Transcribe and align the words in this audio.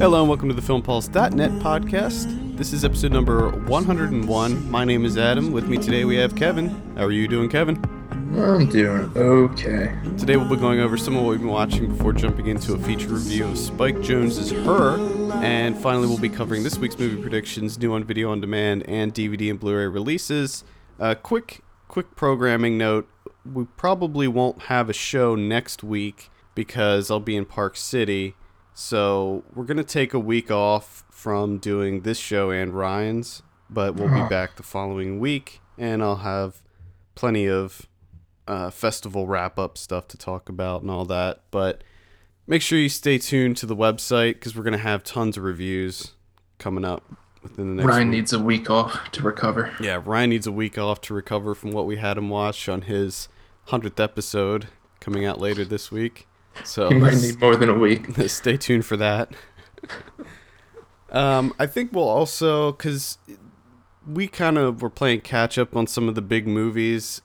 Hello 0.00 0.22
and 0.22 0.28
welcome 0.28 0.48
to 0.48 0.54
the 0.54 0.62
FilmPulse.net 0.62 1.52
podcast. 1.62 2.56
This 2.56 2.72
is 2.72 2.84
episode 2.84 3.12
number 3.12 3.50
101. 3.50 4.70
My 4.70 4.84
name 4.84 5.04
is 5.04 5.16
Adam. 5.16 5.52
With 5.52 5.68
me 5.68 5.78
today 5.78 6.04
we 6.04 6.16
have 6.16 6.34
Kevin. 6.34 6.68
How 6.96 7.04
are 7.04 7.12
you 7.12 7.28
doing, 7.28 7.48
Kevin? 7.48 7.76
I'm 8.10 8.68
doing 8.68 9.12
okay. 9.16 9.96
Today 10.18 10.36
we'll 10.36 10.48
be 10.48 10.56
going 10.56 10.80
over 10.80 10.96
some 10.96 11.14
of 11.14 11.22
what 11.22 11.30
we've 11.30 11.38
been 11.38 11.48
watching 11.48 11.86
before 11.88 12.12
jumping 12.12 12.48
into 12.48 12.74
a 12.74 12.78
feature 12.78 13.10
review 13.10 13.46
of 13.46 13.56
Spike 13.56 13.98
Jonze's 13.98 14.50
Her. 14.50 15.19
And 15.32 15.78
finally 15.78 16.06
we'll 16.06 16.18
be 16.18 16.28
covering 16.28 16.62
this 16.62 16.76
week's 16.78 16.98
movie 16.98 17.20
predictions, 17.20 17.78
new 17.78 17.94
on 17.94 18.04
video 18.04 18.30
on 18.30 18.40
demand, 18.40 18.88
and 18.88 19.14
DVD 19.14 19.50
and 19.50 19.60
Blu-ray 19.60 19.86
releases. 19.86 20.64
A 20.98 21.14
quick, 21.14 21.62
quick 21.88 22.16
programming 22.16 22.76
note: 22.76 23.08
we 23.50 23.64
probably 23.76 24.28
won't 24.28 24.62
have 24.62 24.90
a 24.90 24.92
show 24.92 25.34
next 25.34 25.82
week 25.82 26.30
because 26.54 27.10
I'll 27.10 27.20
be 27.20 27.36
in 27.36 27.44
Park 27.46 27.76
City. 27.76 28.34
So 28.74 29.44
we're 29.54 29.64
gonna 29.64 29.84
take 29.84 30.12
a 30.12 30.18
week 30.18 30.50
off 30.50 31.04
from 31.10 31.58
doing 31.58 32.02
this 32.02 32.18
show 32.18 32.50
and 32.50 32.74
Ryan's, 32.74 33.42
but 33.68 33.94
we'll 33.94 34.08
be 34.08 34.28
back 34.28 34.56
the 34.56 34.62
following 34.62 35.20
week, 35.20 35.60
and 35.78 36.02
I'll 36.02 36.16
have 36.16 36.62
plenty 37.14 37.48
of 37.48 37.88
uh, 38.46 38.70
festival 38.70 39.26
wrap 39.26 39.58
up 39.58 39.78
stuff 39.78 40.08
to 40.08 40.18
talk 40.18 40.48
about 40.48 40.82
and 40.82 40.90
all 40.90 41.04
that. 41.06 41.42
But 41.50 41.84
make 42.50 42.60
sure 42.60 42.78
you 42.78 42.88
stay 42.88 43.16
tuned 43.16 43.56
to 43.56 43.64
the 43.64 43.76
website 43.76 44.34
because 44.34 44.56
we're 44.56 44.64
gonna 44.64 44.76
have 44.76 45.04
tons 45.04 45.38
of 45.38 45.44
reviews 45.44 46.14
coming 46.58 46.84
up 46.84 47.04
within 47.42 47.68
the 47.68 47.74
next. 47.76 47.86
Ryan 47.86 48.08
week. 48.08 48.16
needs 48.16 48.32
a 48.32 48.38
week 48.40 48.68
off 48.68 49.10
to 49.12 49.22
recover. 49.22 49.72
Yeah, 49.80 50.02
Ryan 50.04 50.30
needs 50.30 50.46
a 50.46 50.52
week 50.52 50.76
off 50.76 51.00
to 51.02 51.14
recover 51.14 51.54
from 51.54 51.70
what 51.70 51.86
we 51.86 51.96
had 51.96 52.18
him 52.18 52.28
watch 52.28 52.68
on 52.68 52.82
his 52.82 53.28
hundredth 53.66 54.00
episode 54.00 54.66
coming 54.98 55.24
out 55.24 55.40
later 55.40 55.64
this 55.64 55.92
week. 55.92 56.26
So 56.64 56.88
He 56.88 56.96
might 56.96 57.14
need 57.14 57.40
more 57.40 57.54
than 57.54 57.70
a 57.70 57.78
week. 57.78 58.06
stay 58.26 58.56
tuned 58.56 58.84
for 58.84 58.96
that. 58.96 59.32
um, 61.10 61.54
I 61.58 61.66
think 61.66 61.92
we'll 61.92 62.08
also 62.08 62.72
because 62.72 63.16
we 64.04 64.26
kind 64.26 64.58
of 64.58 64.82
were 64.82 64.90
playing 64.90 65.20
catch 65.20 65.56
up 65.56 65.76
on 65.76 65.86
some 65.86 66.08
of 66.08 66.16
the 66.16 66.22
big 66.22 66.48
movies 66.48 67.22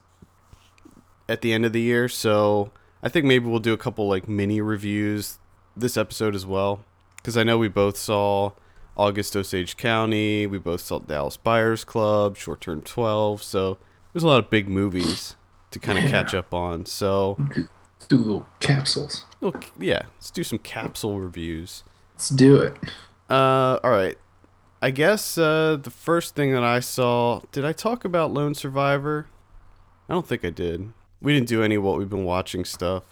at 1.28 1.42
the 1.42 1.52
end 1.52 1.66
of 1.66 1.74
the 1.74 1.82
year, 1.82 2.08
so 2.08 2.72
I 3.06 3.10
think 3.10 3.26
maybe 3.26 3.46
we'll 3.46 3.60
do 3.60 3.72
a 3.74 3.78
couple 3.78 4.10
like 4.10 4.28
mini 4.28 4.60
reviews 4.62 5.38
this 5.78 5.96
episode 5.96 6.36
as 6.36 6.46
well. 6.46 6.84
Because 7.18 7.38
I 7.38 7.44
know 7.44 7.58
we 7.58 7.68
both 7.70 7.96
saw 7.98 8.52
August 8.98 9.36
Osage 9.36 9.78
County, 9.78 10.46
we 10.48 10.58
both 10.58 10.82
saw 10.82 11.00
Dallas 11.00 11.38
Buyers 11.38 11.84
Club, 11.84 12.36
Short 12.38 12.62
Term 12.62 12.82
Twelve, 12.82 13.42
so 13.44 13.78
there's 14.14 14.24
a 14.24 14.28
lot 14.28 14.40
of 14.44 14.50
big 14.50 14.68
movies 14.68 15.36
to 15.72 15.80
kind 15.80 15.98
of 15.98 16.06
Yeah. 16.06 16.10
catch 16.12 16.34
up 16.34 16.54
on. 16.54 16.86
So, 16.86 17.36
let's 17.40 18.08
Do 18.08 18.18
little 18.18 18.48
capsules. 18.60 19.26
look, 19.42 19.66
yeah, 19.80 20.04
let's 20.18 20.32
do 20.32 20.44
some 20.44 20.60
capsule 20.60 21.20
reviews. 21.20 21.84
Let's 22.16 22.30
do 22.30 22.56
it. 22.58 22.76
Uh, 23.30 23.80
all 23.84 23.92
right. 23.92 24.18
I 24.82 24.92
guess 24.92 25.38
uh, 25.38 25.78
the 25.82 25.90
first 25.90 26.36
thing 26.36 26.52
that 26.54 26.64
I 26.64 26.80
saw. 26.80 27.42
Did 27.52 27.66
I 27.66 27.74
talk 27.74 28.06
about 28.06 28.32
Lone 28.32 28.54
Survivor? 28.54 29.28
I 30.08 30.14
don't 30.14 30.28
think 30.28 30.46
I 30.46 30.52
did. 30.52 30.94
We 31.22 31.34
didn't 31.34 31.48
do 31.48 31.64
any 31.64 31.78
what 31.78 31.98
we've 31.98 32.10
been 32.10 32.26
watching 32.26 32.66
stuff. 32.66 33.04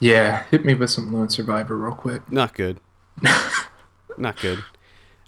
Yeah, 0.00 0.44
hit 0.50 0.64
me 0.64 0.74
with 0.74 0.90
some 0.90 1.12
Lone 1.12 1.28
Survivor 1.28 1.76
real 1.76 1.94
quick. 1.94 2.30
Not 2.30 2.54
good. 2.54 2.80
Not 4.18 4.40
good. 4.40 4.64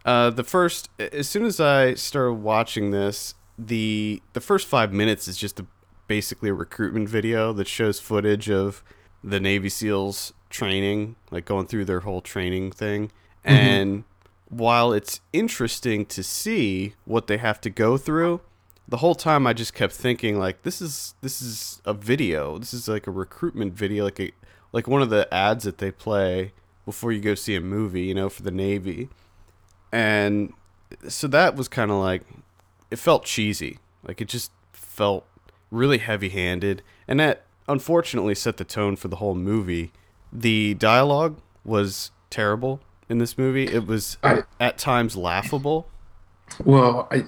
Uh, 0.05 0.31
the 0.31 0.45
first, 0.45 0.89
as 0.99 1.29
soon 1.29 1.45
as 1.45 1.61
I 1.61 1.95
started 1.95 2.35
watching 2.35 2.91
this, 2.91 3.35
the 3.59 4.23
the 4.33 4.41
first 4.41 4.67
five 4.67 4.93
minutes 4.93 5.29
is 5.29 5.37
just 5.37 5.61
a, 5.61 5.67
basically 6.07 6.49
a 6.49 6.55
recruitment 6.55 7.09
video 7.09 7.53
that 7.53 7.69
shows 7.69 8.01
footage 8.01 8.49
of 8.51 8.83
the 9.23 9.39
Navy 9.39 9.69
SEALs 9.69 10.33
training, 10.49 11.17
like 11.31 11.45
going 11.45 11.67
through 11.67 11.85
their 11.85 12.01
whole 12.01 12.21
training 12.21 12.73
thing. 12.73 13.13
And 13.45 14.05
while 14.49 14.93
it's 14.93 15.21
interesting 15.33 16.05
to 16.07 16.23
see 16.23 16.95
what 17.05 17.27
they 17.27 17.37
have 17.37 17.61
to 17.63 17.71
go 17.71 17.97
through, 17.97 18.41
the 18.91 18.99
whole 18.99 19.15
time 19.15 19.47
I 19.47 19.53
just 19.53 19.73
kept 19.73 19.93
thinking 19.95 20.39
like 20.39 20.63
this 20.63 20.83
is 20.83 21.15
this 21.23 21.41
is 21.41 21.81
a 21.87 21.95
video. 21.95 22.59
This 22.59 22.75
is 22.75 22.89
like 22.89 23.07
a 23.07 23.11
recruitment 23.11 23.73
video, 23.73 24.05
like 24.05 24.21
a 24.21 24.33
like 24.73 24.87
one 24.87 25.01
of 25.01 25.11
the 25.11 25.33
ads 25.33 25.65
that 25.65 25.79
they 25.79 25.91
play 25.91 26.53
before 26.85 27.13
you 27.13 27.21
go 27.21 27.35
see 27.35 27.55
a 27.55 27.61
movie, 27.61 28.03
you 28.03 28.15
know, 28.15 28.29
for 28.29 28.43
the 28.43 28.51
Navy. 28.51 29.09
And 29.93 30.53
so 31.09 31.29
that 31.29 31.55
was 31.57 31.69
kind 31.69 31.91
of 31.91 31.99
like 31.99 32.23
it 32.91 32.97
felt 32.97 33.25
cheesy. 33.25 33.79
Like 34.07 34.21
it 34.21 34.29
just 34.29 34.51
felt 34.73 35.25
really 35.71 35.99
heavy-handed, 35.99 36.83
and 37.07 37.21
that 37.21 37.45
unfortunately 37.69 38.35
set 38.35 38.57
the 38.57 38.65
tone 38.65 38.97
for 38.97 39.07
the 39.09 39.17
whole 39.17 39.37
movie. 39.37 39.93
The 40.33 40.75
dialogue 40.75 41.41
was 41.65 42.11
terrible 42.29 42.81
in 43.09 43.19
this 43.19 43.39
movie. 43.39 43.67
It 43.67 43.87
was 43.87 44.19
I- 44.25 44.43
at 44.59 44.79
times 44.79 45.17
laughable. 45.17 45.89
Well, 46.65 47.07
I, 47.13 47.25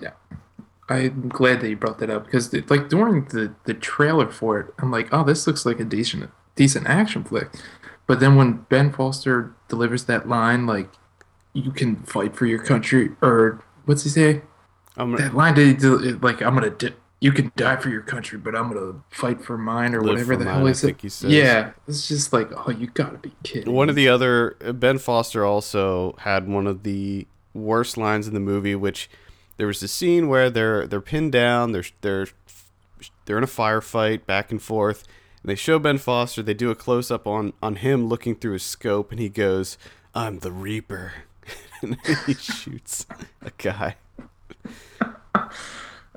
I'm 0.89 1.29
glad 1.29 1.61
that 1.61 1.69
you 1.71 1.77
brought 1.77 1.99
that 2.01 2.11
up 2.11 2.25
because, 2.25 2.53
like, 2.69 2.89
during 2.89 3.25
the 3.27 3.55
the 3.65 3.75
trailer 3.75 4.31
for 4.31 4.61
it, 4.61 4.75
I'm 4.79 4.91
like, 4.91 5.09
oh, 5.13 5.25
this 5.25 5.47
looks 5.47 5.65
like 5.65 5.81
a 5.81 5.85
decent 5.85 6.31
decent 6.57 6.87
action 6.87 7.25
flick. 7.25 7.49
But 8.07 8.21
then 8.21 8.37
when 8.37 8.67
Ben 8.69 8.93
Foster 8.93 9.55
delivers 9.69 10.05
that 10.05 10.29
line, 10.29 10.67
like, 10.67 10.91
you 11.53 11.71
can 11.71 11.97
fight 12.03 12.35
for 12.37 12.47
your 12.47 12.63
country, 12.63 13.11
or 13.23 13.63
what's 13.85 14.03
he 14.03 14.11
say? 14.11 14.43
I'm 14.97 15.13
That 15.17 15.35
line 15.35 15.55
that 15.55 15.65
he 15.65 15.73
del- 15.75 16.19
like, 16.21 16.43
I'm 16.43 16.55
gonna. 16.55 16.71
Di- 16.71 16.95
you 17.21 17.31
can 17.31 17.53
die 17.55 17.77
for 17.77 17.89
your 17.89 18.03
country, 18.03 18.37
but 18.37 18.57
I'm 18.57 18.73
gonna 18.73 19.01
fight 19.11 19.41
for 19.45 19.57
mine, 19.57 19.95
or 19.95 20.03
whatever 20.03 20.35
the 20.37 20.45
mine, 20.45 20.55
hell 20.57 20.67
is 20.67 20.83
it? 20.83 21.01
he 21.01 21.09
says. 21.09 21.31
Yeah, 21.31 21.71
it's 21.87 22.09
just 22.09 22.33
like, 22.33 22.51
oh, 22.67 22.71
you 22.73 22.89
gotta 22.89 23.19
be 23.19 23.33
kidding. 23.45 23.73
One 23.73 23.89
of 23.89 23.95
the 23.95 24.09
other 24.09 24.57
Ben 24.75 24.99
Foster 24.99 25.45
also 25.45 26.17
had 26.19 26.49
one 26.49 26.67
of 26.67 26.83
the 26.83 27.29
worst 27.55 27.97
lines 27.97 28.27
in 28.27 28.35
the 28.35 28.41
movie, 28.41 28.75
which 28.75 29.09
there 29.57 29.67
was 29.67 29.83
a 29.83 29.89
scene 29.89 30.29
where 30.29 30.51
they're 30.51 30.87
they're 30.87 31.01
pinned 31.01 31.33
down, 31.33 31.73
they're 31.73 31.85
they're 32.01 32.27
they're 33.25 33.39
in 33.39 33.45
a 33.45 33.49
firefight 33.49 34.27
back 34.27 34.51
and 34.51 34.61
forth, 34.63 35.05
and 35.43 35.51
they 35.51 35.55
show 35.55 35.79
Ben 35.79 35.99
Foster. 35.99 36.43
They 36.43 36.55
do 36.55 36.71
a 36.71 36.75
close 36.75 37.11
up 37.11 37.27
on 37.27 37.53
on 37.63 37.77
him 37.77 38.07
looking 38.09 38.35
through 38.35 38.55
his 38.55 38.63
scope, 38.63 39.11
and 39.11 39.21
he 39.21 39.29
goes, 39.29 39.79
"I'm 40.15 40.39
the 40.41 40.53
Reaper," 40.53 41.13
and 41.83 41.97
he 42.27 42.35
shoots 42.35 43.07
a 43.41 43.51
guy. 43.59 43.97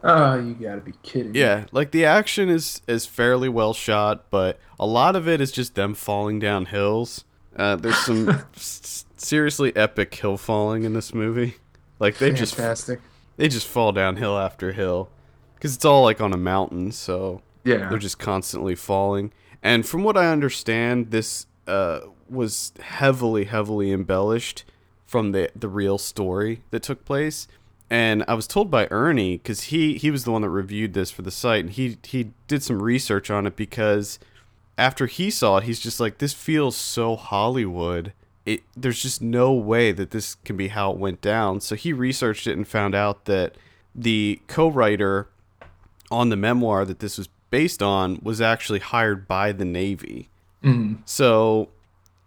Oh, 0.08 0.36
you 0.38 0.54
gotta 0.54 0.82
be 0.82 0.94
kidding. 1.02 1.32
me. 1.32 1.40
Yeah, 1.40 1.66
like 1.72 1.90
the 1.90 2.06
action 2.06 2.48
is 2.48 2.82
is 2.88 3.08
fairly 3.08 3.50
well 3.50 3.74
shot, 3.74 4.30
but 4.30 4.60
a 4.80 4.86
lot 4.86 5.16
of 5.16 5.28
it 5.28 5.42
is 5.42 5.52
just 5.52 5.74
them 5.74 5.96
falling 5.96 6.38
down 6.38 6.66
hills. 6.66 7.24
Uh, 7.56 7.76
there's 7.76 7.98
some 7.98 8.30
s- 8.56 9.06
seriously 9.18 9.76
epic 9.76 10.14
hill 10.14 10.38
falling 10.38 10.84
in 10.84 10.94
this 10.94 11.12
movie. 11.12 11.56
Like 11.98 12.20
they 12.20 12.32
just 12.32 12.54
fantastic. 12.54 13.00
They 13.38 13.48
just 13.48 13.68
fall 13.68 13.92
down 13.92 14.16
hill 14.18 14.38
after 14.38 14.72
hill 14.72 15.10
because 15.56 15.76
it's 15.76 15.86
all 15.86 16.04
like 16.04 16.22
on 16.22 16.34
a 16.34 16.38
mountain, 16.38 16.92
so 16.92 17.42
Yeah. 17.64 17.90
they're 17.90 17.98
just 17.98 18.20
constantly 18.20 18.76
falling. 18.76 19.32
And 19.64 19.86
from 19.86 20.04
what 20.04 20.18
I 20.18 20.28
understand, 20.32 21.12
this 21.12 21.48
uh, 21.68 22.02
was 22.30 22.72
heavily, 22.80 23.46
heavily 23.46 23.92
embellished 23.92 24.64
from 25.06 25.32
the 25.32 25.50
the 25.56 25.68
real 25.70 25.98
story 25.98 26.62
that 26.72 26.84
took 26.84 27.04
place. 27.06 27.48
And 27.90 28.24
I 28.28 28.34
was 28.34 28.48
told 28.48 28.72
by 28.72 28.88
Ernie 28.92 29.38
because 29.38 29.64
he 29.66 29.96
he 29.98 30.10
was 30.12 30.24
the 30.24 30.32
one 30.32 30.42
that 30.42 30.50
reviewed 30.50 30.94
this 30.94 31.12
for 31.12 31.22
the 31.22 31.32
site, 31.32 31.62
and 31.66 31.70
he 31.74 31.98
he 32.04 32.32
did 32.48 32.64
some 32.64 32.82
research 32.82 33.30
on 33.32 33.46
it 33.48 33.56
because 33.56 34.20
after 34.78 35.06
he 35.08 35.30
saw 35.30 35.58
it, 35.58 35.64
he's 35.64 35.80
just 35.80 36.00
like, 36.00 36.18
this 36.18 36.34
feels 36.34 36.76
so 36.76 37.16
Hollywood. 37.16 38.12
It 38.46 38.62
there's 38.76 39.02
just 39.02 39.22
no 39.22 39.54
way 39.54 39.92
that 39.92 40.12
this 40.12 40.36
can 40.36 40.56
be 40.56 40.68
how 40.68 40.92
it 40.92 40.98
went 40.98 41.22
down. 41.22 41.62
So 41.62 41.76
he 41.76 41.94
researched 41.94 42.48
it 42.48 42.56
and 42.56 42.68
found 42.68 42.94
out 42.94 43.26
that 43.26 43.56
the 43.94 44.40
co-writer 44.48 45.28
on 46.12 46.30
the 46.30 46.36
memoir 46.36 46.86
that 46.86 47.00
this 47.00 47.18
was 47.18 47.30
based 47.50 47.82
on 47.82 48.20
was 48.22 48.42
actually 48.42 48.80
hired 48.80 49.28
by 49.28 49.52
the 49.52 49.66
Navy. 49.66 50.30
Mhm. 50.64 50.98
So 51.06 51.70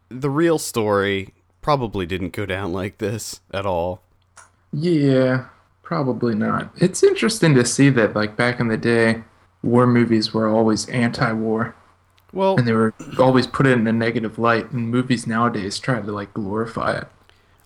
the 0.08 0.30
real 0.30 0.58
story 0.58 1.34
probably 1.60 2.06
didn't 2.06 2.32
go 2.32 2.46
down 2.46 2.72
like 2.72 2.98
this 2.98 3.40
at 3.52 3.66
all. 3.66 4.02
Yeah, 4.72 5.46
probably 5.82 6.34
not. 6.34 6.70
It's 6.76 7.02
interesting 7.02 7.54
to 7.54 7.64
see 7.64 7.90
that, 7.90 8.14
like 8.14 8.36
back 8.36 8.58
in 8.60 8.68
the 8.68 8.76
day, 8.76 9.22
war 9.62 9.86
movies 9.86 10.32
were 10.32 10.48
always 10.48 10.88
anti-war, 10.88 11.74
Well, 12.32 12.56
and 12.56 12.66
they 12.66 12.72
were 12.72 12.94
always 13.18 13.46
put 13.46 13.66
in 13.66 13.86
a 13.86 13.92
negative 13.92 14.38
light. 14.38 14.70
And 14.70 14.90
movies 14.90 15.26
nowadays 15.26 15.78
try 15.78 16.00
to 16.00 16.12
like 16.12 16.34
glorify 16.34 16.98
it. 16.98 17.08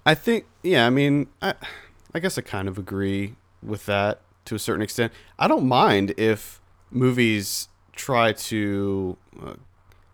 I 0.04 0.14
think, 0.14 0.46
yeah, 0.62 0.86
I 0.86 0.90
mean, 0.90 1.28
I, 1.40 1.54
I 2.14 2.18
guess 2.18 2.36
I 2.38 2.42
kind 2.42 2.68
of 2.68 2.78
agree 2.78 3.36
with 3.62 3.86
that 3.86 4.20
to 4.46 4.54
a 4.54 4.58
certain 4.58 4.82
extent. 4.82 5.12
I 5.38 5.48
don't 5.48 5.66
mind 5.66 6.14
if 6.16 6.60
movies 6.90 7.68
try 7.92 8.32
to 8.32 9.16
uh, 9.40 9.54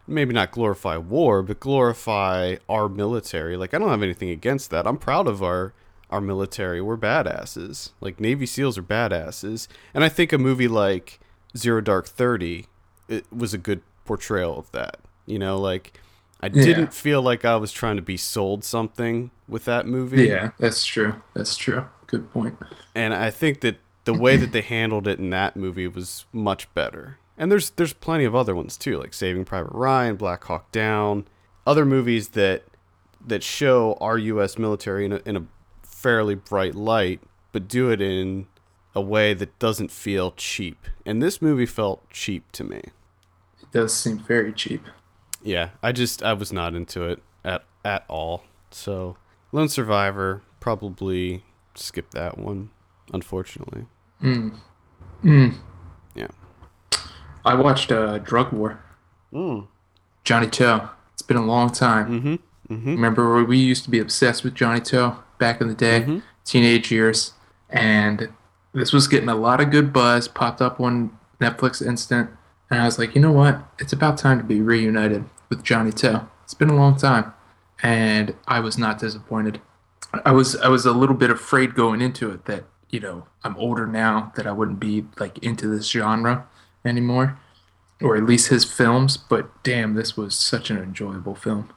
maybe 0.07 0.35
not 0.35 0.51
glorify 0.51 0.97
war, 0.97 1.43
but 1.43 1.61
glorify 1.61 2.57
our 2.69 2.89
military. 2.89 3.57
Like, 3.57 3.73
I 3.73 3.79
don't 3.79 3.91
have 3.91 4.03
anything 4.03 4.31
against 4.31 4.71
that. 4.71 4.87
I'm 4.87 4.99
proud 4.99 5.27
of 5.27 5.43
our 5.43 5.73
our 6.11 6.21
military 6.23 6.81
We're 6.81 6.97
badasses. 6.97 7.91
Like 8.01 8.19
Navy 8.19 8.47
SEALs 8.47 8.79
are 8.79 8.83
badasses, 8.83 9.69
and 9.93 10.03
I 10.03 10.09
think 10.09 10.33
a 10.33 10.39
movie 10.39 10.69
like 10.69 11.21
Zero 11.57 11.83
Dark 11.83 12.07
Thirty 12.07 12.67
it 13.09 13.25
was 13.33 13.55
a 13.55 13.59
good 13.59 13.83
portrayal 14.09 14.59
of 14.59 14.73
that. 14.73 14.99
You 15.27 15.39
know, 15.39 15.59
like 15.59 16.01
I 16.41 16.47
Yeah. 16.47 16.65
didn't 16.65 16.93
feel 16.95 17.21
like 17.23 17.45
I 17.45 17.57
was 17.57 17.71
trying 17.73 17.97
to 17.97 18.03
be 18.03 18.17
sold 18.17 18.65
something 18.65 19.31
with 19.47 19.65
that 19.67 19.87
movie. 19.87 20.27
Yeah, 20.29 20.51
that's 20.59 20.85
true. 20.85 21.15
That's 21.35 21.57
true. 21.57 21.85
Good 22.07 22.33
point. 22.33 22.57
and 22.95 23.13
I 23.15 23.31
think 23.31 23.61
that 23.61 23.77
the 24.05 24.15
way 24.15 24.37
that 24.39 24.53
they 24.53 24.63
handled 24.63 25.07
it 25.07 25.19
in 25.19 25.29
that 25.31 25.55
movie 25.57 25.87
was 25.87 26.25
much 26.33 26.73
better. 26.75 27.19
And 27.37 27.53
there's 27.53 27.71
there's 27.71 27.93
plenty 27.93 28.25
of 28.25 28.35
other 28.35 28.55
ones 28.55 28.77
too, 28.79 28.99
like 28.99 29.13
Saving 29.15 29.45
Private 29.45 29.73
Ryan, 29.73 30.17
Black 30.17 30.43
Hawk 30.45 30.73
Down, 30.73 31.27
other 31.67 31.85
movies 31.85 32.29
that 32.31 32.65
that 33.27 33.43
show 33.43 33.97
our 34.01 34.17
U.S. 34.17 34.57
military 34.59 35.05
in 35.05 35.13
a, 35.13 35.21
in 35.27 35.37
a 35.37 35.45
fairly 35.83 36.35
bright 36.35 36.75
light, 36.75 37.21
but 37.53 37.69
do 37.69 37.91
it 37.91 38.01
in 38.01 38.47
a 38.95 39.01
way 39.03 39.35
that 39.35 39.59
doesn't 39.59 39.91
feel 39.91 40.31
cheap. 40.33 40.87
And 41.05 41.23
this 41.23 41.43
movie 41.43 41.67
felt 41.67 42.09
cheap 42.11 42.51
to 42.53 42.65
me. 42.65 42.81
It 43.73 43.79
does 43.79 43.95
seem 43.95 44.19
very 44.19 44.53
cheap. 44.53 44.85
Yeah, 45.43 45.71
I 45.83 45.93
just 45.93 46.23
I 46.23 46.33
was 46.33 46.53
not 46.53 46.75
into 46.75 47.05
it 47.05 47.23
at 47.45 47.65
at 47.85 48.05
all. 48.09 48.45
So 48.71 49.17
Lone 49.53 49.69
Survivor 49.69 50.43
probably 50.61 51.45
skip 51.75 52.11
that 52.13 52.39
one, 52.39 52.71
unfortunately. 53.13 53.87
Mm. 54.23 54.59
Mm. 55.25 55.55
Yeah. 56.15 56.29
I 57.45 57.55
watched 57.55 57.93
uh, 57.93 58.19
Drug 58.19 58.53
War. 58.53 58.83
Mm. 59.33 59.69
Johnnie 60.25 60.51
To. 60.51 60.91
It's 61.13 61.23
been 61.23 61.37
a 61.37 61.45
long 61.45 61.71
time. 61.71 62.21
Mm-hmm. 62.21 62.75
Mm-hmm. 62.75 62.91
Remember 62.91 63.33
where 63.35 63.45
we 63.45 63.59
used 63.59 63.85
to 63.85 63.91
be 63.91 63.99
obsessed 63.99 64.45
with 64.45 64.55
Johnnie 64.55 64.81
To 64.83 65.17
back 65.39 65.61
in 65.61 65.69
the 65.69 65.75
day, 65.75 66.03
Mhm. 66.03 66.23
teenage 66.45 66.91
years, 66.91 67.33
and 67.71 68.29
this 68.73 68.93
was 68.93 69.09
getting 69.09 69.29
a 69.29 69.35
lot 69.35 69.61
of 69.61 69.71
good 69.71 69.93
buzz. 69.93 70.29
Popped 70.29 70.61
up 70.61 70.81
on 70.81 71.17
Netflix 71.41 71.85
instant, 71.85 72.31
and 72.71 72.81
I 72.81 72.85
was 72.85 72.99
like, 72.99 73.15
you 73.15 73.21
know 73.21 73.33
what? 73.33 73.61
It's 73.79 73.93
about 73.93 74.19
time 74.19 74.39
to 74.39 74.45
be 74.45 74.61
reunited 74.61 75.25
with 75.49 75.63
Johnnie 75.63 75.93
To. 75.93 76.29
It's 76.45 76.55
been 76.55 76.71
a 76.71 76.77
long 76.77 76.97
time, 76.97 77.33
and 77.83 78.35
I 78.47 78.61
was 78.61 78.79
not 78.79 78.99
disappointed. 78.99 79.61
I 80.25 80.33
was 80.33 80.57
I 80.57 80.69
was 80.69 80.87
a 80.87 80.93
little 80.93 81.15
bit 81.15 81.31
afraid 81.31 81.75
going 81.75 82.01
into 82.01 82.31
it 82.31 82.47
that 82.47 82.65
you 82.91 83.01
know 83.01 83.27
I'm 83.45 83.57
older 83.57 83.87
now 83.87 84.33
that 84.37 84.47
I 84.47 84.53
wouldn't 84.53 84.81
be 84.81 85.07
like 85.19 85.39
into 85.39 85.69
this 85.69 85.91
genre 85.91 86.47
anymore, 86.85 87.39
or 88.01 88.17
at 88.17 88.25
least 88.25 88.49
his 88.49 88.65
films. 88.65 89.17
But 89.17 89.63
damn, 89.63 89.95
this 89.95 90.17
was 90.17 90.37
such 90.37 90.71
an 90.71 90.79
enjoyable 90.79 91.35
film. 91.35 91.71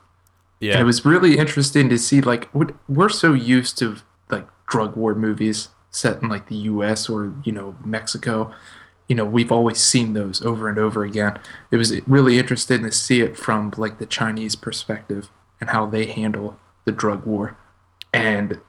Yeah. 0.60 0.74
And 0.74 0.82
it 0.82 0.86
was 0.86 1.04
really 1.04 1.38
interesting 1.38 1.90
to 1.90 1.98
see 1.98 2.22
like 2.22 2.46
what 2.54 2.74
we're 2.88 3.10
so 3.10 3.34
used 3.34 3.78
to 3.80 3.98
like 4.30 4.48
drug 4.68 4.96
war 4.96 5.16
movies 5.16 5.70
set 5.90 6.22
in 6.22 6.30
like 6.30 6.48
the 6.48 6.56
US 6.56 7.10
or 7.10 7.34
you 7.44 7.52
know 7.52 7.76
Mexico. 7.84 8.54
You 9.12 9.16
know, 9.16 9.26
we've 9.26 9.52
always 9.52 9.80
seen 9.80 10.14
those 10.14 10.42
over 10.42 10.70
and 10.70 10.80
over 10.80 11.04
again. 11.04 11.38
It 11.70 11.78
was 11.78 12.00
really 12.08 12.40
interesting 12.40 12.84
to 12.84 12.92
see 12.92 13.20
it 13.22 13.36
from 13.36 13.74
like 13.76 14.00
the 14.00 14.06
Chinese 14.06 14.56
perspective 14.56 15.30
and 15.60 15.72
how 15.72 15.86
they 15.86 16.06
handle 16.06 16.58
the 16.86 16.94
drug 16.94 17.26
war. 17.26 17.58
And 18.14 18.62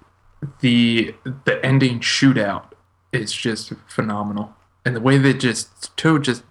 the 0.61 1.15
the 1.45 1.65
ending 1.65 2.01
shootout 2.01 2.73
is 3.13 3.33
just 3.33 3.73
phenomenal. 3.87 4.55
And 4.85 4.97
the 4.97 5.01
way 5.01 5.19
that 5.19 5.35
just 5.35 5.97
Toad 5.97 6.25
just 6.25 6.43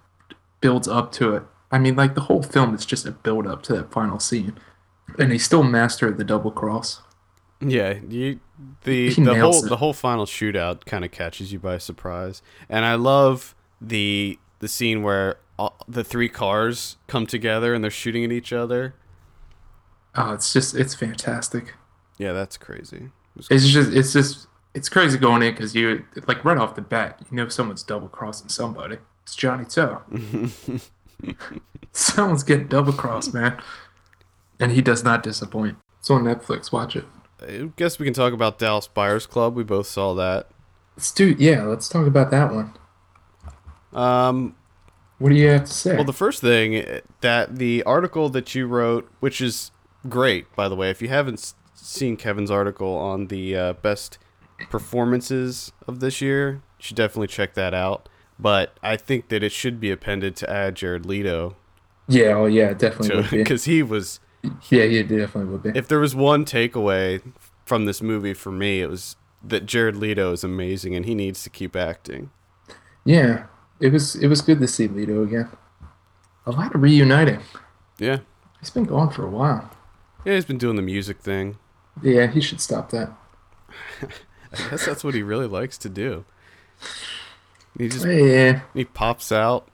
builds 0.62 0.88
up 0.88 1.12
to 1.14 1.36
it. 1.36 1.44
I 1.72 1.78
mean, 1.80 1.96
like 1.98 2.16
the 2.16 2.22
whole 2.22 2.44
film 2.44 2.74
is 2.74 2.86
just 2.86 3.06
a 3.06 3.12
build 3.12 3.46
up 3.46 3.62
to 3.64 3.74
that 3.74 3.92
final 3.92 4.20
scene 4.20 4.58
and 5.18 5.32
he 5.32 5.38
still 5.38 5.64
mastered 5.64 6.18
the 6.18 6.24
double 6.24 6.52
cross. 6.52 7.02
Yeah, 7.60 7.96
you 8.08 8.40
the 8.84 9.10
He 9.12 9.24
the 9.24 9.36
whole 9.36 9.66
it. 9.66 9.70
the 9.70 9.78
whole 9.78 9.94
final 9.94 10.26
shootout 10.26 10.86
kind 10.86 11.06
of 11.06 11.12
catches 11.12 11.54
you 11.54 11.60
by 11.60 11.78
surprise, 11.78 12.42
and 12.70 12.86
I 12.86 12.96
love 12.96 13.56
the 13.82 14.38
the 14.60 14.68
scene 14.68 15.04
where 15.04 15.38
all, 15.58 15.76
the 15.88 16.04
three 16.04 16.30
cars 16.30 16.98
come 17.08 17.26
together 17.26 17.74
and 17.74 17.84
they're 17.84 17.92
shooting 17.92 18.24
at 18.24 18.32
each 18.32 18.54
other. 18.54 18.94
Oh, 20.16 20.34
it's 20.34 20.54
just 20.54 20.76
it's 20.76 20.94
fantastic. 20.94 21.74
Yeah, 22.18 22.34
that's 22.34 22.58
crazy. 22.58 23.10
It 23.36 23.48
It's 23.50 23.68
just 23.68 23.92
it's 23.92 24.14
just 24.14 24.48
it's 24.74 24.88
crazy 24.88 25.18
going 25.18 25.42
in 25.42 25.54
because 25.54 25.76
you 25.76 26.06
like 26.28 26.46
right 26.46 26.58
off 26.58 26.76
the 26.76 26.82
bat 26.82 27.20
you 27.30 27.36
know 27.36 27.48
someone's 27.48 27.84
double 27.84 28.08
crossing 28.08 28.50
somebody. 28.50 28.98
It's 29.24 29.36
Johnnie 29.36 29.66
To. 29.66 30.02
Someone's 31.92 32.44
getting 32.44 32.68
double 32.68 32.94
crossed, 32.94 33.34
man, 33.34 33.62
and 34.60 34.72
he 34.72 34.82
does 34.82 35.04
not 35.04 35.24
disappoint. 35.24 35.78
It's 36.00 36.10
on 36.10 36.24
Netflix. 36.24 36.72
Watch 36.72 36.96
it. 36.96 37.06
I 37.42 37.72
guess 37.76 38.00
we 38.00 38.06
can 38.06 38.14
talk 38.14 38.34
about 38.34 38.60
Dallas 38.60 38.88
Buyers 38.88 39.26
Club. 39.26 39.56
We 39.56 39.64
both 39.64 39.88
saw 39.88 40.14
that. 40.16 40.50
Let's 40.96 41.12
do 41.12 41.36
yeah. 41.38 41.64
Let's 41.64 41.90
talk 41.90 42.08
about 42.08 42.32
that 42.32 42.54
one. 42.54 42.74
Um, 43.94 44.56
What 45.20 45.30
do 45.30 45.36
you 45.36 45.50
have 45.50 45.66
to 45.66 45.74
say? 45.74 45.96
well, 45.96 46.04
the 46.04 46.14
first 46.14 46.42
thing 46.42 46.76
eh, 46.76 47.02
that 47.22 47.58
the 47.58 47.84
article 47.84 48.30
that 48.30 48.56
you 48.56 48.68
wrote, 48.68 49.10
which 49.20 49.42
is 49.42 49.72
great, 50.10 50.54
by 50.56 50.68
the 50.70 50.76
way, 50.76 50.90
if 50.90 51.02
you 51.02 51.10
haven't 51.10 51.54
seen 51.76 52.18
Kevin's 52.18 52.52
article 52.52 52.96
on 52.96 53.28
the 53.28 53.56
uh, 53.56 53.74
best 53.74 54.18
performances 54.70 55.72
of 55.88 56.00
this 56.00 56.22
year, 56.22 56.54
you 56.54 56.62
should 56.80 56.98
definitely 56.98 57.28
check 57.28 57.54
that 57.56 57.74
out. 57.74 58.08
But 58.40 58.78
I 58.82 58.98
think 58.98 59.30
that 59.30 59.44
it 59.44 59.52
should 59.52 59.80
be 59.80 59.92
appended 59.92 60.36
to 60.38 60.50
add 60.50 60.76
Jared 60.76 61.06
Leto 61.06 61.56
yeah, 62.12 62.34
oh 62.34 62.46
yeah, 62.46 62.74
definitely 62.74 63.38
because 63.44 63.64
he 63.66 63.82
was. 63.84 64.20
Yeah, 64.44 64.84
yeah, 64.84 65.02
it 65.02 65.08
definitely 65.08 65.46
would 65.46 65.64
be. 65.64 65.72
If 65.76 65.88
there 65.88 66.00
was 66.00 66.16
one 66.16 66.46
takeaway 66.46 67.22
from 67.66 67.86
this 67.86 68.02
movie 68.02 68.34
for 68.34 68.52
me, 68.52 68.82
it 68.82 68.90
was 68.90 69.16
that 69.44 69.66
Jared 69.66 69.96
Leto 69.96 70.32
is 70.34 70.44
amazing 70.44 70.96
and 70.96 71.06
he 71.06 71.16
needs 71.16 71.44
to 71.44 71.50
keep 71.50 71.76
acting. 71.76 72.32
Yeah, 73.06 73.46
it 73.82 73.92
was 73.92 74.16
it 74.16 74.28
was 74.28 74.42
good 74.42 74.60
to 74.60 74.68
see 74.68 74.88
Leto 74.88 75.24
again. 75.24 75.50
A 76.46 76.52
lot 76.52 76.74
of 76.74 76.82
reuniting. 76.82 77.40
Yeah, 78.00 78.20
He's 78.60 78.70
been 78.72 78.86
gone 78.86 79.10
for 79.12 79.26
a 79.26 79.30
while. 79.30 79.70
yeah, 80.26 80.36
he's 80.36 80.46
been 80.46 80.58
doing 80.58 80.76
the 80.76 80.82
music 80.82 81.20
thing. 81.20 81.58
Yeah, 82.02 82.28
he 82.28 82.42
should 82.42 82.62
stop 82.62 82.90
that. 82.92 83.12
I 84.54 84.70
guess 84.70 84.86
that's 84.86 85.04
what 85.04 85.14
he 85.14 85.24
really 85.24 85.48
likes 85.48 85.78
to 85.80 85.90
do. 85.90 86.26
He 87.78 87.88
just 87.90 88.06
Yeah, 88.06 88.62
he 88.74 88.86
pops 88.86 89.32
out 89.32 89.68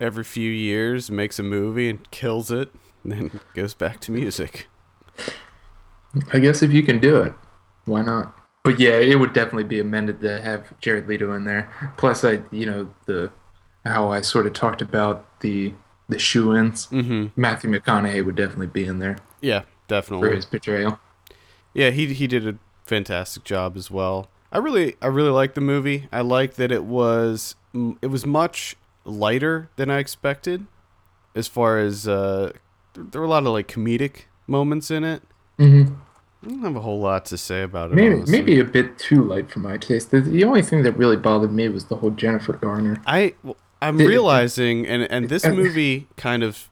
every 0.00 0.24
few 0.24 0.50
years, 0.50 1.10
makes 1.10 1.38
a 1.38 1.42
movie 1.42 1.88
and 1.90 2.08
kills 2.10 2.50
it, 2.50 2.72
and 3.02 3.12
then 3.12 3.40
goes 3.54 3.74
back 3.74 4.00
to 4.00 4.12
music. 4.12 4.68
I 6.32 6.38
guess 6.38 6.62
if 6.62 6.72
you 6.72 6.82
can 6.82 6.98
do 6.98 7.16
it, 7.22 7.32
why 7.84 8.02
not? 8.02 8.36
But 8.64 8.78
yeah, 8.78 8.92
it 8.98 9.16
would 9.18 9.32
definitely 9.32 9.64
be 9.64 9.80
amended 9.80 10.20
to 10.20 10.40
have 10.40 10.78
Jared 10.80 11.08
Leto 11.08 11.32
in 11.34 11.44
there. 11.44 11.68
Plus, 11.96 12.24
I 12.24 12.42
you 12.52 12.66
know 12.66 12.90
the 13.06 13.30
how 13.84 14.10
I 14.10 14.20
sort 14.20 14.46
of 14.46 14.52
talked 14.52 14.82
about 14.82 15.40
the 15.40 15.74
the 16.08 16.18
shoe-ins. 16.18 16.88
Mm-hmm. 16.88 17.40
Matthew 17.40 17.70
McConaughey 17.70 18.24
would 18.24 18.36
definitely 18.36 18.66
be 18.66 18.84
in 18.84 18.98
there 18.98 19.16
Yeah, 19.40 19.62
definitely 19.88 20.28
for 20.28 20.34
his 20.34 20.44
portrayal. 20.44 21.00
Yeah, 21.74 21.90
he 21.90 22.12
he 22.12 22.26
did 22.26 22.46
a 22.46 22.58
fantastic 22.84 23.44
job 23.44 23.76
as 23.76 23.90
well. 23.90 24.28
I 24.50 24.58
really 24.58 24.96
I 25.00 25.06
really 25.06 25.30
liked 25.30 25.54
the 25.54 25.60
movie. 25.60 26.08
I 26.12 26.20
liked 26.20 26.56
that 26.56 26.70
it 26.70 26.84
was 26.84 27.54
it 28.02 28.08
was 28.08 28.26
much 28.26 28.76
lighter 29.04 29.70
than 29.76 29.90
I 29.90 29.98
expected, 29.98 30.66
as 31.34 31.48
far 31.48 31.78
as 31.78 32.06
uh, 32.06 32.52
there 32.94 33.04
there 33.04 33.20
were 33.20 33.26
a 33.26 33.30
lot 33.30 33.44
of 33.44 33.52
like 33.52 33.68
comedic 33.68 34.24
moments 34.46 34.90
in 34.90 35.04
it. 35.04 35.22
Mm-hmm. 35.58 35.94
I 36.44 36.48
don't 36.48 36.60
have 36.62 36.76
a 36.76 36.80
whole 36.80 37.00
lot 37.00 37.24
to 37.26 37.38
say 37.38 37.62
about 37.62 37.92
it. 37.92 37.94
Maybe 37.94 38.14
honestly. 38.14 38.38
maybe 38.38 38.60
a 38.60 38.64
bit 38.64 38.98
too 38.98 39.22
light 39.22 39.50
for 39.50 39.60
my 39.60 39.76
taste. 39.76 40.10
The, 40.10 40.20
the 40.20 40.44
only 40.44 40.62
thing 40.62 40.82
that 40.82 40.92
really 40.92 41.16
bothered 41.16 41.52
me 41.52 41.68
was 41.68 41.84
the 41.86 41.96
whole 41.96 42.10
Jennifer 42.10 42.52
Garner. 42.52 43.00
I 43.06 43.34
well, 43.42 43.56
I'm 43.82 43.98
realizing, 43.98 44.86
and 44.86 45.02
and 45.10 45.28
this 45.28 45.44
Uh, 45.44 45.50
movie 45.50 46.08
kind 46.16 46.42
of 46.42 46.68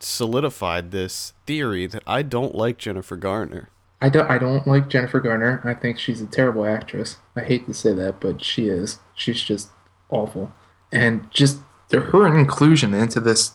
solidified 0.00 0.90
this 0.90 1.32
theory 1.46 1.86
that 1.86 2.02
I 2.06 2.22
don't 2.22 2.54
like 2.54 2.78
Jennifer 2.78 3.16
Garner. 3.16 3.68
I 4.00 4.08
don't 4.08 4.28
I 4.28 4.38
don't 4.38 4.66
like 4.66 4.88
Jennifer 4.88 5.20
Garner. 5.20 5.60
I 5.64 5.74
think 5.74 5.98
she's 5.98 6.20
a 6.20 6.26
terrible 6.26 6.64
actress. 6.66 7.18
I 7.36 7.42
hate 7.42 7.66
to 7.66 7.74
say 7.74 7.92
that, 7.94 8.20
but 8.20 8.42
she 8.42 8.66
is. 8.66 8.98
She's 9.14 9.40
just 9.40 9.68
awful. 10.10 10.52
And 10.90 11.30
just 11.30 11.60
her 11.92 12.26
inclusion 12.26 12.94
into 12.94 13.20
this 13.20 13.52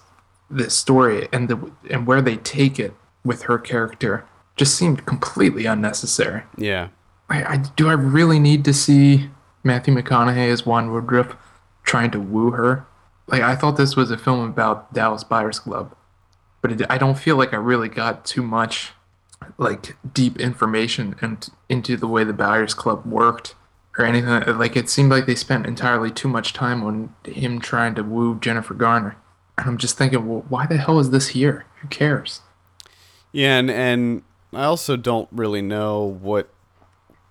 this 0.50 0.74
story 0.74 1.28
and 1.34 1.50
the 1.50 1.72
and 1.90 2.08
where 2.08 2.22
they 2.22 2.38
take 2.38 2.80
it 2.80 2.94
with 3.26 3.44
her 3.44 3.58
character 3.58 4.24
just 4.56 4.76
seemed 4.76 5.06
completely 5.06 5.66
unnecessary. 5.66 6.44
Yeah, 6.58 6.88
I, 7.30 7.44
I 7.44 7.58
do 7.76 7.90
I 7.90 7.94
really 7.94 8.40
need 8.40 8.64
to 8.66 8.74
see 8.74 9.30
Matthew 9.64 9.94
McConaughey 9.94 10.50
as 10.50 10.66
Ron 10.66 10.90
Woodroof 10.90 11.36
trying 11.88 12.12
to 12.12 12.20
woo 12.20 12.52
her? 12.52 12.86
Like 13.26 13.42
I 13.42 13.56
thought 13.56 13.78
this 13.78 13.96
was 13.96 14.12
a 14.12 14.18
film 14.18 14.48
about 14.48 14.94
Dallas 14.94 15.24
Buyers 15.24 15.60
Club, 15.60 15.96
but 16.62 16.72
it, 16.74 16.82
I 16.90 17.00
don't 17.00 17.18
feel 17.18 17.36
like 17.36 17.54
I 17.54 17.58
really 17.58 17.90
got 17.90 18.26
too 18.26 18.44
much 18.44 18.92
like 19.58 19.96
deep 20.14 20.40
information 20.40 21.16
and 21.22 21.50
into 21.70 21.98
the 21.98 22.08
way 22.08 22.24
the 22.24 22.34
Buyers 22.34 22.74
Club 22.76 23.06
worked 23.06 23.56
or 23.98 24.06
anything. 24.06 24.58
Like 24.58 24.76
it 24.76 24.90
seemed 24.90 25.10
like 25.10 25.26
they 25.26 25.36
spent 25.36 25.66
entirely 25.66 26.12
too 26.12 26.28
much 26.28 26.54
time 26.54 26.84
on 26.84 27.14
him 27.26 27.60
trying 27.60 27.96
to 27.96 28.04
woo 28.04 28.40
Jennifer 28.40 28.76
Garner. 28.76 29.18
And 29.58 29.68
I'm 29.68 29.78
just 29.80 29.98
thinking, 29.98 30.28
well, 30.28 30.46
why 30.50 30.68
the 30.68 30.78
hell 30.78 31.00
is 31.00 31.10
this 31.10 31.30
here? 31.30 31.66
Who 31.82 31.88
cares? 31.88 32.42
yeah, 33.32 33.58
and 33.58 33.70
and 33.70 34.24
I 34.54 34.64
also 34.64 34.96
don't 34.98 35.30
really 35.32 35.62
know 35.62 36.04
what 36.04 36.50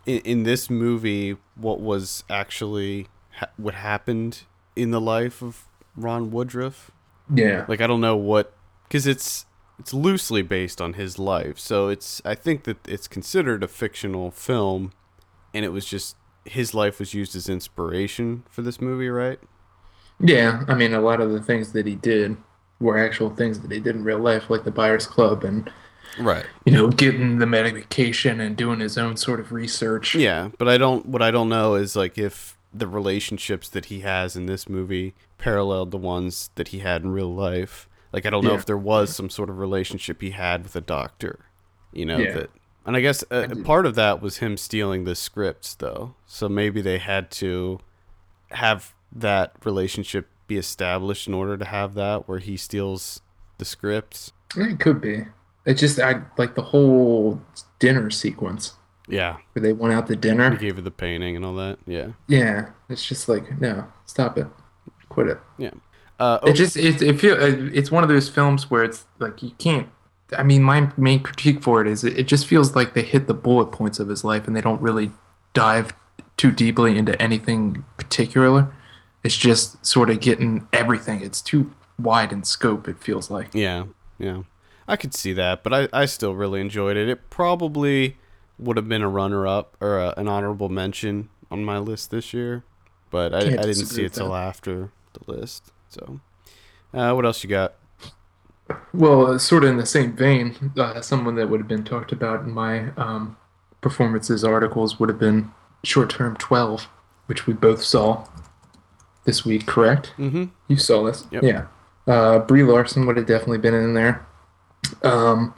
in, 0.04 0.18
in 0.20 0.42
this 0.42 0.70
movie 0.70 1.36
what 1.54 1.80
was 1.80 2.24
actually 2.28 3.08
ha- 3.36 3.50
what 3.56 3.74
happened 3.74 4.42
in 4.74 4.90
the 4.90 5.00
life 5.00 5.42
of 5.42 5.64
Ron 5.96 6.30
Woodroof. 6.30 6.88
Yeah. 7.34 7.64
Like 7.68 7.80
I 7.80 7.86
don't 7.86 8.00
know 8.00 8.16
what 8.16 8.52
because 8.88 9.06
it's 9.06 9.46
it's 9.78 9.92
loosely 9.92 10.42
based 10.42 10.80
on 10.80 10.94
his 10.94 11.18
life, 11.18 11.58
so 11.58 11.88
it's 11.88 12.22
I 12.24 12.34
think 12.34 12.64
that 12.64 12.86
it's 12.88 13.08
considered 13.08 13.62
a 13.62 13.68
fictional 13.68 14.30
film, 14.30 14.92
and 15.52 15.64
it 15.64 15.68
was 15.70 15.84
just 15.86 16.16
his 16.44 16.72
life 16.74 16.98
was 16.98 17.12
used 17.12 17.34
as 17.36 17.48
inspiration 17.48 18.44
for 18.48 18.62
this 18.62 18.80
movie, 18.80 19.08
right? 19.08 19.38
Yeah, 20.20 20.62
I 20.68 20.74
mean, 20.74 20.94
a 20.94 21.00
lot 21.00 21.20
of 21.20 21.30
the 21.32 21.42
things 21.42 21.72
that 21.72 21.86
he 21.86 21.94
did 21.94 22.36
were 22.80 22.96
actual 22.98 23.28
things 23.30 23.60
that 23.60 23.70
he 23.70 23.80
did 23.80 23.96
in 23.96 24.04
real 24.04 24.18
life, 24.18 24.48
like 24.48 24.64
the 24.64 24.70
Buyers 24.70 25.06
Club 25.06 25.44
and, 25.44 25.70
Right. 26.18 26.46
you 26.64 26.72
know, 26.72 26.88
getting 26.88 27.38
the 27.38 27.46
medication 27.46 28.40
and 28.40 28.56
doing 28.56 28.80
his 28.80 28.96
own 28.96 29.16
sort 29.18 29.40
of 29.40 29.52
research. 29.52 30.14
Yeah, 30.14 30.50
but 30.56 30.68
I 30.68 30.78
don't. 30.78 31.04
What 31.04 31.20
I 31.20 31.30
don't 31.30 31.48
know 31.50 31.74
is 31.74 31.96
like 31.96 32.16
if 32.16 32.55
the 32.78 32.86
relationships 32.88 33.68
that 33.70 33.86
he 33.86 34.00
has 34.00 34.36
in 34.36 34.46
this 34.46 34.68
movie 34.68 35.14
paralleled 35.38 35.90
the 35.90 35.96
ones 35.98 36.50
that 36.56 36.68
he 36.68 36.80
had 36.80 37.02
in 37.02 37.10
real 37.10 37.34
life. 37.34 37.88
Like 38.12 38.26
I 38.26 38.30
don't 38.30 38.44
know 38.44 38.52
Yeah. 38.52 38.58
if 38.58 38.66
there 38.66 38.76
was 38.78 39.14
some 39.14 39.30
sort 39.30 39.50
of 39.50 39.58
relationship 39.58 40.20
he 40.20 40.30
had 40.30 40.62
with 40.62 40.76
a 40.76 40.80
doctor. 40.80 41.46
You 41.92 42.06
know 42.06 42.18
Yeah. 42.18 42.32
that. 42.34 42.50
And 42.84 42.96
I 42.96 43.00
guess 43.00 43.24
uh, 43.30 43.46
did- 43.46 43.64
part 43.64 43.84
of 43.86 43.94
that 43.96 44.22
was 44.22 44.38
him 44.38 44.56
stealing 44.56 45.04
the 45.04 45.14
scripts, 45.16 45.74
though. 45.74 46.14
So 46.26 46.48
maybe 46.48 46.80
they 46.80 46.98
had 46.98 47.30
to 47.32 47.80
have 48.52 48.94
that 49.12 49.52
relationship 49.64 50.28
be 50.46 50.56
established 50.56 51.26
in 51.26 51.34
order 51.34 51.56
to 51.56 51.64
have 51.64 51.94
that, 51.94 52.28
where 52.28 52.38
he 52.38 52.56
steals 52.56 53.20
the 53.58 53.64
scripts. 53.64 54.32
It 54.56 54.78
could 54.78 55.00
be. 55.00 55.24
It 55.64 55.74
just, 55.74 55.98
I 55.98 56.22
like 56.38 56.54
the 56.54 56.62
whole 56.62 57.40
dinner 57.80 58.08
sequence 58.10 58.74
Yeah, 59.08 59.36
where 59.52 59.62
they 59.62 59.72
went 59.72 59.94
out 59.94 60.06
to 60.08 60.16
dinner. 60.16 60.50
he 60.50 60.56
gave 60.58 60.76
her 60.76 60.82
the 60.82 60.90
painting 60.90 61.36
and 61.36 61.44
all 61.44 61.54
that. 61.54 61.78
Yeah, 61.86 62.08
Yeah, 62.28 62.70
it's 62.88 63.04
just 63.04 63.28
like, 63.28 63.60
no, 63.60 63.86
stop 64.06 64.36
it. 64.38 64.46
Quit 65.08 65.28
it. 65.28 65.38
yeah. 65.58 65.70
Uh, 66.18 66.38
It 66.46 66.54
just 66.54 66.76
it, 66.76 67.00
it 67.02 67.20
feel 67.20 67.36
it's 67.40 67.90
one 67.90 68.02
of 68.02 68.08
those 68.08 68.28
films 68.28 68.70
where 68.70 68.82
it's 68.82 69.04
like 69.18 69.42
you 69.42 69.50
can't. 69.58 69.88
I 70.36 70.42
mean, 70.42 70.62
my 70.62 70.90
main 70.96 71.22
critique 71.22 71.62
for 71.62 71.80
it 71.80 71.86
is 71.86 72.02
it, 72.02 72.18
it 72.18 72.26
just 72.26 72.46
feels 72.46 72.74
like 72.74 72.94
they 72.94 73.02
hit 73.02 73.26
the 73.28 73.34
bullet 73.34 73.66
points 73.66 74.00
of 74.00 74.08
his 74.08 74.24
life 74.24 74.46
and 74.46 74.56
they 74.56 74.60
don't 74.60 74.80
really 74.80 75.12
dive 75.52 75.92
too 76.36 76.50
deeply 76.50 76.98
into 76.98 77.20
anything 77.22 77.84
particular. 77.96 78.72
It's 79.22 79.36
just 79.36 79.84
sort 79.86 80.10
of 80.10 80.20
getting 80.20 80.66
everything. 80.72 81.20
It's 81.20 81.40
too 81.40 81.72
wide 81.98 82.32
in 82.32 82.44
scope. 82.44 82.88
It 82.88 82.98
feels 82.98 83.30
like. 83.30 83.50
Yeah, 83.52 83.84
yeah. 84.18 84.42
I 84.88 84.96
could 84.96 85.14
see 85.14 85.32
that, 85.34 85.62
but 85.62 85.72
I, 85.74 85.88
I 85.92 86.06
still 86.06 86.34
really 86.34 86.60
enjoyed 86.60 86.96
it. 86.96 87.08
It 87.08 87.28
probably 87.30 88.16
would 88.58 88.76
have 88.76 88.88
been 88.88 89.02
a 89.02 89.08
runner 89.08 89.46
up 89.46 89.76
or 89.80 89.98
a, 89.98 90.14
an 90.16 90.28
honorable 90.28 90.68
mention 90.68 91.28
on 91.50 91.64
my 91.64 91.78
list 91.78 92.10
this 92.10 92.32
year, 92.32 92.64
but 93.10 93.34
I, 93.34 93.38
I 93.38 93.42
didn't 93.42 93.74
see 93.74 94.04
it 94.04 94.14
till 94.14 94.32
that. 94.32 94.44
after 94.44 94.90
the 95.12 95.32
list. 95.32 95.72
So, 95.88 96.20
uh, 96.92 97.12
what 97.12 97.24
else 97.24 97.42
you 97.44 97.50
got? 97.50 97.74
Well, 98.92 99.26
uh, 99.26 99.38
sort 99.38 99.64
of 99.64 99.70
in 99.70 99.76
the 99.76 99.86
same 99.86 100.16
vein, 100.16 100.72
uh, 100.76 101.00
someone 101.00 101.36
that 101.36 101.48
would 101.48 101.60
have 101.60 101.68
been 101.68 101.84
talked 101.84 102.12
about 102.12 102.42
in 102.42 102.52
my 102.52 102.90
um, 102.96 103.36
performances 103.80 104.42
articles 104.42 104.98
would 104.98 105.08
have 105.08 105.18
been 105.18 105.52
Short 105.84 106.10
Term 106.10 106.36
12, 106.36 106.88
which 107.26 107.46
we 107.46 107.52
both 107.52 107.82
saw 107.82 108.26
this 109.24 109.44
week, 109.44 109.66
correct? 109.66 110.12
Mm-hmm. 110.18 110.46
You 110.68 110.76
saw 110.76 111.04
this? 111.04 111.26
Yep. 111.30 111.42
Yeah. 111.42 111.66
Uh, 112.06 112.40
Brie 112.40 112.62
Larson 112.62 113.06
would 113.06 113.16
have 113.16 113.26
definitely 113.26 113.58
been 113.58 113.74
in 113.74 113.94
there. 113.94 114.26
Um, 115.02 115.54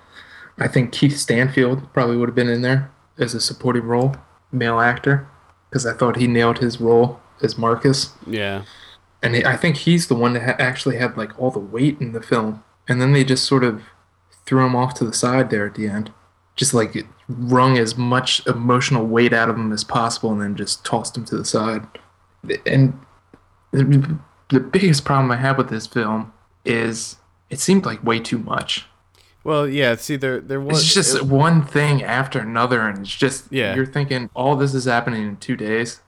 I 0.59 0.69
think 0.69 0.93
Keith 0.93 1.17
Stanfield 1.17 1.93
probably 1.93 2.17
would 2.17 2.29
have 2.29 2.37
been 2.37 2.49
in 2.49 2.63
there 2.63 2.91
as 3.19 3.35
a 3.35 3.41
supporting 3.41 3.85
role, 3.85 4.17
male 4.53 4.81
actor, 4.81 5.29
because 5.69 5.87
I 5.87 5.93
thought 5.93 6.17
he 6.17 6.27
nailed 6.27 6.59
his 6.59 6.81
role 6.81 7.21
as 7.43 7.59
Marcus. 7.59 8.13
Yeah, 8.27 8.65
And 9.23 9.37
he, 9.37 9.45
I 9.45 9.57
think 9.57 9.77
he's 9.77 10.09
the 10.09 10.15
one 10.15 10.33
that 10.35 10.43
ha- 10.43 10.57
actually 10.59 10.97
had 10.97 11.17
like 11.17 11.39
all 11.39 11.51
the 11.51 11.59
weight 11.59 12.01
in 12.01 12.13
the 12.13 12.23
film. 12.23 12.63
And 12.89 13.01
then 13.01 13.13
they 13.13 13.25
just 13.25 13.45
sort 13.45 13.65
of 13.65 13.83
threw 14.47 14.65
him 14.65 14.75
off 14.75 14.95
to 14.95 15.05
the 15.05 15.13
side 15.13 15.51
there 15.51 15.67
at 15.67 15.75
the 15.75 15.89
end. 15.89 16.13
Just 16.57 16.75
like 16.75 16.97
it 16.97 17.07
wrung 17.29 17.79
as 17.79 17.97
much 17.97 18.45
emotional 18.47 19.07
weight 19.07 19.33
out 19.33 19.51
of 19.51 19.57
him 19.57 19.73
as 19.73 19.85
possible 19.85 20.33
and 20.33 20.41
then 20.41 20.57
just 20.57 20.85
tossed 20.85 21.17
him 21.17 21.25
to 21.27 21.37
the 21.37 21.45
side. 21.45 21.87
And 22.67 22.99
the, 23.71 24.19
the 24.49 24.61
biggest 24.61 25.05
problem 25.05 25.31
I 25.31 25.37
have 25.37 25.59
with 25.59 25.69
this 25.69 25.87
film 25.87 26.33
is 26.65 27.17
it 27.51 27.61
seemed 27.61 27.85
like 27.85 28.03
way 28.03 28.19
too 28.19 28.39
much. 28.39 28.87
Well, 29.49 29.67
yeah. 29.69 29.97
See, 29.97 30.17
there 30.17 30.41
there 30.41 30.61
was 30.61 30.83
It's 30.85 30.95
just 30.95 31.17
it- 31.17 31.23
one 31.25 31.63
thing 31.63 32.03
after 32.03 32.39
another, 32.39 32.83
and 32.83 32.99
it's 32.99 33.15
just 33.17 33.51
Yeah. 33.51 33.75
you're 33.75 33.87
thinking 33.87 34.31
all 34.35 34.55
this 34.57 34.75
is 34.75 34.85
happening 34.85 35.27
in 35.27 35.37
two 35.39 35.57
days. 35.57 36.01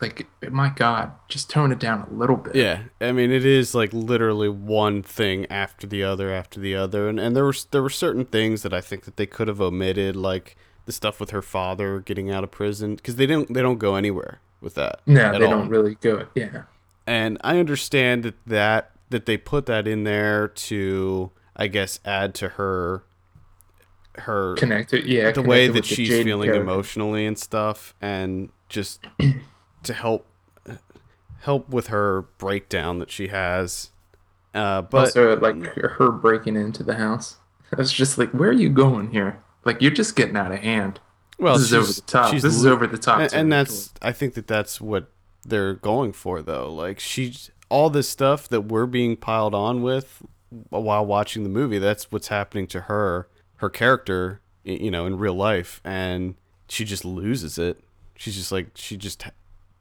Like, 0.00 0.26
my 0.50 0.70
God, 0.74 1.12
just 1.28 1.50
tone 1.50 1.72
it 1.72 1.78
down 1.78 2.06
a 2.10 2.14
little 2.14 2.36
bit. 2.36 2.56
Yeah, 2.56 2.84
I 3.02 3.12
mean 3.12 3.30
it 3.30 3.44
is 3.44 3.74
like 3.74 3.92
literally 3.92 4.48
one 4.48 5.02
thing 5.02 5.44
after 5.50 5.86
the 5.86 6.02
other 6.02 6.32
after 6.32 6.58
the 6.58 6.74
other, 6.74 7.06
and 7.08 7.20
and 7.20 7.36
there 7.36 7.44
were 7.44 7.54
there 7.70 7.82
were 7.82 7.90
certain 7.90 8.24
things 8.24 8.62
that 8.62 8.72
I 8.72 8.80
think 8.80 9.04
that 9.04 9.16
they 9.18 9.26
could 9.26 9.46
have 9.48 9.60
omitted, 9.60 10.16
like 10.16 10.56
the 10.86 10.92
stuff 10.92 11.20
with 11.20 11.30
her 11.30 11.42
father 11.42 12.00
getting 12.00 12.30
out 12.30 12.42
of 12.44 12.50
prison, 12.50 12.94
because 12.96 13.16
they 13.16 13.26
didn't 13.26 13.52
they 13.52 13.60
don't 13.60 13.78
go 13.78 13.94
anywhere 13.94 14.40
with 14.62 14.74
that. 14.76 15.00
No, 15.06 15.38
they 15.38 15.44
all. 15.44 15.50
don't 15.50 15.68
really 15.68 15.96
go. 16.00 16.26
Yeah, 16.34 16.62
And 17.06 17.36
I 17.44 17.58
understand 17.58 18.22
that 18.22 18.36
that 18.46 18.92
that 19.10 19.26
they 19.26 19.36
put 19.36 19.66
that 19.66 19.86
in 19.86 20.04
there 20.04 20.48
to 20.48 21.30
I 21.60 21.66
guess 21.66 22.00
add 22.06 22.34
to 22.36 22.48
her 22.50 23.04
her 24.16 24.54
connected. 24.56 25.04
Yeah, 25.04 25.30
the 25.30 25.42
way 25.42 25.68
that 25.68 25.84
she's 25.84 26.08
feeling 26.08 26.46
character. 26.48 26.62
emotionally 26.62 27.26
and 27.26 27.38
stuff 27.38 27.94
and 28.00 28.48
just 28.70 29.06
to 29.82 29.92
help 29.92 30.26
help 31.42 31.68
with 31.68 31.88
her 31.88 32.22
breakdown 32.38 32.98
that 32.98 33.10
she 33.10 33.28
has 33.28 33.90
uh 34.54 34.82
but 34.82 35.08
also, 35.08 35.38
like 35.38 35.62
her 35.76 36.10
breaking 36.10 36.56
into 36.56 36.82
the 36.82 36.94
house. 36.94 37.36
I 37.72 37.76
was 37.76 37.92
just 37.92 38.18
like, 38.18 38.30
"Where 38.32 38.48
are 38.48 38.52
you 38.52 38.68
going 38.68 39.12
here? 39.12 39.40
Like, 39.64 39.80
you're 39.80 39.92
just 39.92 40.16
getting 40.16 40.36
out 40.36 40.50
of 40.50 40.58
hand. 40.58 40.98
well 41.38 41.56
this 41.56 41.70
is 41.70 41.74
over 41.74 41.92
the 41.92 42.00
top. 42.00 42.32
This 42.32 42.44
is 42.44 42.66
over 42.66 42.86
the 42.86 42.98
top." 42.98 43.20
and, 43.20 43.32
and 43.32 43.52
that's 43.52 43.92
i 44.02 44.12
think 44.12 44.34
that 44.34 44.46
that's 44.48 44.80
what 44.80 45.10
they're 45.44 45.74
going 45.74 46.12
for 46.12 46.42
though 46.42 46.72
like 46.72 46.98
she's 46.98 47.50
all 47.68 47.90
this 47.90 48.08
stuff 48.08 48.48
that 48.48 48.62
we're 48.62 48.86
being 48.86 49.16
piled 49.16 49.54
on 49.54 49.82
with 49.82 50.22
while 50.70 51.04
watching 51.06 51.42
the 51.44 51.48
movie 51.48 51.78
that's 51.78 52.10
what's 52.10 52.28
happening 52.28 52.66
to 52.66 52.82
her 52.82 53.28
her 53.56 53.70
character 53.70 54.40
you 54.64 54.90
know 54.90 55.06
in 55.06 55.16
real 55.18 55.34
life 55.34 55.80
and 55.84 56.34
she 56.68 56.84
just 56.84 57.04
loses 57.04 57.58
it 57.58 57.80
she's 58.16 58.34
just 58.36 58.50
like 58.52 58.68
she 58.74 58.96
just 58.96 59.24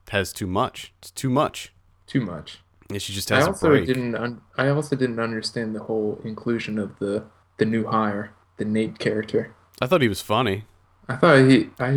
has 0.09 0.31
too 0.33 0.47
much 0.47 0.93
it's 0.99 1.11
too 1.11 1.29
much 1.29 1.73
too 2.07 2.21
much. 2.21 2.59
and 2.89 3.01
she 3.01 3.13
just 3.13 3.31
I 3.31 3.35
has 3.35 3.45
a 3.45 3.49
also 3.49 3.79
didn't. 3.85 4.15
Un- 4.15 4.41
I 4.57 4.69
also 4.69 4.95
didn't 4.95 5.19
understand 5.19 5.75
the 5.75 5.81
whole 5.83 6.19
inclusion 6.23 6.79
of 6.79 6.97
the 6.99 7.23
the 7.57 7.65
new 7.65 7.85
hire, 7.85 8.31
the 8.57 8.65
Nate 8.65 8.97
character. 8.97 9.53
i 9.81 9.85
thought 9.85 10.01
he 10.01 10.07
was 10.07 10.21
funny 10.21 10.65
I 11.07 11.15
thought 11.15 11.47
he. 11.49 11.69
I. 11.79 11.89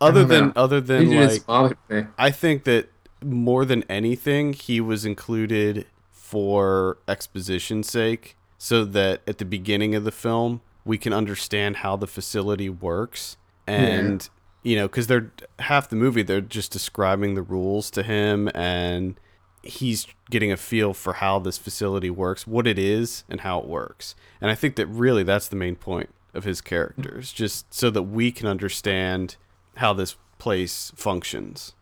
other 0.00 0.20
don't 0.20 0.28
than 0.28 0.46
know. 0.46 0.52
other 0.56 0.76
He 0.76 0.82
than 0.82 1.10
just 1.12 1.32
like 1.38 1.46
bothered 1.46 1.78
me. 1.88 2.04
I 2.18 2.30
think 2.30 2.64
that 2.64 2.88
more 3.22 3.64
than 3.64 3.82
anything, 3.88 4.52
he 4.52 4.80
was 4.80 5.04
included 5.04 5.86
for 6.28 6.98
exposition's 7.08 7.90
sake, 7.90 8.36
so 8.58 8.84
that 8.84 9.22
at 9.26 9.38
the 9.38 9.46
beginning 9.46 9.94
of 9.94 10.04
the 10.04 10.12
film 10.12 10.60
we 10.84 10.98
can 10.98 11.10
understand 11.10 11.76
how 11.76 11.96
the 11.96 12.06
facility 12.06 12.68
works, 12.68 13.38
and 13.66 14.28
you 14.62 14.76
know, 14.76 14.86
because 14.86 15.06
they're 15.06 15.32
half 15.58 15.88
the 15.88 15.96
movie 15.96 16.22
they're 16.22 16.42
just 16.42 16.70
describing 16.70 17.34
the 17.34 17.40
rules 17.40 17.90
to 17.90 18.02
him, 18.02 18.50
and 18.54 19.18
he's 19.62 20.06
getting 20.30 20.52
a 20.52 20.56
feel 20.58 20.92
for 20.92 21.14
how 21.14 21.38
this 21.38 21.56
facility 21.56 22.10
works, 22.10 22.46
what 22.46 22.66
it 22.66 22.78
is, 22.78 23.24
and 23.30 23.40
how 23.40 23.58
it 23.60 23.66
works. 23.66 24.14
And 24.38 24.50
I 24.50 24.54
think 24.54 24.76
that 24.76 24.86
really 24.86 25.22
that's 25.22 25.48
the 25.48 25.56
main 25.56 25.76
point 25.76 26.10
of 26.34 26.44
his 26.44 26.60
characters, 26.60 27.32
just 27.32 27.72
so 27.72 27.88
that 27.88 28.02
we 28.02 28.30
can 28.30 28.46
understand 28.46 29.36
how 29.76 29.94
this 29.94 30.16
place 30.38 30.92
functions. 30.94 31.72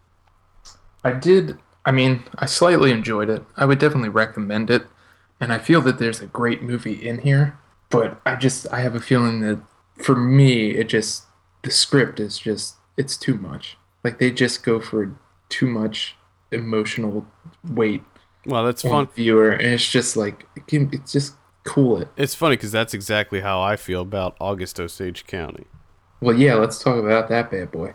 I 1.03 1.13
did. 1.13 1.59
I 1.87 1.93
mean, 1.93 2.25
I 2.37 2.45
slightly 2.47 2.91
enjoyed 2.91 3.31
it. 3.31 3.45
I 3.57 3.65
would 3.65 3.79
definitely 3.79 4.09
recommend 4.11 4.69
it, 4.71 4.87
and 5.41 5.53
I 5.53 5.59
feel 5.59 5.81
that 5.83 5.99
there's 5.99 6.21
a 6.21 6.27
great 6.27 6.63
movie 6.63 7.09
in 7.09 7.21
here. 7.21 7.59
But 7.89 8.21
I 8.27 8.35
just, 8.37 8.67
I 8.73 8.81
have 8.81 8.95
a 8.95 9.01
feeling 9.01 9.41
that 9.41 9.61
for 9.97 10.17
me, 10.17 10.73
it 10.73 10.89
just 10.89 11.25
the 11.63 11.71
script 11.71 12.21
is 12.21 12.39
just 12.39 12.75
it's 12.99 13.17
too 13.17 13.35
much. 13.39 13.79
Like 14.05 14.19
they 14.19 14.31
just 14.31 14.63
go 14.65 14.81
for 14.81 15.17
too 15.49 15.67
much 15.69 16.17
emotional 16.53 17.27
weight 17.65 18.03
Well, 18.45 18.65
that's 18.65 18.83
fun. 18.83 19.09
viewer, 19.15 19.51
and 19.51 19.67
it's 19.75 19.89
just 19.91 20.17
like 20.17 20.47
it 20.57 20.67
can, 20.67 20.91
it's 20.93 21.13
just 21.13 21.35
cool 21.65 21.99
it. 22.03 22.09
It's 22.17 22.35
funny 22.35 22.57
because 22.57 22.73
that's 22.73 22.95
exactly 22.95 23.41
how 23.41 23.61
I 23.63 23.77
feel 23.77 24.03
about 24.03 24.37
August 24.41 24.79
Osage 24.81 25.27
County. 25.27 25.67
Well, 26.21 26.37
yeah, 26.37 26.55
let's 26.55 26.83
talk 26.83 26.97
about 26.97 27.29
that 27.29 27.51
bad 27.51 27.71
boy. 27.71 27.95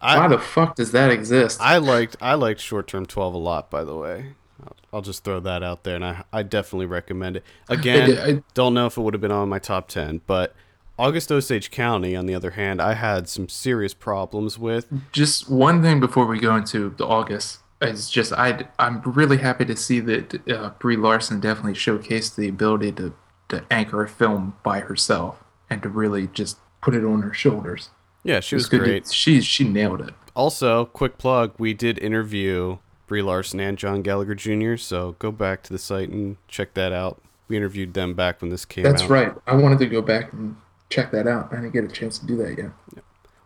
Because 0.00 0.16
Why 0.18 0.28
the 0.28 0.38
fuck 0.38 0.76
does 0.76 0.92
that 0.92 1.10
exist? 1.10 1.60
I 1.60 1.78
liked 1.78 2.16
I 2.20 2.34
liked 2.34 2.60
Short 2.60 2.86
Term 2.86 3.06
Twelve 3.06 3.34
a 3.34 3.38
lot. 3.38 3.70
By 3.70 3.84
the 3.84 3.96
way, 3.96 4.34
I'll, 4.62 4.76
I'll 4.92 5.02
just 5.02 5.24
throw 5.24 5.40
that 5.40 5.62
out 5.62 5.84
there, 5.84 5.96
and 5.96 6.04
I 6.04 6.24
I 6.32 6.42
definitely 6.42 6.86
recommend 6.86 7.36
it. 7.36 7.44
Again, 7.68 8.18
I- 8.18 8.42
don't 8.54 8.74
know 8.74 8.86
if 8.86 8.96
it 8.96 9.00
would 9.00 9.14
have 9.14 9.20
been 9.20 9.32
on 9.32 9.48
my 9.48 9.58
top 9.58 9.88
ten, 9.88 10.20
but 10.26 10.54
August 10.98 11.30
Osage 11.30 11.70
County, 11.70 12.16
on 12.16 12.26
the 12.26 12.34
other 12.34 12.50
hand, 12.52 12.80
I 12.82 12.94
had 12.94 13.28
some 13.28 13.48
serious 13.48 13.94
problems 13.94 14.58
with. 14.58 14.88
Just 15.12 15.48
one 15.48 15.82
thing 15.82 16.00
before 16.00 16.26
we 16.26 16.38
go 16.40 16.56
into 16.56 16.90
the 16.90 17.06
August 17.06 17.58
is 17.80 18.10
just 18.10 18.32
I 18.32 18.68
I'm 18.78 19.00
really 19.02 19.38
happy 19.38 19.64
to 19.64 19.76
see 19.76 20.00
that 20.00 20.48
uh, 20.48 20.70
Brie 20.78 20.96
Larson 20.96 21.40
definitely 21.40 21.74
showcased 21.74 22.36
the 22.36 22.48
ability 22.48 22.92
to 22.92 23.14
to 23.48 23.64
anchor 23.70 24.02
a 24.02 24.08
film 24.08 24.54
by 24.62 24.80
herself 24.80 25.42
and 25.70 25.82
to 25.82 25.88
really 25.88 26.26
just 26.28 26.58
put 26.80 26.94
it 26.94 27.04
on 27.04 27.22
her 27.22 27.32
shoulders. 27.32 27.90
Yeah, 28.24 28.40
she 28.40 28.56
It 28.56 28.58
was 28.58 28.68
good 28.68 28.78
to- 28.80 28.84
great. 28.84 29.08
she 29.10 29.40
she 29.40 29.64
nailed 29.64 30.00
it. 30.00 30.14
Also, 30.34 30.84
quick 30.86 31.18
plug: 31.18 31.52
we 31.58 31.74
did 31.74 31.98
interview 31.98 32.78
Brie 33.06 33.22
Larson 33.22 33.60
and 33.60 33.78
John 33.78 34.02
Gallagher 34.02 34.34
Jr. 34.34 34.76
So 34.76 35.16
go 35.18 35.30
back 35.32 35.62
to 35.64 35.72
the 35.72 35.78
site 35.78 36.10
and 36.10 36.36
check 36.48 36.74
that 36.74 36.92
out. 36.92 37.20
We 37.48 37.56
interviewed 37.56 37.94
them 37.94 38.14
back 38.14 38.40
when 38.42 38.50
this 38.50 38.64
came 38.64 38.84
out. 38.84 38.90
That's 38.90 39.02
out. 39.04 39.10
right. 39.10 39.32
I 39.46 39.54
wanted 39.56 39.78
to 39.78 39.86
go 39.86 40.02
back 40.02 40.32
and 40.32 40.56
check 40.90 41.10
that 41.12 41.26
out. 41.26 41.48
I 41.52 41.56
didn't 41.56 41.72
get 41.72 41.84
a 41.84 41.88
chance 41.88 42.18
to 42.18 42.26
do 42.26 42.36
that 42.36 42.58
yet. 42.58 42.70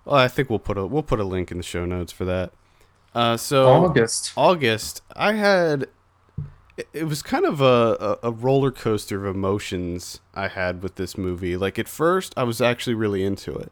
Well, 0.05 0.17
I 0.17 0.27
think 0.29 0.51
we'll 0.51 0.59
put 0.59 0.77
a 0.77 0.87
we'll 0.87 1.05
put 1.05 1.21
a 1.21 1.25
link 1.25 1.51
in 1.53 1.59
the 1.59 1.63
show 1.63 1.85
notes 1.85 2.11
for 2.13 2.25
that. 2.25 2.53
Uh, 3.15 3.37
so 3.37 3.69
August. 3.69 4.33
August, 4.37 5.03
I 5.15 5.35
had 5.35 5.83
it- 6.77 6.89
it 6.95 7.05
was 7.05 7.23
kind 7.23 7.45
of 7.45 7.61
a, 7.61 8.19
a, 8.25 8.29
a 8.29 8.31
roller 8.33 8.71
coaster 8.73 9.27
of 9.27 9.37
emotions 9.37 10.21
I 10.35 10.49
had 10.49 10.83
with 10.83 10.95
this 10.97 11.17
movie. 11.19 11.57
Like 11.57 11.79
at 11.79 11.87
first, 11.89 12.33
I 12.37 12.43
was 12.45 12.61
actually 12.63 12.95
really 12.95 13.23
into 13.23 13.55
it. 13.55 13.71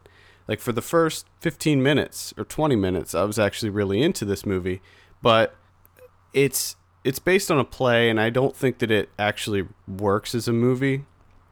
Like 0.51 0.59
for 0.59 0.73
the 0.73 0.83
first 0.83 1.27
15 1.43 1.81
minutes 1.81 2.35
or 2.37 2.45
20 2.45 2.75
minutes, 2.75 3.15
I 3.15 3.23
was 3.23 3.39
actually 3.39 3.71
really 3.71 4.03
into 4.03 4.25
this 4.25 4.45
movie, 4.45 4.83
but 5.23 5.55
it's 6.35 6.75
it's 7.05 7.21
based 7.21 7.53
on 7.53 7.61
a 7.61 7.65
play 7.65 8.11
and 8.11 8.21
I 8.21 8.31
don't 8.31 8.55
think 8.57 8.79
that 8.81 8.91
it 8.91 9.11
actually 9.17 9.69
works 9.87 10.35
as 10.35 10.49
a 10.49 10.53
movie. 10.53 11.05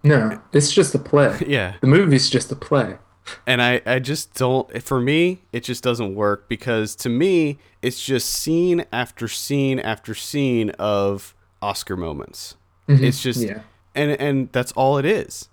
No, 0.02 0.42
it's 0.52 0.72
just 0.72 0.96
a 0.96 0.98
play. 0.98 1.38
Yeah. 1.46 1.76
The 1.80 1.86
movie's 1.86 2.28
just 2.28 2.50
a 2.50 2.56
play. 2.56 2.98
and 3.46 3.62
I, 3.62 3.80
I 3.86 4.00
just 4.00 4.34
don't 4.34 4.82
for 4.82 5.00
me 5.00 5.42
it 5.52 5.62
just 5.62 5.84
doesn't 5.84 6.16
work 6.16 6.48
because 6.48 6.96
to 6.96 7.08
me 7.08 7.58
it's 7.82 8.04
just 8.04 8.28
scene 8.28 8.84
after 8.90 9.28
scene 9.28 9.78
after 9.78 10.14
scene 10.14 10.70
of 10.70 11.34
oscar 11.60 11.94
moments 11.96 12.56
mm-hmm. 12.88 13.04
it's 13.04 13.22
just 13.22 13.40
Yeah. 13.40 13.60
and 13.94 14.12
and 14.12 14.50
that's 14.52 14.72
all 14.72 14.96
it 14.96 15.04
is 15.04 15.50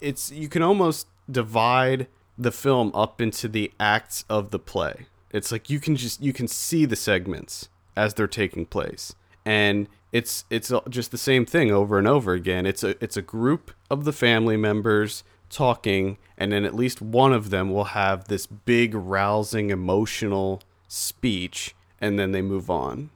it's 0.00 0.30
you 0.30 0.48
can 0.48 0.62
almost 0.62 1.08
divide 1.28 2.06
the 2.38 2.52
film 2.52 2.92
up 2.94 3.20
into 3.20 3.48
the 3.48 3.72
acts 3.80 4.24
of 4.28 4.50
the 4.50 4.58
play. 4.58 5.06
It's 5.30 5.52
like 5.52 5.68
you 5.68 5.80
can 5.80 5.96
just 5.96 6.22
you 6.22 6.32
can 6.32 6.48
see 6.48 6.84
the 6.84 6.96
segments 6.96 7.68
as 7.96 8.14
they're 8.14 8.26
taking 8.26 8.66
place. 8.66 9.14
And 9.44 9.88
it's 10.12 10.44
it's 10.48 10.72
just 10.88 11.10
the 11.10 11.18
same 11.18 11.44
thing 11.44 11.70
over 11.70 11.98
and 11.98 12.06
over 12.06 12.32
again. 12.32 12.64
It's 12.64 12.82
a 12.82 13.02
it's 13.02 13.16
a 13.16 13.22
group 13.22 13.72
of 13.90 14.04
the 14.04 14.12
family 14.12 14.56
members 14.56 15.24
talking 15.50 16.18
and 16.36 16.52
then 16.52 16.64
at 16.64 16.74
least 16.74 17.00
one 17.00 17.32
of 17.32 17.50
them 17.50 17.70
will 17.70 17.84
have 17.84 18.28
this 18.28 18.46
big 18.46 18.94
rousing 18.94 19.70
emotional 19.70 20.62
speech 20.86 21.74
and 22.00 22.18
then 22.18 22.32
they 22.32 22.42
move 22.42 22.70
on 22.70 23.10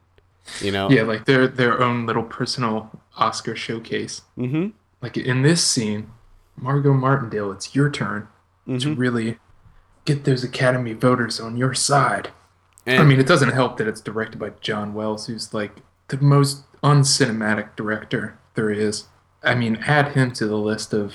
you 0.61 0.71
know? 0.71 0.89
Yeah, 0.89 1.03
like 1.03 1.25
their 1.25 1.47
their 1.47 1.81
own 1.81 2.05
little 2.05 2.23
personal 2.23 2.89
Oscar 3.17 3.55
showcase. 3.55 4.21
mm-hmm. 4.37 4.69
Like 5.01 5.17
in 5.17 5.41
this 5.41 5.63
scene, 5.63 6.11
Margot 6.55 6.93
Martindale, 6.93 7.51
it's 7.51 7.75
your 7.75 7.89
turn 7.89 8.27
Mm-hmm. 8.67 8.77
to 8.77 8.95
really 8.95 9.39
get 10.05 10.23
those 10.23 10.43
Academy 10.43 10.93
voters 10.93 11.39
on 11.39 11.57
your 11.57 11.73
side. 11.73 12.29
and 12.85 13.01
I 13.01 13.05
mean, 13.05 13.19
it 13.19 13.27
doesn't 13.27 13.51
help 13.51 13.77
that 13.77 13.87
it's 13.87 14.01
directed 14.01 14.39
by 14.39 14.51
John 14.61 14.93
Wells, 14.93 15.27
who's 15.27 15.53
like 15.53 15.81
the 16.07 16.17
most 16.17 16.63
uncinematic 16.81 17.75
director 17.75 18.37
there 18.55 18.69
is. 18.69 19.05
I 19.43 19.55
mean, 19.55 19.77
add 19.85 20.13
him 20.13 20.31
to 20.33 20.45
the 20.47 20.57
list 20.57 20.93
of 20.93 21.13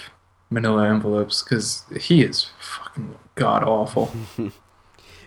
Manila 0.51 0.89
envelopes 0.89 1.43
because 1.43 1.85
he 2.01 2.23
is 2.23 2.51
fucking 2.61 3.17
god 3.35 3.63
awful. 3.65 4.13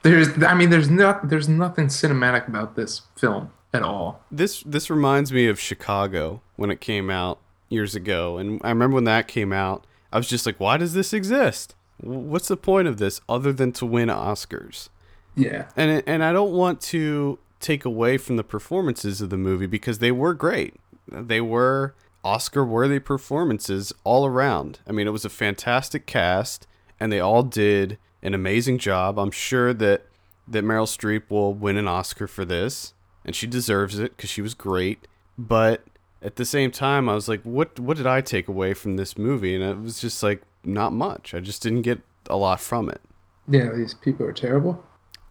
there's, 0.03 0.29
I 0.43 0.53
mean, 0.53 0.69
there's 0.69 0.89
not, 0.89 1.29
there's 1.29 1.49
nothing 1.49 1.87
cinematic 1.87 2.47
about 2.47 2.75
this 2.75 3.01
film 3.17 3.51
at 3.73 3.83
all. 3.83 4.21
this 4.29 4.63
this 4.63 4.89
reminds 4.89 5.31
me 5.31 5.47
of 5.47 5.59
Chicago 5.59 6.41
when 6.57 6.69
it 6.69 6.81
came 6.81 7.09
out 7.09 7.39
years 7.69 7.95
ago, 7.95 8.37
and 8.37 8.59
I 8.63 8.69
remember 8.69 8.95
when 8.95 9.05
that 9.05 9.27
came 9.29 9.53
out, 9.53 9.87
I 10.11 10.17
was 10.17 10.27
just 10.27 10.45
like, 10.45 10.59
"Why 10.59 10.75
does 10.77 10.93
this 10.93 11.13
exist? 11.13 11.73
What's 12.01 12.47
the 12.47 12.57
point 12.57 12.87
of 12.87 12.97
this 12.97 13.21
other 13.29 13.53
than 13.53 13.71
to 13.73 13.85
win 13.85 14.09
Oscars?" 14.09 14.89
Yeah, 15.35 15.67
And 15.77 16.03
and 16.05 16.23
I 16.23 16.33
don't 16.33 16.51
want 16.51 16.81
to 16.81 17.39
take 17.59 17.85
away 17.85 18.17
from 18.17 18.35
the 18.37 18.43
performances 18.43 19.21
of 19.21 19.29
the 19.29 19.37
movie 19.37 19.67
because 19.67 19.99
they 19.99 20.11
were 20.11 20.33
great. 20.33 20.75
They 21.09 21.39
were 21.39 21.93
Oscar-worthy 22.23 22.99
performances 22.99 23.93
all 24.03 24.25
around. 24.25 24.79
I 24.87 24.91
mean, 24.91 25.07
it 25.07 25.11
was 25.11 25.25
a 25.25 25.29
fantastic 25.29 26.05
cast, 26.05 26.67
and 26.99 27.11
they 27.11 27.19
all 27.19 27.43
did 27.43 27.97
an 28.21 28.33
amazing 28.33 28.77
job. 28.77 29.17
I'm 29.17 29.31
sure 29.31 29.73
that 29.73 30.05
that 30.47 30.63
Meryl 30.63 30.85
Streep 30.85 31.29
will 31.29 31.53
win 31.53 31.77
an 31.77 31.87
Oscar 31.87 32.27
for 32.27 32.45
this, 32.45 32.93
and 33.23 33.35
she 33.35 33.47
deserves 33.47 33.99
it 33.99 34.15
because 34.17 34.29
she 34.29 34.41
was 34.41 34.53
great. 34.53 35.07
But 35.37 35.83
at 36.21 36.35
the 36.35 36.45
same 36.45 36.71
time, 36.71 37.09
I 37.09 37.15
was 37.15 37.27
like, 37.29 37.41
what 37.43 37.79
what 37.79 37.97
did 37.97 38.07
I 38.07 38.21
take 38.21 38.47
away 38.47 38.73
from 38.73 38.97
this 38.97 39.17
movie? 39.17 39.55
And 39.55 39.63
it 39.63 39.79
was 39.79 40.01
just 40.01 40.21
like 40.21 40.41
not 40.63 40.93
much. 40.93 41.33
I 41.33 41.39
just 41.39 41.61
didn't 41.61 41.81
get 41.83 42.01
a 42.29 42.37
lot 42.37 42.59
from 42.61 42.89
it. 42.89 43.01
yeah, 43.47 43.69
these 43.75 43.93
people 43.93 44.25
are 44.25 44.33
terrible. 44.33 44.83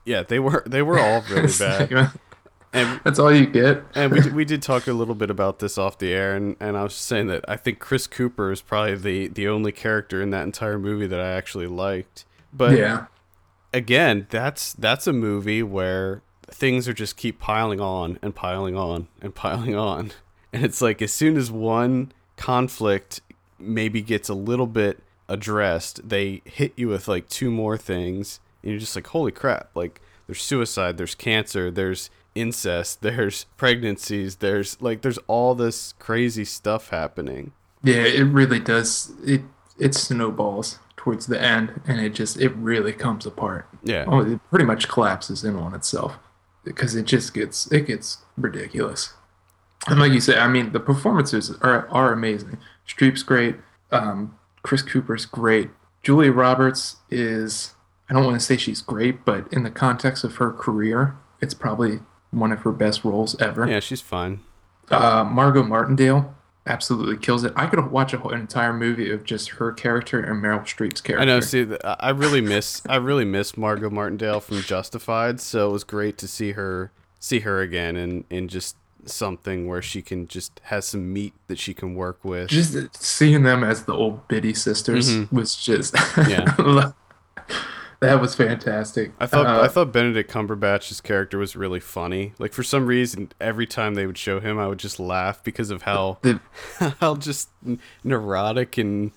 Yeah, 0.04 0.22
they 0.22 0.38
were 0.38 0.62
they 0.66 0.82
were 0.82 0.98
all 0.98 1.22
really 1.30 1.52
bad. 1.58 1.90
like, 1.90 1.92
uh, 1.92 2.08
And 2.72 3.00
That's 3.04 3.18
all 3.18 3.32
you 3.34 3.46
get. 3.46 3.82
and 3.96 4.12
we, 4.12 4.30
we 4.30 4.44
did 4.44 4.62
talk 4.62 4.86
a 4.86 4.92
little 4.92 5.14
bit 5.16 5.28
about 5.30 5.58
this 5.58 5.76
off 5.76 5.98
the 5.98 6.12
air, 6.12 6.36
and, 6.36 6.56
and 6.60 6.76
I 6.76 6.84
was 6.84 6.92
just 6.92 7.06
saying 7.06 7.26
that 7.26 7.44
I 7.48 7.56
think 7.56 7.80
Chris 7.80 8.06
Cooper 8.06 8.52
is 8.52 8.60
probably 8.62 8.94
the, 8.94 9.26
the 9.28 9.48
only 9.48 9.72
character 9.72 10.22
in 10.22 10.30
that 10.30 10.44
entire 10.44 10.78
movie 10.78 11.08
that 11.08 11.18
I 11.20 11.30
actually 11.32 11.66
liked. 11.66 12.24
But 12.52 12.76
yeah, 12.78 13.06
again, 13.74 14.26
that's 14.30 14.72
that's 14.72 15.06
a 15.08 15.12
movie 15.12 15.62
where 15.64 16.22
things 16.48 16.88
are 16.88 16.92
just 16.92 17.16
keep 17.16 17.38
piling 17.40 17.80
on 17.80 18.18
and 18.22 18.34
piling 18.34 18.76
on 18.76 19.08
and 19.20 19.34
piling 19.34 19.74
on, 19.74 20.12
and 20.52 20.64
it's 20.64 20.80
like 20.80 21.02
as 21.02 21.12
soon 21.12 21.36
as 21.36 21.50
one 21.50 22.12
conflict 22.36 23.20
maybe 23.58 24.00
gets 24.00 24.28
a 24.28 24.34
little 24.34 24.66
bit 24.66 25.02
addressed, 25.30 26.06
they 26.06 26.42
hit 26.44 26.74
you 26.76 26.88
with 26.88 27.08
like 27.08 27.28
two 27.28 27.50
more 27.50 27.78
things, 27.78 28.40
and 28.62 28.72
you're 28.72 28.80
just 28.80 28.94
like, 28.96 29.06
holy 29.06 29.32
crap! 29.32 29.70
Like 29.74 30.02
there's 30.26 30.42
suicide, 30.42 30.98
there's 30.98 31.14
cancer, 31.14 31.70
there's 31.70 32.10
incest, 32.34 33.00
there's 33.02 33.44
pregnancies, 33.56 34.36
there's 34.36 34.80
like 34.82 35.00
there's 35.00 35.18
all 35.28 35.54
this 35.54 35.94
crazy 35.98 36.44
stuff 36.44 36.90
happening. 36.90 37.52
yeah, 37.82 38.02
it 38.02 38.24
really 38.24 38.60
does. 38.60 39.12
It 39.24 39.42
it 39.78 39.94
snowballs 39.94 40.78
towards 40.96 41.28
the 41.28 41.40
end, 41.40 41.80
and 41.86 42.00
it 42.00 42.14
just 42.14 42.38
it 42.38 42.54
really 42.56 42.92
comes 42.92 43.24
apart. 43.24 43.66
Yeah. 43.82 44.04
Oh, 44.06 44.20
it 44.20 44.40
pretty 44.50 44.66
much 44.66 44.88
collapses 44.88 45.44
in 45.44 45.56
on 45.56 45.74
itself 45.74 46.18
because 46.64 46.94
it 46.94 47.06
just 47.06 47.32
gets 47.32 47.70
it 47.72 47.86
gets 47.86 48.18
ridiculous. 48.36 49.14
And 49.86 49.98
like 49.98 50.12
you 50.12 50.20
say, 50.20 50.38
I 50.38 50.46
mean, 50.48 50.72
the 50.72 50.80
performances 50.80 51.50
are 51.62 51.88
are 51.88 52.12
amazing. 52.12 52.58
Streep's 52.86 53.22
great. 53.22 53.56
Um, 53.90 54.36
Chris 54.62 54.82
Cooper's 54.82 55.26
great. 55.26 55.70
Julia 56.02 56.32
Roberts 56.32 56.96
is 57.10 57.74
I 58.08 58.14
don't 58.14 58.24
want 58.24 58.40
to 58.40 58.44
say 58.44 58.56
she's 58.56 58.82
great, 58.82 59.24
but 59.24 59.50
in 59.52 59.62
the 59.62 59.70
context 59.70 60.24
of 60.24 60.36
her 60.36 60.52
career, 60.52 61.16
it's 61.40 61.54
probably 61.54 62.00
one 62.30 62.52
of 62.52 62.60
her 62.60 62.72
best 62.72 63.04
roles 63.04 63.40
ever. 63.40 63.68
Yeah, 63.68 63.80
she's 63.80 64.00
fine. 64.00 64.40
Uh, 64.90 65.24
Margot 65.24 65.62
Martindale 65.62 66.34
absolutely 66.66 67.16
kills 67.16 67.44
it. 67.44 67.52
I 67.56 67.66
could 67.66 67.90
watch 67.90 68.12
a 68.12 68.18
whole 68.18 68.32
entire 68.32 68.72
movie 68.72 69.10
of 69.10 69.24
just 69.24 69.50
her 69.50 69.72
character 69.72 70.20
and 70.20 70.42
Meryl 70.42 70.62
Streep's 70.62 71.00
character. 71.00 71.22
I 71.22 71.24
know. 71.24 71.40
See, 71.40 71.66
I 71.84 72.10
really 72.10 72.40
miss 72.40 72.82
I 72.88 72.96
really 72.96 73.24
miss 73.24 73.56
Margot 73.56 73.90
Martindale 73.90 74.40
from 74.40 74.60
Justified. 74.62 75.40
So 75.40 75.70
it 75.70 75.72
was 75.72 75.84
great 75.84 76.18
to 76.18 76.28
see 76.28 76.52
her 76.52 76.92
see 77.18 77.40
her 77.40 77.60
again 77.60 77.96
and 77.96 78.24
in 78.30 78.48
just 78.48 78.76
something 79.06 79.66
where 79.68 79.80
she 79.82 80.02
can 80.02 80.26
just 80.28 80.60
has 80.64 80.86
some 80.86 81.12
meat 81.12 81.32
that 81.48 81.58
she 81.58 81.72
can 81.74 81.94
work 81.94 82.24
with. 82.24 82.48
just 82.48 83.02
seeing 83.02 83.42
them 83.42 83.62
as 83.64 83.84
the 83.84 83.94
old 83.94 84.26
Biddy 84.28 84.54
sisters 84.54 85.10
Mhm. 85.10 85.32
was 85.32 85.54
just 85.56 85.94
Yeah. 86.28 86.54
that 88.00 88.20
was 88.20 88.34
fantastic. 88.34 89.12
I 89.20 89.26
thought 89.26 89.46
Uh, 89.46 89.60
I 89.62 89.68
thought 89.68 89.92
Benedict 89.92 90.30
Cumberbatch's 90.30 91.00
character 91.00 91.38
was 91.38 91.54
really 91.54 91.80
funny. 91.80 92.32
Like 92.38 92.52
for 92.52 92.62
some 92.62 92.86
reason, 92.86 93.30
every 93.40 93.66
time 93.66 93.94
they 93.94 94.06
would 94.06 94.18
show 94.18 94.40
him, 94.40 94.58
I 94.58 94.66
would 94.68 94.78
just 94.78 94.98
laugh 94.98 95.42
because 95.44 95.70
of 95.70 95.82
how 95.82 96.18
the, 96.22 96.40
how 97.00 97.16
just 97.16 97.50
neurotic 98.02 98.78
and 98.78 99.10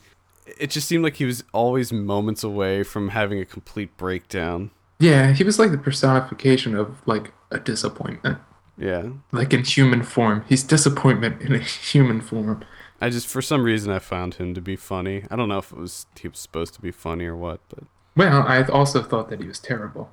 it 0.60 0.70
just 0.70 0.88
seemed 0.88 1.04
like 1.06 1.16
he 1.16 1.26
was 1.26 1.44
always 1.54 1.94
moments 1.94 2.44
away 2.44 2.84
from 2.84 3.10
having 3.10 3.40
a 3.40 3.46
complete 3.46 3.96
breakdown. 3.96 4.72
yeah, 5.00 5.32
he 5.34 5.44
was 5.44 5.58
like 5.60 5.72
the 5.72 5.78
personification 5.78 6.76
of 6.76 6.98
like 7.08 7.32
a 7.52 7.60
disappointment, 7.60 8.38
Yeah. 8.78 9.10
like 9.32 9.54
in 9.54 9.64
human 9.64 10.04
form. 10.04 10.44
He's 10.50 10.64
disappointment 10.64 11.42
in 11.42 11.54
a 11.54 11.60
human 11.60 12.22
form. 12.22 12.64
I 13.00 13.10
just 13.10 13.28
for 13.28 13.42
some 13.42 13.64
reason 13.64 13.92
I 13.92 14.00
found 14.00 14.36
him 14.36 14.54
to 14.54 14.62
be 14.62 14.76
funny. 14.76 15.26
I 15.30 15.36
don't 15.36 15.50
know 15.50 15.60
if 15.60 15.72
it 15.72 15.78
was 15.78 16.06
he 16.20 16.28
was 16.28 16.40
supposed 16.40 16.74
to 16.76 16.82
be 16.82 16.92
funny 16.92 17.26
or 17.26 17.36
what, 17.36 17.60
but 17.70 17.84
Well, 18.16 18.44
I 18.48 18.64
also 18.64 19.04
thought 19.04 19.30
that 19.30 19.42
he 19.42 19.48
was 19.48 19.60
terrible 19.60 20.10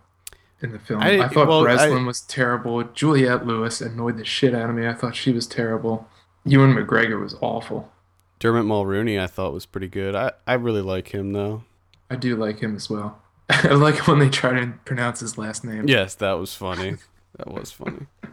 in 0.62 0.72
the 0.72 0.78
film. 0.78 1.00
I, 1.00 1.20
I- 1.24 1.28
thought 1.28 1.48
well, 1.48 1.60
I- 1.60 1.76
Breslin 1.76 2.04
was 2.06 2.20
terrible. 2.22 2.82
Juliette 2.84 3.46
Lewis 3.46 3.80
annoyed 3.80 4.18
the 4.18 4.24
shit 4.24 4.54
out 4.54 4.68
of 4.70 4.76
me. 4.76 4.86
I 4.86 4.92
thought 4.94 5.16
she 5.16 5.32
was 5.32 5.46
terrible. 5.46 6.08
Ewan 6.44 6.74
McGregor 6.74 7.20
was 7.20 7.34
awful. 7.40 7.92
Dermot 8.38 8.64
Mulroney 8.64 9.20
I 9.20 9.26
thought 9.26 9.52
was 9.52 9.66
pretty 9.66 9.88
good. 9.88 10.14
I 10.14 10.32
I 10.46 10.54
really 10.54 10.82
like 10.82 11.08
him 11.14 11.32
though. 11.32 11.64
I 12.10 12.16
do 12.16 12.34
like 12.36 12.58
him 12.60 12.74
as 12.76 12.90
well. 12.90 13.20
I 13.48 13.68
like 13.68 14.06
when 14.06 14.18
they 14.18 14.28
try 14.28 14.58
to 14.58 14.72
pronounce 14.84 15.20
his 15.20 15.38
last 15.38 15.64
name. 15.64 15.86
Yes, 15.88 16.14
that 16.16 16.32
was 16.32 16.54
funny. 16.54 16.96
That 17.36 17.52
was 17.52 17.70
funny. 17.70 18.06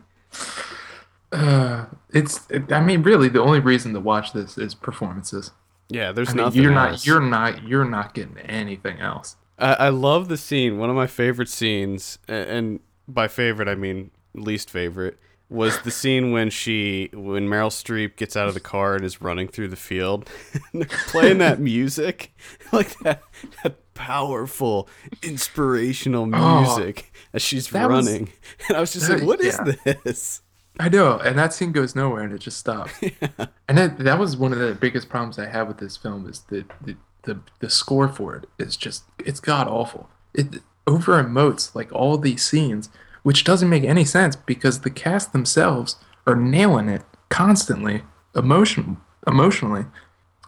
Uh, 1.31 1.85
it's. 2.11 2.49
It, 2.49 2.71
I 2.71 2.81
mean, 2.81 3.03
really, 3.03 3.29
the 3.29 3.41
only 3.41 3.59
reason 3.59 3.93
to 3.93 3.99
watch 3.99 4.33
this 4.33 4.57
is 4.57 4.73
performances. 4.73 5.51
Yeah, 5.89 6.11
there's 6.11 6.29
I 6.29 6.33
mean, 6.33 6.45
nothing 6.45 6.63
you're 6.63 6.73
else. 6.73 7.05
not. 7.05 7.05
You're 7.05 7.21
not. 7.21 7.63
You're 7.67 7.85
not 7.85 8.13
getting 8.13 8.37
anything 8.39 8.99
else. 8.99 9.35
I, 9.59 9.73
I 9.73 9.89
love 9.89 10.27
the 10.27 10.37
scene. 10.37 10.77
One 10.77 10.89
of 10.89 10.95
my 10.95 11.07
favorite 11.07 11.49
scenes, 11.49 12.19
and 12.27 12.79
by 13.07 13.27
favorite 13.27 13.67
I 13.67 13.75
mean 13.75 14.11
least 14.33 14.69
favorite, 14.69 15.17
was 15.49 15.79
the 15.81 15.91
scene 15.91 16.31
when 16.31 16.49
she, 16.49 17.09
when 17.13 17.47
Meryl 17.47 17.71
Streep 17.71 18.17
gets 18.17 18.35
out 18.35 18.47
of 18.47 18.53
the 18.53 18.59
car 18.59 18.95
and 18.95 19.05
is 19.05 19.21
running 19.21 19.47
through 19.47 19.69
the 19.69 19.75
field, 19.77 20.29
and 20.53 20.81
they're 20.81 20.99
playing 21.07 21.37
that 21.39 21.59
music, 21.59 22.33
like 22.71 22.97
that, 22.99 23.23
that 23.63 23.86
powerful, 23.97 24.87
inspirational 25.23 26.29
Oh, 26.33 26.61
music 26.61 27.11
as 27.33 27.41
she's 27.41 27.69
that 27.71 27.89
was- 27.89 28.05
running. 28.07 28.29
and 28.67 28.77
I 28.77 28.79
was 28.79 28.93
just 28.93 29.07
that- 29.07 29.19
like, 29.19 29.27
"What 29.27 29.41
is 29.41 29.59
yeah. 29.85 29.95
this?" 30.03 30.41
I 30.79 30.89
know, 30.89 31.17
and 31.17 31.37
that 31.39 31.53
scene 31.53 31.71
goes 31.71 31.95
nowhere, 31.95 32.21
and 32.23 32.31
it 32.33 32.39
just 32.39 32.57
stops. 32.59 32.93
And 33.69 33.77
that 33.77 33.97
that 33.99 34.17
was 34.19 34.37
one 34.37 34.53
of 34.53 34.59
the 34.59 34.73
biggest 34.75 35.09
problems 35.09 35.37
I 35.37 35.47
have 35.47 35.67
with 35.67 35.79
this 35.79 35.97
film 35.97 36.29
is 36.29 36.39
the 36.49 36.63
the 36.81 36.95
the, 37.23 37.39
the 37.59 37.69
score 37.69 38.07
for 38.07 38.35
it 38.37 38.47
is 38.57 38.77
just 38.77 39.03
it's 39.25 39.39
god 39.41 39.67
awful. 39.67 40.09
It 40.33 40.61
over 40.85 41.21
emotes 41.21 41.75
like 41.75 41.91
all 41.91 42.17
these 42.17 42.43
scenes, 42.45 42.89
which 43.23 43.43
doesn't 43.43 43.69
make 43.69 43.83
any 43.83 44.05
sense 44.05 44.35
because 44.37 44.81
the 44.81 44.89
cast 44.89 45.33
themselves 45.33 45.97
are 46.25 46.35
nailing 46.35 46.87
it 46.87 47.01
constantly, 47.29 48.03
emotion 48.35 48.97
emotionally. 49.25 49.85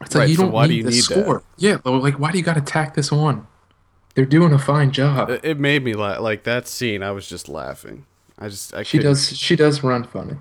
It's 0.02 0.16
like 0.16 0.22
Right, 0.22 0.30
you 0.30 0.36
so 0.36 0.44
don't 0.44 0.52
why 0.52 0.68
do 0.68 0.72
need 0.74 0.78
you 0.78 0.84
the 0.84 0.90
need 0.92 1.04
that? 1.04 1.24
score. 1.24 1.44
Yeah, 1.58 1.78
like 1.84 2.20
why 2.20 2.32
do 2.32 2.38
you 2.38 2.44
got 2.44 2.54
to 2.56 2.62
tack 2.62 2.96
this 2.96 3.12
on? 3.12 3.48
They're 4.16 4.26
doing 4.26 4.54
a 4.54 4.60
fine 4.60 4.92
job. 4.92 5.30
It- 5.30 5.44
It 5.44 5.60
made 5.60 5.84
me 5.84 5.94
laugh. 5.94 6.20
Like 6.22 6.44
that 6.44 6.68
scene, 6.68 7.04
I 7.04 7.12
was 7.12 7.28
just 7.28 7.48
laughing. 7.50 8.06
I 8.38 8.48
just, 8.50 8.74
I 8.74 8.84
she 8.84 8.98
couldn't- 8.98 9.12
does 9.14 9.38
she 9.38 9.56
does 9.56 9.84
run 9.84 10.04
funny. 10.06 10.36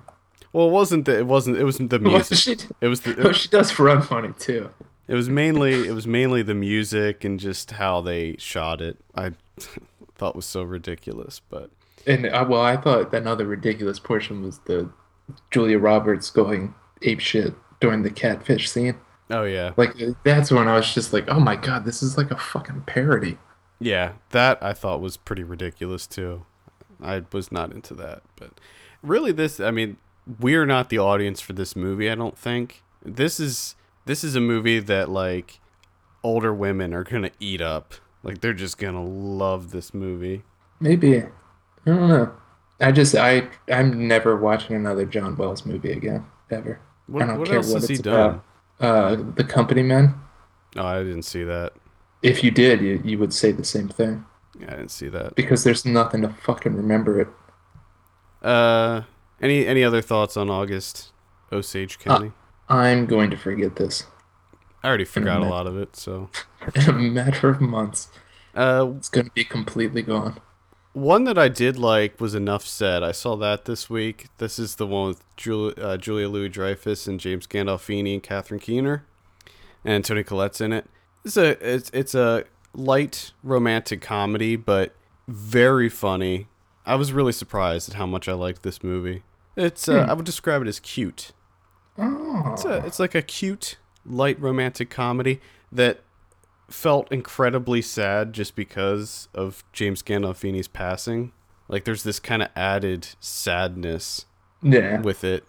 Well, 0.53 0.67
it 0.67 0.71
wasn't 0.71 1.05
the. 1.05 1.19
It 1.19 1.27
wasn't. 1.27 1.57
It 1.57 1.63
wasn't 1.65 1.89
the 1.91 1.99
music. 2.11 2.37
she, 2.37 2.55
It 2.81 2.87
was 2.87 3.01
the. 3.01 3.27
oh, 3.27 3.31
she 3.31 3.49
does 3.49 3.77
run 3.77 4.01
funny 4.01 4.33
too. 4.39 4.69
It 5.07 5.15
was 5.15 5.27
mainly 5.29 5.87
it 5.87 5.93
was 5.93 6.07
mainly 6.07 6.41
the 6.43 6.53
music 6.55 7.23
and 7.23 7.39
just 7.39 7.71
how 7.71 7.99
they 8.01 8.35
shot 8.37 8.79
it. 8.81 8.97
I 9.15 9.33
thought 10.15 10.35
was 10.35 10.45
so 10.45 10.63
ridiculous, 10.63 11.41
but 11.49 11.69
And 12.07 12.25
uh, 12.27 12.45
well, 12.47 12.61
I 12.61 12.77
thought 12.77 13.13
another 13.13 13.45
ridiculous 13.45 13.99
portion 13.99 14.41
was 14.43 14.59
the 14.59 14.89
Julia 15.51 15.77
Roberts 15.79 16.29
going 16.31 16.73
ape 17.01 17.19
shit 17.19 17.53
during 17.81 18.03
the 18.03 18.09
catfish 18.11 18.69
scene. 18.69 18.95
Oh 19.29 19.43
yeah, 19.43 19.73
Like 19.77 19.95
that's 20.23 20.51
when 20.51 20.67
I 20.67 20.75
was 20.75 20.93
just 20.93 21.13
like, 21.13 21.25
oh 21.29 21.39
my 21.39 21.55
god, 21.55 21.85
this 21.85 22.01
is 22.03 22.17
like 22.17 22.31
a 22.31 22.37
fucking 22.37 22.81
parody. 22.87 23.37
yeah, 23.79 24.13
that 24.31 24.61
I 24.61 24.73
thought 24.73 25.01
was 25.01 25.17
pretty 25.17 25.43
ridiculous 25.43 26.07
too. 26.07 26.45
I 27.01 27.23
was 27.31 27.51
not 27.51 27.71
into 27.71 27.93
that, 27.95 28.23
but 28.35 28.59
really, 29.01 29.31
this 29.31 29.59
I 29.59 29.71
mean, 29.71 29.97
we're 30.39 30.65
not 30.65 30.89
the 30.89 30.99
audience 30.99 31.41
for 31.41 31.53
this 31.53 31.75
movie. 31.75 32.09
I 32.09 32.15
don't 32.15 32.37
think 32.37 32.83
this 33.03 33.39
is 33.39 33.75
this 34.05 34.23
is 34.23 34.35
a 34.35 34.41
movie 34.41 34.79
that 34.79 35.09
like 35.09 35.59
older 36.23 36.53
women 36.53 36.93
are 36.93 37.03
gonna 37.03 37.31
eat 37.39 37.61
up. 37.61 37.93
Like 38.23 38.41
they're 38.41 38.53
just 38.53 38.77
gonna 38.77 39.03
love 39.05 39.71
this 39.71 39.93
movie. 39.93 40.43
Maybe 40.79 41.19
I 41.19 41.29
don't 41.85 42.07
know. 42.09 42.33
I 42.81 42.91
just 42.91 43.15
I 43.15 43.47
I'm 43.71 44.07
never 44.07 44.35
watching 44.37 44.75
another 44.75 45.05
John 45.05 45.35
Wells 45.37 45.65
movie 45.65 45.91
again 45.91 46.25
ever. 46.51 46.79
What, 47.07 47.23
I 47.23 47.27
don't 47.27 47.39
what 47.39 47.47
care 47.47 47.57
else 47.57 47.71
what 47.71 47.81
has 47.81 47.87
he 47.87 47.95
it's 47.95 47.99
done? 47.99 48.19
about. 48.29 48.45
Uh, 48.79 49.15
The 49.35 49.43
Company 49.43 49.83
Men. 49.83 50.15
Oh, 50.75 50.85
I 50.85 50.99
didn't 51.03 51.23
see 51.23 51.43
that. 51.43 51.73
If 52.21 52.43
you 52.43 52.51
did, 52.51 52.81
you, 52.81 53.01
you 53.03 53.17
would 53.17 53.33
say 53.33 53.51
the 53.51 53.63
same 53.63 53.87
thing 53.87 54.25
Yeah, 54.59 54.67
I 54.67 54.75
didn't 54.77 54.91
see 54.91 55.07
that. 55.09 55.35
because 55.35 55.63
there's 55.63 55.85
nothing 55.85 56.21
to 56.21 56.29
fucking 56.29 56.75
remember 56.75 57.19
it. 57.21 57.27
Uh, 58.41 59.01
any 59.41 59.65
any 59.65 59.83
other 59.83 60.01
thoughts 60.01 60.37
on 60.37 60.49
August 60.49 61.11
Osage 61.51 61.97
Uh, 61.99 62.03
County? 62.03 62.31
I'm 62.69 63.05
going 63.05 63.29
to 63.31 63.37
forget 63.37 63.75
this 63.77 64.05
I 64.83 64.87
already 64.87 65.05
forgot 65.05 65.37
a 65.37 65.39
minute. 65.41 65.49
lot 65.49 65.67
of 65.67 65.77
it. 65.77 65.95
So, 65.95 66.29
in 66.75 66.87
a 66.89 66.93
matter 66.93 67.49
of 67.49 67.59
months. 67.59 68.09
uh, 68.55 68.91
It's 68.97 69.09
going 69.09 69.25
to 69.25 69.31
be 69.33 69.43
completely 69.43 70.01
gone. 70.01 70.39
One 70.93 71.23
that 71.25 71.37
I 71.37 71.49
did 71.49 71.77
like 71.77 72.19
was 72.19 72.33
Enough 72.33 72.65
Said. 72.65 73.03
I 73.03 73.11
saw 73.11 73.35
that 73.37 73.65
this 73.65 73.89
week. 73.89 74.27
This 74.37 74.57
is 74.57 74.75
the 74.75 74.87
one 74.87 75.09
with 75.09 75.23
Julia, 75.37 75.75
uh, 75.75 75.97
Julia 75.97 76.27
Louis 76.27 76.49
Dreyfus 76.49 77.07
and 77.07 77.19
James 77.19 77.45
Gandolfini 77.45 78.13
and 78.13 78.23
Catherine 78.23 78.59
Keener, 78.59 79.05
and 79.85 80.03
Toni 80.03 80.23
Collette's 80.23 80.61
in 80.61 80.73
it. 80.73 80.87
It's 81.23 81.37
a 81.37 81.49
it's 81.75 81.91
it's 81.93 82.15
a 82.15 82.45
light 82.73 83.33
romantic 83.43 84.01
comedy, 84.01 84.55
but 84.55 84.95
very 85.27 85.89
funny. 85.89 86.47
I 86.85 86.95
was 86.95 87.13
really 87.13 87.33
surprised 87.33 87.89
at 87.89 87.95
how 87.95 88.07
much 88.07 88.27
I 88.27 88.33
liked 88.33 88.63
this 88.63 88.81
movie. 88.81 89.21
It's 89.55 89.87
uh, 89.87 90.07
I 90.09 90.13
would 90.13 90.25
describe 90.25 90.61
it 90.63 90.67
as 90.67 90.79
cute. 90.79 91.33
Oh. 91.99 92.51
It's 92.53 92.65
a, 92.65 92.83
it's 92.85 92.99
like 92.99 93.13
a 93.13 93.21
cute, 93.21 93.77
light 94.05 94.41
romantic 94.41 94.89
comedy 94.89 95.39
that 95.71 96.01
felt 96.69 97.11
incredibly 97.11 97.81
sad 97.81 98.33
just 98.33 98.55
because 98.55 99.27
of 99.33 99.63
James 99.73 100.01
Gandolfini's 100.01 100.67
passing. 100.67 101.31
Like 101.67 101.83
there's 101.85 102.03
this 102.03 102.19
kind 102.19 102.41
of 102.41 102.49
added 102.55 103.07
sadness 103.19 104.25
Yeah. 104.61 105.01
with 105.01 105.23
it. 105.23 105.43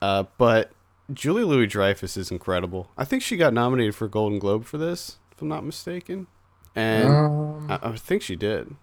Uh, 0.00 0.24
but 0.38 0.72
Julie 1.12 1.44
Louis 1.44 1.66
Dreyfus 1.66 2.16
is 2.16 2.30
incredible. 2.30 2.90
I 2.96 3.04
think 3.04 3.22
she 3.22 3.36
got 3.36 3.52
nominated 3.54 3.94
for 3.94 4.08
Golden 4.08 4.38
Globe 4.38 4.64
for 4.64 4.78
this, 4.78 5.18
if 5.32 5.40
I'm 5.42 5.48
not 5.48 5.64
mistaken. 5.64 6.26
And 6.76 7.08
Um, 7.08 7.66
I, 7.70 7.78
I 7.82 7.96
think 7.96 8.22
she 8.22 8.36
did. 8.36 8.74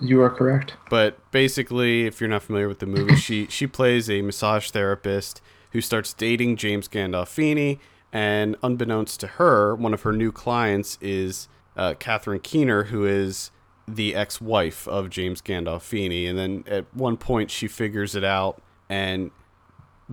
you 0.00 0.20
are 0.22 0.30
correct. 0.30 0.74
But 0.90 1.18
basically, 1.32 2.06
if 2.06 2.20
you're 2.20 2.30
not 2.30 2.42
familiar 2.42 2.68
with 2.68 2.78
the 2.80 2.86
movie, 2.86 3.16
she 3.16 3.46
she 3.48 3.66
plays 3.66 4.08
a 4.10 4.22
massage 4.22 4.70
therapist 4.70 5.40
who 5.72 5.80
starts 5.80 6.12
dating 6.12 6.56
James 6.56 6.88
Gandolfini, 6.88 7.78
and 8.12 8.56
unbeknownst 8.62 9.20
to 9.20 9.26
her, 9.26 9.74
one 9.74 9.94
of 9.94 10.02
her 10.02 10.12
new 10.12 10.30
clients 10.32 10.98
is 11.00 11.48
uh, 11.76 11.94
Catherine 11.98 12.40
Keener, 12.40 12.84
who 12.84 13.04
is 13.06 13.50
the 13.88 14.14
ex-wife 14.14 14.86
of 14.86 15.10
James 15.10 15.40
Gandolfini. 15.42 16.28
And 16.28 16.38
then 16.38 16.64
at 16.66 16.84
one 16.94 17.16
point, 17.16 17.50
she 17.50 17.66
figures 17.68 18.14
it 18.14 18.24
out, 18.24 18.60
and 18.88 19.30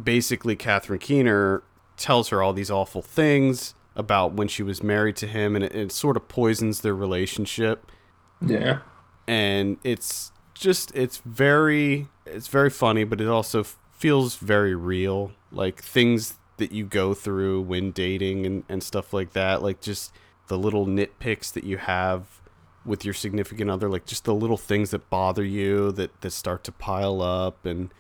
basically, 0.02 0.56
Catherine 0.56 1.00
Keener 1.00 1.64
tells 1.98 2.30
her 2.30 2.42
all 2.42 2.54
these 2.54 2.72
awful 2.72 3.02
things 3.02 3.76
about 3.96 4.32
when 4.34 4.48
she 4.48 4.64
was 4.64 4.82
married 4.82 5.18
to 5.18 5.28
him, 5.28 5.56
and 5.56 5.66
it, 5.66 5.76
it 5.76 5.92
sort 5.92 6.16
of 6.16 6.28
poisons 6.30 6.80
their 6.82 6.96
relationship 6.96 7.92
Yeah. 8.42 8.80
and 9.28 9.78
it's 9.84 10.32
just 10.54 10.96
it's 10.96 11.18
very 11.26 12.08
it's 12.26 12.48
very 12.48 12.70
funny 12.70 13.04
but 13.04 13.20
it 13.22 13.28
also 13.28 13.64
feels 13.92 14.36
very 14.38 14.74
real 14.76 15.32
like 15.52 15.82
things 15.82 16.39
that 16.60 16.72
you 16.72 16.86
go 16.86 17.14
through 17.14 17.62
when 17.62 17.92
dating 17.92 18.46
and, 18.46 18.64
and 18.70 18.84
stuff 18.84 19.14
like 19.14 19.34
that 19.34 19.62
like 19.62 19.82
just 19.82 20.14
the 20.48 20.58
little 20.58 20.86
nitpicks 20.86 21.52
that 21.54 21.64
you 21.64 21.78
have 21.78 22.42
with 22.86 23.06
your 23.06 23.14
significant 23.14 23.70
other 23.70 23.90
like 23.90 24.06
just 24.06 24.26
the 24.26 24.34
little 24.34 24.58
things 24.58 24.92
that 24.92 25.10
bother 25.10 25.44
you 25.44 25.92
that, 25.92 26.22
that 26.22 26.32
start 26.32 26.64
to 26.64 26.72
pile 26.72 27.22
up 27.22 27.66
and 27.66 27.94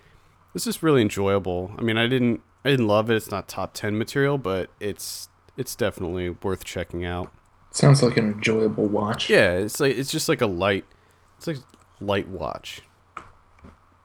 it's 0.55 0.65
just 0.65 0.81
really 0.81 1.01
enjoyable. 1.01 1.71
I 1.77 1.81
mean 1.81 1.97
i 1.97 2.07
didn't 2.07 2.41
i 2.65 2.69
didn't 2.69 2.87
love 2.87 3.09
it. 3.09 3.15
It's 3.15 3.31
not 3.31 3.47
top 3.47 3.73
10 3.73 3.97
material 3.97 4.37
but 4.37 4.69
it's 4.79 5.29
it's 5.57 5.75
definitely 5.75 6.29
worth 6.29 6.63
checking 6.63 7.05
out. 7.05 7.31
Sounds 7.71 8.01
like 8.01 8.17
an 8.17 8.31
enjoyable 8.33 8.87
watch. 8.87 9.29
yeah 9.29 9.53
it's 9.53 9.79
like 9.79 9.95
it's 9.95 10.11
just 10.11 10.27
like 10.27 10.41
a 10.41 10.47
light 10.47 10.85
it's 11.37 11.47
like 11.47 11.57
light 12.01 12.27
watch. 12.27 12.81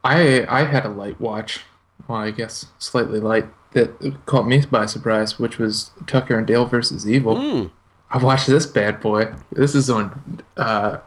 I 0.04 0.44
I 0.48 0.64
had 0.64 0.84
a 0.84 0.90
light 0.90 1.20
watch. 1.20 1.60
Well, 2.06 2.18
I 2.18 2.30
guess 2.30 2.66
slightly 2.78 3.20
light 3.20 3.46
that 3.74 4.16
caught 4.26 4.46
me 4.46 4.64
by 4.66 4.86
surprise, 4.86 5.38
which 5.38 5.58
was 5.58 5.90
Tucker 6.06 6.38
and 6.38 6.46
Dale 6.46 6.64
versus 6.64 7.08
Evil. 7.08 7.36
Mm. 7.36 7.70
I 8.10 8.18
watched 8.18 8.46
this 8.46 8.66
bad 8.66 9.00
boy. 9.00 9.34
This 9.52 9.74
is 9.74 9.90
on 9.90 10.40
uh, 10.56 10.98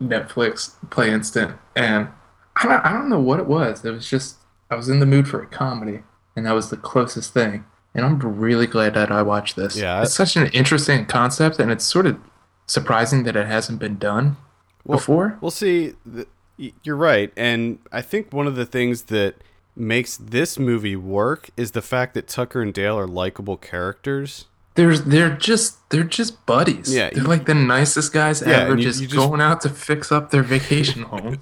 Netflix 0.00 0.74
Play 0.90 1.10
Instant, 1.10 1.56
and 1.74 2.08
I 2.56 2.62
don't, 2.64 2.86
I 2.86 2.92
don't 2.92 3.08
know 3.08 3.20
what 3.20 3.38
it 3.38 3.46
was. 3.46 3.84
It 3.84 3.90
was 3.90 4.08
just 4.08 4.36
I 4.70 4.74
was 4.74 4.88
in 4.88 5.00
the 5.00 5.06
mood 5.06 5.28
for 5.28 5.42
a 5.42 5.46
comedy, 5.46 6.02
and 6.34 6.46
that 6.46 6.52
was 6.52 6.70
the 6.70 6.76
closest 6.76 7.32
thing. 7.32 7.64
And 7.94 8.04
I'm 8.04 8.18
really 8.18 8.66
glad 8.66 8.94
that 8.94 9.10
I 9.10 9.22
watched 9.22 9.56
this. 9.56 9.76
Yeah, 9.76 10.02
it's 10.02 10.14
such 10.14 10.36
an 10.36 10.48
interesting 10.48 11.06
concept, 11.06 11.58
and 11.58 11.70
it's 11.70 11.84
sort 11.84 12.06
of 12.06 12.18
surprising 12.66 13.22
that 13.24 13.36
it 13.36 13.46
hasn't 13.46 13.78
been 13.78 13.96
done 13.96 14.36
Well, 14.84 14.98
before. 14.98 15.38
Well, 15.40 15.50
see, 15.50 15.94
you're 16.82 16.96
right, 16.96 17.32
and 17.36 17.78
I 17.92 18.02
think 18.02 18.32
one 18.32 18.46
of 18.46 18.56
the 18.56 18.66
things 18.66 19.04
that 19.04 19.36
makes 19.76 20.16
this 20.16 20.58
movie 20.58 20.96
work 20.96 21.50
is 21.56 21.72
the 21.72 21.82
fact 21.82 22.14
that 22.14 22.26
Tucker 22.28 22.62
and 22.62 22.72
Dale 22.72 22.98
are 22.98 23.06
likable 23.06 23.56
characters. 23.56 24.46
There's 24.74 25.04
they're 25.04 25.30
just 25.36 25.88
they're 25.90 26.04
just 26.04 26.44
buddies. 26.46 26.94
Yeah, 26.94 27.10
they're 27.10 27.22
you- 27.22 27.28
like 27.28 27.46
the 27.46 27.54
nicest 27.54 28.12
guys 28.12 28.42
Yeah, 28.42 28.52
ever, 28.62 28.76
you- 28.76 28.82
just, 28.82 29.00
you 29.00 29.06
just- 29.06 29.16
going 29.16 29.40
out 29.40 29.60
to 29.62 29.68
fix 29.70 30.10
up 30.12 30.30
their 30.30 30.42
vacation 30.42 31.02
home. 31.12 31.40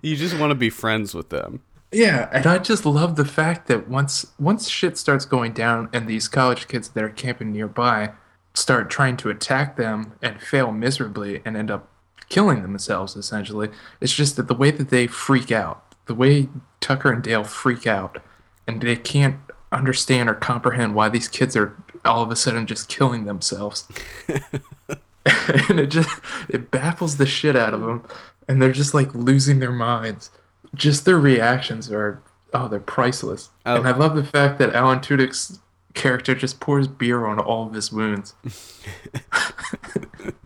You 0.00 0.16
just 0.16 0.38
want 0.38 0.50
to 0.50 0.54
be 0.54 0.70
friends 0.70 1.14
with 1.14 1.28
them. 1.30 1.60
Yeah, 1.90 2.28
and 2.32 2.46
I 2.46 2.56
just 2.58 2.86
love 2.86 3.16
the 3.16 3.24
fact 3.24 3.66
that 3.68 3.88
once 3.88 4.26
once 4.38 4.68
shit 4.68 4.96
starts 4.96 5.24
going 5.24 5.52
down 5.52 5.88
and 5.92 6.06
these 6.08 6.28
college 6.28 6.66
kids 6.68 6.88
that 6.90 7.04
are 7.04 7.10
camping 7.10 7.52
nearby 7.52 8.12
start 8.54 8.88
trying 8.88 9.16
to 9.18 9.28
attack 9.30 9.76
them 9.76 10.12
and 10.22 10.40
fail 10.40 10.72
miserably 10.72 11.42
and 11.44 11.56
end 11.56 11.70
up 11.70 11.88
killing 12.28 12.62
themselves 12.62 13.16
essentially. 13.16 13.68
It's 14.00 14.14
just 14.14 14.36
that 14.36 14.48
the 14.48 14.54
way 14.54 14.70
that 14.70 14.88
they 14.90 15.06
freak 15.06 15.52
out, 15.52 15.94
the 16.06 16.14
way 16.14 16.48
Tucker 16.82 17.12
and 17.12 17.22
Dale 17.22 17.44
freak 17.44 17.86
out, 17.86 18.18
and 18.66 18.82
they 18.82 18.96
can't 18.96 19.36
understand 19.70 20.28
or 20.28 20.34
comprehend 20.34 20.94
why 20.94 21.08
these 21.08 21.28
kids 21.28 21.56
are 21.56 21.74
all 22.04 22.22
of 22.22 22.30
a 22.30 22.36
sudden 22.36 22.66
just 22.66 22.88
killing 22.88 23.24
themselves. 23.24 23.88
and 24.28 25.80
it 25.80 25.86
just 25.86 26.20
it 26.48 26.70
baffles 26.70 27.16
the 27.16 27.24
shit 27.24 27.56
out 27.56 27.72
of 27.72 27.80
them 27.80 28.04
and 28.48 28.60
they're 28.60 28.72
just 28.72 28.92
like 28.92 29.14
losing 29.14 29.60
their 29.60 29.72
minds. 29.72 30.30
Just 30.74 31.04
their 31.04 31.18
reactions 31.18 31.90
are 31.90 32.22
oh, 32.52 32.68
they're 32.68 32.80
priceless. 32.80 33.50
Oh. 33.64 33.76
And 33.76 33.88
I 33.88 33.96
love 33.96 34.14
the 34.14 34.24
fact 34.24 34.58
that 34.58 34.74
Alan 34.74 34.98
Tudyk's 34.98 35.60
character 35.94 36.34
just 36.34 36.60
pours 36.60 36.88
beer 36.88 37.24
on 37.26 37.38
all 37.38 37.66
of 37.66 37.74
his 37.74 37.92
wounds. 37.92 38.34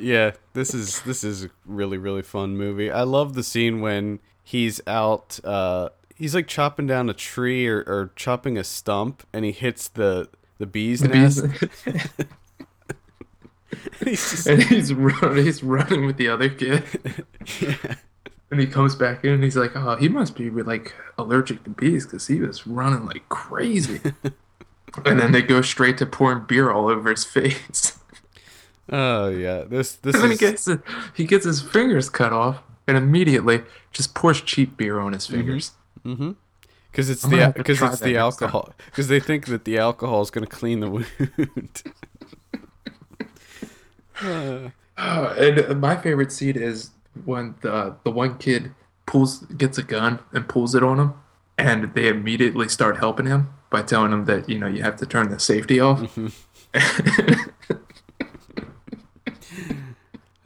Yeah, 0.00 0.32
this 0.52 0.74
is 0.74 1.00
this 1.02 1.24
is 1.24 1.44
a 1.44 1.50
really 1.66 1.98
really 1.98 2.22
fun 2.22 2.56
movie. 2.56 2.90
I 2.90 3.02
love 3.02 3.34
the 3.34 3.42
scene 3.42 3.80
when 3.80 4.20
he's 4.48 4.80
out. 4.86 5.38
Uh, 5.44 5.90
he's 6.16 6.34
like 6.34 6.46
chopping 6.46 6.86
down 6.86 7.10
a 7.10 7.14
tree 7.14 7.68
or, 7.68 7.80
or 7.80 8.12
chopping 8.16 8.56
a 8.56 8.64
stump, 8.64 9.22
and 9.32 9.44
he 9.44 9.52
hits 9.52 9.88
the 9.88 10.28
the 10.58 10.66
bee's 10.66 11.00
The 11.00 11.08
nest. 11.08 11.44
bees- 11.84 12.08
he's 14.04 14.30
just, 14.30 14.46
and 14.46 14.62
he's 14.62 14.94
running, 14.94 15.44
he's 15.44 15.62
running 15.62 16.06
with 16.06 16.16
the 16.16 16.28
other 16.28 16.48
kid. 16.48 16.82
yeah. 17.60 17.74
And 18.50 18.58
he 18.58 18.66
comes 18.66 18.94
back 18.96 19.24
in 19.24 19.32
and 19.34 19.44
he's 19.44 19.56
like, 19.58 19.76
"Oh, 19.76 19.96
he 19.96 20.08
must 20.08 20.34
be 20.34 20.48
like 20.48 20.94
allergic 21.18 21.64
to 21.64 21.70
bees 21.70 22.06
because 22.06 22.26
he 22.28 22.40
was 22.40 22.66
running 22.66 23.04
like 23.04 23.28
crazy." 23.28 24.00
and 25.04 25.20
then 25.20 25.32
they 25.32 25.42
go 25.42 25.60
straight 25.60 25.98
to 25.98 26.06
pouring 26.06 26.46
beer 26.48 26.70
all 26.70 26.88
over 26.88 27.10
his 27.10 27.26
face. 27.26 27.98
oh 28.90 29.28
yeah, 29.28 29.64
this 29.64 29.96
this 29.96 30.14
and 30.14 30.22
then 30.24 30.30
he 30.30 30.34
is 30.46 30.64
gets 30.66 30.68
he 31.14 31.24
gets 31.26 31.44
his 31.44 31.60
fingers 31.60 32.08
cut 32.08 32.32
off 32.32 32.62
and 32.88 32.96
immediately 32.96 33.62
just 33.92 34.14
pours 34.14 34.40
cheap 34.40 34.76
beer 34.76 34.98
on 34.98 35.12
his 35.12 35.26
fingers. 35.28 35.72
because 36.02 37.08
it's 37.10 37.22
I'm 37.24 37.30
the 37.30 37.52
because 37.56 37.80
it's 37.82 38.00
the 38.00 38.16
alcohol 38.16 38.72
because 38.86 39.06
they 39.06 39.20
think 39.20 39.46
that 39.46 39.64
the 39.64 39.78
alcohol 39.78 40.22
is 40.22 40.30
going 40.30 40.44
to 40.44 40.50
clean 40.50 40.80
the 40.80 40.90
wound. 40.90 41.82
Uh, 44.20 44.70
Uh, 44.98 45.32
and 45.38 45.80
my 45.80 45.94
favorite 45.96 46.32
scene 46.32 46.56
is 46.56 46.90
when 47.24 47.54
the 47.60 47.94
the 48.02 48.10
one 48.10 48.36
kid 48.38 48.72
pulls 49.06 49.38
gets 49.56 49.78
a 49.78 49.82
gun 49.82 50.18
and 50.32 50.48
pulls 50.48 50.74
it 50.74 50.82
on 50.82 50.98
him, 50.98 51.14
and 51.56 51.94
they 51.94 52.08
immediately 52.08 52.68
start 52.68 52.96
helping 52.98 53.26
him 53.26 53.48
by 53.70 53.80
telling 53.82 54.12
him 54.12 54.24
that 54.24 54.48
you 54.48 54.58
know 54.58 54.66
you 54.66 54.82
have 54.82 54.96
to 54.96 55.06
turn 55.06 55.28
the 55.30 55.38
safety 55.38 55.78
off. 55.78 56.18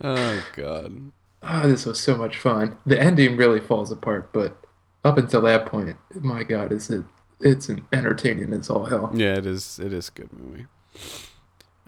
oh 0.02 0.44
god. 0.54 1.11
Oh, 1.42 1.68
this 1.68 1.86
was 1.86 1.98
so 2.00 2.16
much 2.16 2.38
fun. 2.38 2.78
The 2.86 3.00
ending 3.00 3.36
really 3.36 3.60
falls 3.60 3.90
apart, 3.90 4.32
but 4.32 4.56
up 5.04 5.18
until 5.18 5.40
that 5.42 5.66
point, 5.66 5.96
my 6.14 6.44
God, 6.44 6.72
is 6.72 6.88
it? 6.90 7.04
It's 7.40 7.68
entertaining 7.92 8.52
as 8.52 8.70
all 8.70 8.84
hell. 8.84 9.10
Yeah, 9.12 9.34
it 9.38 9.46
is. 9.46 9.80
It 9.80 9.92
is 9.92 10.08
a 10.08 10.12
good 10.12 10.32
movie. 10.32 10.66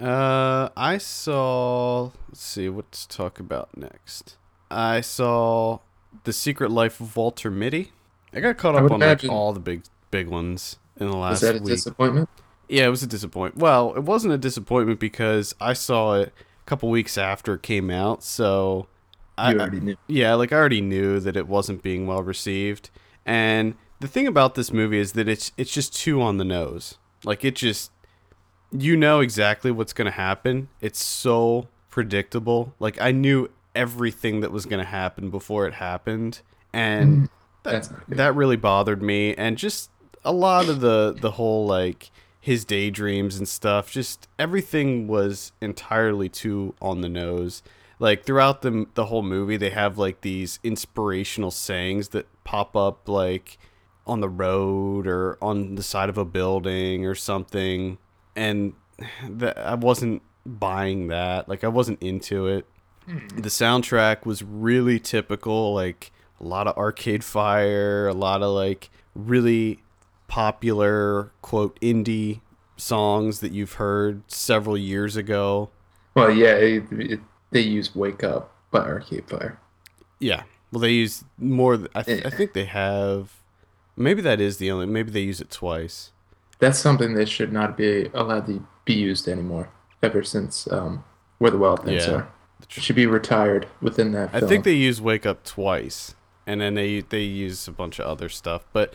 Uh, 0.01 0.69
I 0.77 0.99
saw. 0.99 2.11
Let's 2.29 2.43
see 2.43 2.69
what 2.69 2.90
to 2.93 3.09
talk 3.09 3.38
about 3.38 3.77
next. 3.77 4.37
I 4.71 5.01
saw 5.01 5.79
the 6.25 6.33
Secret 6.33 6.71
Life 6.73 7.01
of 7.01 7.17
Walter 7.17 7.51
Mitty. 7.51 7.93
I 8.33 8.40
got 8.40 8.57
caught 8.57 8.75
up 8.75 8.90
on 8.90 8.99
like 8.99 9.25
all 9.29 9.53
the 9.53 9.61
big 9.61 9.83
big 10.11 10.27
ones 10.27 10.79
in 10.99 11.09
the 11.09 11.17
Was 11.17 11.23
last 11.23 11.40
that 11.43 11.57
a 11.57 11.59
week. 11.61 11.69
disappointment? 11.75 12.29
Yeah, 12.69 12.87
it 12.87 12.90
was 12.90 13.05
a 13.05 13.07
disappointment. 13.07 13.62
Well, 13.62 13.95
it 13.95 14.03
wasn't 14.03 14.35
a 14.35 14.38
disappointment 14.38 14.99
because 14.99 15.55
I 15.61 15.75
saw 15.75 16.14
it 16.14 16.29
a 16.29 16.64
couple 16.67 16.88
weeks 16.90 17.17
after 17.17 17.55
it 17.55 17.62
came 17.62 17.90
out, 17.90 18.25
so 18.25 18.88
I, 19.37 19.55
already 19.55 19.81
knew. 19.81 19.97
yeah, 20.07 20.35
like 20.35 20.53
I 20.53 20.57
already 20.57 20.81
knew 20.81 21.20
that 21.20 21.37
it 21.37 21.49
wasn't 21.49 21.83
being 21.83 22.07
well 22.07 22.23
received. 22.23 22.90
And 23.27 23.75
the 24.01 24.09
thing 24.09 24.27
about 24.27 24.55
this 24.55 24.73
movie 24.73 24.99
is 24.99 25.12
that 25.12 25.29
it's 25.29 25.53
it's 25.57 25.73
just 25.73 25.94
too 25.94 26.20
on 26.23 26.38
the 26.38 26.44
nose. 26.44 26.99
Like 27.25 27.44
it 27.44 27.57
just 27.57 27.90
you 28.70 28.97
know 28.97 29.20
exactly 29.20 29.70
what's 29.70 29.92
going 29.92 30.07
to 30.07 30.12
happen. 30.12 30.68
It's 30.81 31.03
so 31.03 31.68
predictable. 31.90 32.75
Like 32.79 33.01
I 33.01 33.12
knew 33.12 33.51
everything 33.75 34.40
that 34.40 34.53
was 34.53 34.66
going 34.66 34.83
to 34.83 34.88
happen 34.88 35.31
before 35.31 35.66
it 35.66 35.75
happened. 35.75 36.40
And 36.73 37.29
mm-hmm. 37.64 37.73
not 37.73 37.88
good. 38.09 38.18
that 38.18 38.35
really 38.35 38.57
bothered 38.57 39.03
me 39.03 39.35
and 39.35 39.57
just 39.57 39.90
a 40.25 40.33
lot 40.33 40.68
of 40.68 40.81
the 40.81 41.16
the 41.18 41.33
whole 41.33 41.66
like 41.66 42.11
his 42.40 42.64
daydreams 42.64 43.38
and 43.38 43.49
stuff 43.49 43.90
just 43.90 44.29
everything 44.38 45.07
was 45.07 45.53
entirely 45.61 46.29
too 46.29 46.75
on 46.81 47.01
the 47.01 47.09
nose 47.09 47.62
like 47.98 48.24
throughout 48.24 48.62
the 48.62 48.87
the 48.94 49.07
whole 49.07 49.22
movie 49.22 49.57
they 49.57 49.70
have 49.70 49.98
like 49.98 50.20
these 50.20 50.59
inspirational 50.62 51.50
sayings 51.50 52.09
that 52.09 52.26
pop 52.44 52.76
up 52.76 53.09
like 53.09 53.59
on 54.07 54.20
the 54.20 54.28
road 54.28 55.07
or 55.07 55.38
on 55.40 55.76
the 55.76 55.83
side 55.83 56.09
of 56.09 56.18
a 56.18 56.24
building 56.24 57.07
or 57.07 57.14
something. 57.14 57.98
And 58.37 58.74
that 59.28 59.59
I 59.59 59.74
wasn't 59.74 60.22
buying 60.44 61.09
that. 61.09 61.48
Like 61.48 61.64
I 61.64 61.68
wasn't 61.68 62.02
into 62.02 62.46
it. 62.46 62.66
Hmm. 63.07 63.26
The 63.28 63.48
soundtrack 63.48 64.26
was 64.26 64.42
really 64.42 64.98
typical 64.98 65.74
like 65.74 66.12
a 66.40 66.44
lot 66.44 66.66
of 66.66 66.76
arcade 66.76 67.22
fire 67.22 68.09
a 68.09 68.12
lot 68.12 68.42
of 68.42 68.50
like 68.52 68.90
really 69.14 69.83
popular 70.26 71.33
quote 71.42 71.78
indie 71.80 72.40
songs 72.76 73.40
that 73.40 73.52
you've 73.52 73.74
heard 73.74 74.22
several 74.30 74.76
years 74.76 75.16
ago. 75.16 75.70
Well, 76.14 76.30
yeah, 76.30 76.54
it, 76.54 76.85
it, 76.90 77.20
they 77.55 77.62
use 77.62 77.95
"Wake 77.95 78.23
Up" 78.23 78.53
by 78.71 78.81
Arcade 78.81 79.27
Fire. 79.31 79.59
yeah 80.21 80.43
well 80.71 80.81
they 80.81 80.90
use 80.93 81.25
more 81.38 81.79
I, 81.95 82.03
th- 82.03 82.27
I 82.27 82.31
think 82.31 82.53
they 82.53 82.67
have 82.67 83.33
maybe 83.97 84.21
that 84.23 84.40
is 84.40 84.59
the 84.59 84.71
only 84.71 84.87
maybe 84.87 85.11
they 85.11 85.21
use 85.23 85.40
it 85.40 85.51
twice 85.51 86.11
That's 86.59 86.79
something 86.79 87.14
that 87.14 87.29
should 87.29 87.53
not 87.53 87.77
be 87.77 88.11
allowed 88.14 88.47
to 88.47 88.67
be 88.85 88.95
used 88.95 89.27
anymore. 89.29 89.69
Ever 90.03 90.23
since 90.23 90.71
um, 90.71 91.03
"Where 91.38 91.51
the 91.51 91.59
Wild 91.59 91.85
Things 91.85 92.07
Yeah. 92.07 92.14
Are," 92.14 92.29
it 92.62 92.71
should 92.71 92.97
be 92.97 93.07
retired 93.07 93.67
within 93.81 94.12
that. 94.12 94.31
I 94.35 94.40
think 94.40 94.64
they 94.64 94.75
use 94.75 95.01
"Wake 95.01 95.25
Up" 95.27 95.43
twice, 95.45 96.14
and 96.47 96.61
then 96.61 96.75
they 96.75 97.01
they 97.01 97.23
use 97.23 97.67
a 97.67 97.73
bunch 97.73 97.99
of 97.99 98.07
other 98.07 98.29
stuff. 98.29 98.67
But 98.73 98.93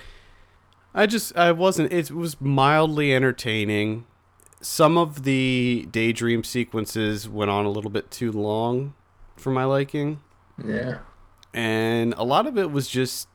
I 0.94 1.06
just 1.06 1.36
I 1.36 1.52
wasn't. 1.52 1.92
It 1.92 2.12
was 2.12 2.40
mildly 2.40 3.14
entertaining. 3.14 4.06
Some 4.62 4.98
of 4.98 5.24
the 5.24 5.88
daydream 5.92 6.44
sequences 6.44 7.30
went 7.30 7.50
on 7.50 7.66
a 7.66 7.70
little 7.70 7.90
bit 7.92 8.12
too 8.12 8.32
long 8.32 8.94
for 9.38 9.52
my 9.52 9.64
liking, 9.64 10.20
Yeah. 10.64 11.00
and 11.54 12.14
a 12.18 12.24
lot 12.24 12.46
of 12.46 12.58
it 12.58 12.72
was 12.72 12.90
just 12.90 13.30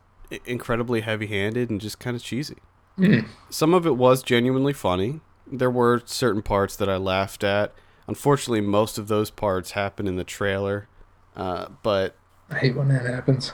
incredibly 0.45 1.01
heavy-handed 1.01 1.71
and 1.71 1.81
just 1.81 1.99
kind 1.99 2.15
of 2.17 2.23
cheesy. 2.23 2.59
Mm. 2.99 3.27
Some 3.51 3.73
of 3.75 3.87
it 3.87 3.97
was 3.97 4.23
genuinely 4.23 4.73
funny. 4.75 5.21
There 5.47 5.71
were 5.71 6.03
certain 6.05 6.43
parts 6.43 6.77
that 6.77 6.89
I 6.89 6.97
laughed 6.97 7.43
at. 7.43 7.73
Unfortunately, 8.07 8.61
most 8.61 8.99
of 8.99 9.09
those 9.09 9.31
parts 9.31 9.73
happen 9.73 10.07
in 10.07 10.17
the 10.17 10.25
trailer. 10.25 10.89
Uh, 11.35 11.67
but 11.83 12.17
I 12.51 12.57
hate 12.57 12.77
when 12.77 12.89
that 12.89 13.05
happens. 13.07 13.53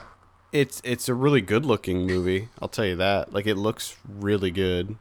it's 0.51 0.81
it's 0.83 1.07
a 1.09 1.13
really 1.13 1.41
good 1.41 1.65
looking 1.65 2.05
movie. 2.05 2.49
I'll 2.61 2.67
tell 2.67 2.85
you 2.85 2.95
that. 2.97 3.33
Like 3.33 3.47
it 3.47 3.55
looks 3.55 3.97
really 4.07 4.51
good. 4.51 4.97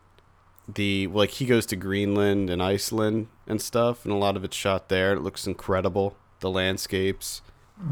The 0.75 1.07
like 1.09 1.31
he 1.31 1.47
goes 1.47 1.67
to 1.67 1.77
Greenland 1.77 2.51
and 2.51 2.63
Iceland 2.63 3.29
and 3.47 3.61
stuff, 3.61 4.05
and 4.05 4.13
a 4.13 4.17
lot 4.17 4.37
of 4.37 4.45
it's 4.45 4.57
shot 4.57 4.89
there. 4.89 5.13
It 5.15 5.21
looks 5.21 5.47
incredible. 5.47 6.17
The 6.41 6.51
landscapes. 6.51 7.43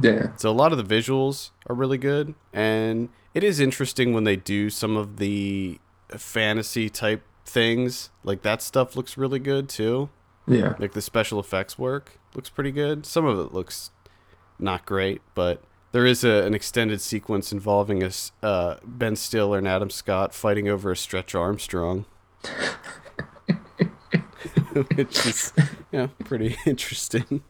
Yeah. 0.03 0.37
So 0.37 0.51
a 0.51 0.53
lot 0.53 0.73
of 0.73 0.79
the 0.79 0.97
visuals 0.97 1.51
are 1.67 1.75
really 1.75 1.99
good, 1.99 2.35
and 2.53 3.09
it 3.35 3.43
is 3.43 3.61
interesting 3.61 4.12
when 4.12 4.25
they 4.25 4.37
do 4.37 4.71
some 4.71 4.97
of 4.97 5.17
the 5.17 5.79
fantasy 6.17 6.88
type 6.88 7.23
things. 7.45 8.11
Like 8.23 8.43
that 8.43 8.62
stuff 8.62 8.97
looks 8.97 9.17
really 9.17 9.38
good 9.38 9.69
too. 9.69 10.11
Yeah. 10.47 10.75
Like 10.79 10.93
the 10.93 11.03
special 11.03 11.41
effects 11.41 11.79
work 11.79 12.19
looks 12.35 12.51
pretty 12.51 12.73
good. 12.73 13.07
Some 13.07 13.27
of 13.27 13.38
it 13.38 13.53
looks 13.53 13.91
not 14.59 14.87
great, 14.87 15.21
but 15.35 15.62
there 15.93 16.07
is 16.07 16.25
a, 16.25 16.45
an 16.45 16.55
extended 16.55 17.01
sequence 17.01 17.53
involving 17.53 18.03
us, 18.03 18.33
uh, 18.43 18.77
Ben 18.85 19.17
Stiller 19.17 19.59
and 19.59 19.69
Adam 19.69 19.91
Scott 19.91 20.35
fighting 20.35 20.69
over 20.69 20.91
a 20.91 20.97
Stretch 20.97 21.35
Armstrong, 21.35 22.05
which 24.94 25.27
is 25.27 25.53
yeah 25.92 26.09
pretty 26.24 26.57
interesting. 26.66 27.42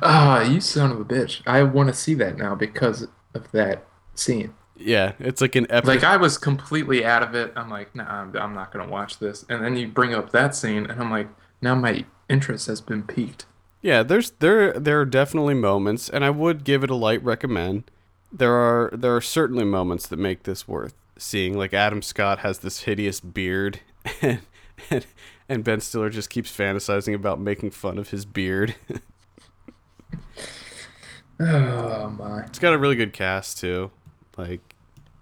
Ah, 0.00 0.42
you 0.42 0.60
son 0.60 0.90
of 0.90 1.00
a 1.00 1.04
bitch! 1.04 1.42
I 1.46 1.62
want 1.62 1.88
to 1.88 1.94
see 1.94 2.14
that 2.14 2.36
now 2.36 2.54
because 2.54 3.08
of 3.34 3.50
that 3.52 3.84
scene. 4.14 4.54
Yeah, 4.76 5.12
it's 5.18 5.40
like 5.40 5.54
an 5.54 5.66
epic. 5.70 5.86
Like 5.86 6.04
I 6.04 6.16
was 6.16 6.38
completely 6.38 7.04
out 7.04 7.22
of 7.22 7.34
it. 7.34 7.52
I'm 7.54 7.68
like, 7.68 7.94
nah, 7.94 8.04
I'm, 8.04 8.36
I'm 8.36 8.54
not 8.54 8.72
gonna 8.72 8.88
watch 8.88 9.18
this. 9.18 9.44
And 9.48 9.62
then 9.62 9.76
you 9.76 9.88
bring 9.88 10.14
up 10.14 10.30
that 10.30 10.54
scene, 10.54 10.86
and 10.86 11.00
I'm 11.00 11.10
like, 11.10 11.28
now 11.60 11.74
my 11.74 12.04
interest 12.28 12.66
has 12.66 12.80
been 12.80 13.02
piqued. 13.02 13.46
Yeah, 13.82 14.02
there's 14.02 14.30
there 14.38 14.72
there 14.72 15.00
are 15.00 15.04
definitely 15.04 15.54
moments, 15.54 16.08
and 16.08 16.24
I 16.24 16.30
would 16.30 16.64
give 16.64 16.84
it 16.84 16.90
a 16.90 16.94
light 16.94 17.22
recommend. 17.22 17.90
There 18.32 18.54
are 18.54 18.90
there 18.96 19.14
are 19.14 19.20
certainly 19.20 19.64
moments 19.64 20.06
that 20.06 20.18
make 20.18 20.44
this 20.44 20.66
worth 20.66 20.94
seeing. 21.22 21.56
Like 21.56 21.72
Adam 21.72 22.02
Scott 22.02 22.40
has 22.40 22.58
this 22.58 22.82
hideous 22.82 23.20
beard, 23.20 23.80
and 24.22 24.40
and, 24.90 25.06
and 25.48 25.64
Ben 25.64 25.80
Stiller 25.80 26.10
just 26.10 26.30
keeps 26.30 26.50
fantasizing 26.50 27.14
about 27.14 27.40
making 27.40 27.70
fun 27.70 27.98
of 27.98 28.10
his 28.10 28.24
beard. 28.24 28.74
Oh 31.40 32.08
my. 32.10 32.42
it's 32.44 32.60
got 32.60 32.72
a 32.72 32.78
really 32.78 32.94
good 32.94 33.12
cast 33.12 33.58
too, 33.58 33.90
like 34.36 34.60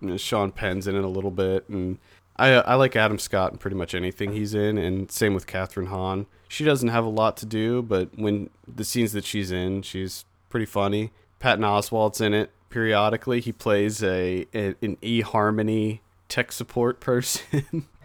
you 0.03 0.09
know, 0.09 0.17
Sean 0.19 0.51
Penn's 0.51 0.87
in 0.87 0.95
it 0.95 1.05
a 1.05 1.09
little 1.09 1.31
bit, 1.31 1.67
and 1.69 1.99
I 2.37 2.55
I 2.55 2.75
like 2.75 2.95
Adam 2.95 3.19
Scott 3.19 3.53
in 3.53 3.59
pretty 3.59 3.77
much 3.77 3.95
anything 3.95 4.33
he's 4.33 4.53
in, 4.53 4.77
and 4.77 5.11
same 5.11 5.33
with 5.33 5.47
Kathryn 5.47 5.87
Hahn. 5.87 6.27
She 6.49 6.65
doesn't 6.65 6.89
have 6.89 7.05
a 7.05 7.09
lot 7.09 7.37
to 7.39 7.47
do, 7.47 7.81
but 7.81 8.11
when 8.19 8.51
the 8.67 8.85
scenes 8.85 9.13
that 9.13 9.25
she's 9.25 9.51
in, 9.51 9.83
she's 9.83 10.25
pretty 10.51 10.67
funny. 10.67 11.13
Patton 11.39 11.65
Oswalt's 11.65 12.21
in 12.21 12.35
it 12.35 12.51
periodically. 12.70 13.40
He 13.40 13.52
plays 13.52 14.02
a, 14.02 14.46
a 14.54 14.74
an 14.80 14.96
eHarmony 15.02 16.00
tech 16.28 16.52
support 16.52 17.00
person. 17.00 17.87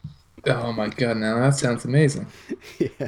Oh 0.48 0.72
my 0.72 0.90
god, 0.90 1.18
now 1.18 1.40
that 1.40 1.56
sounds 1.56 1.86
amazing. 1.86 2.28
yeah, 2.78 3.08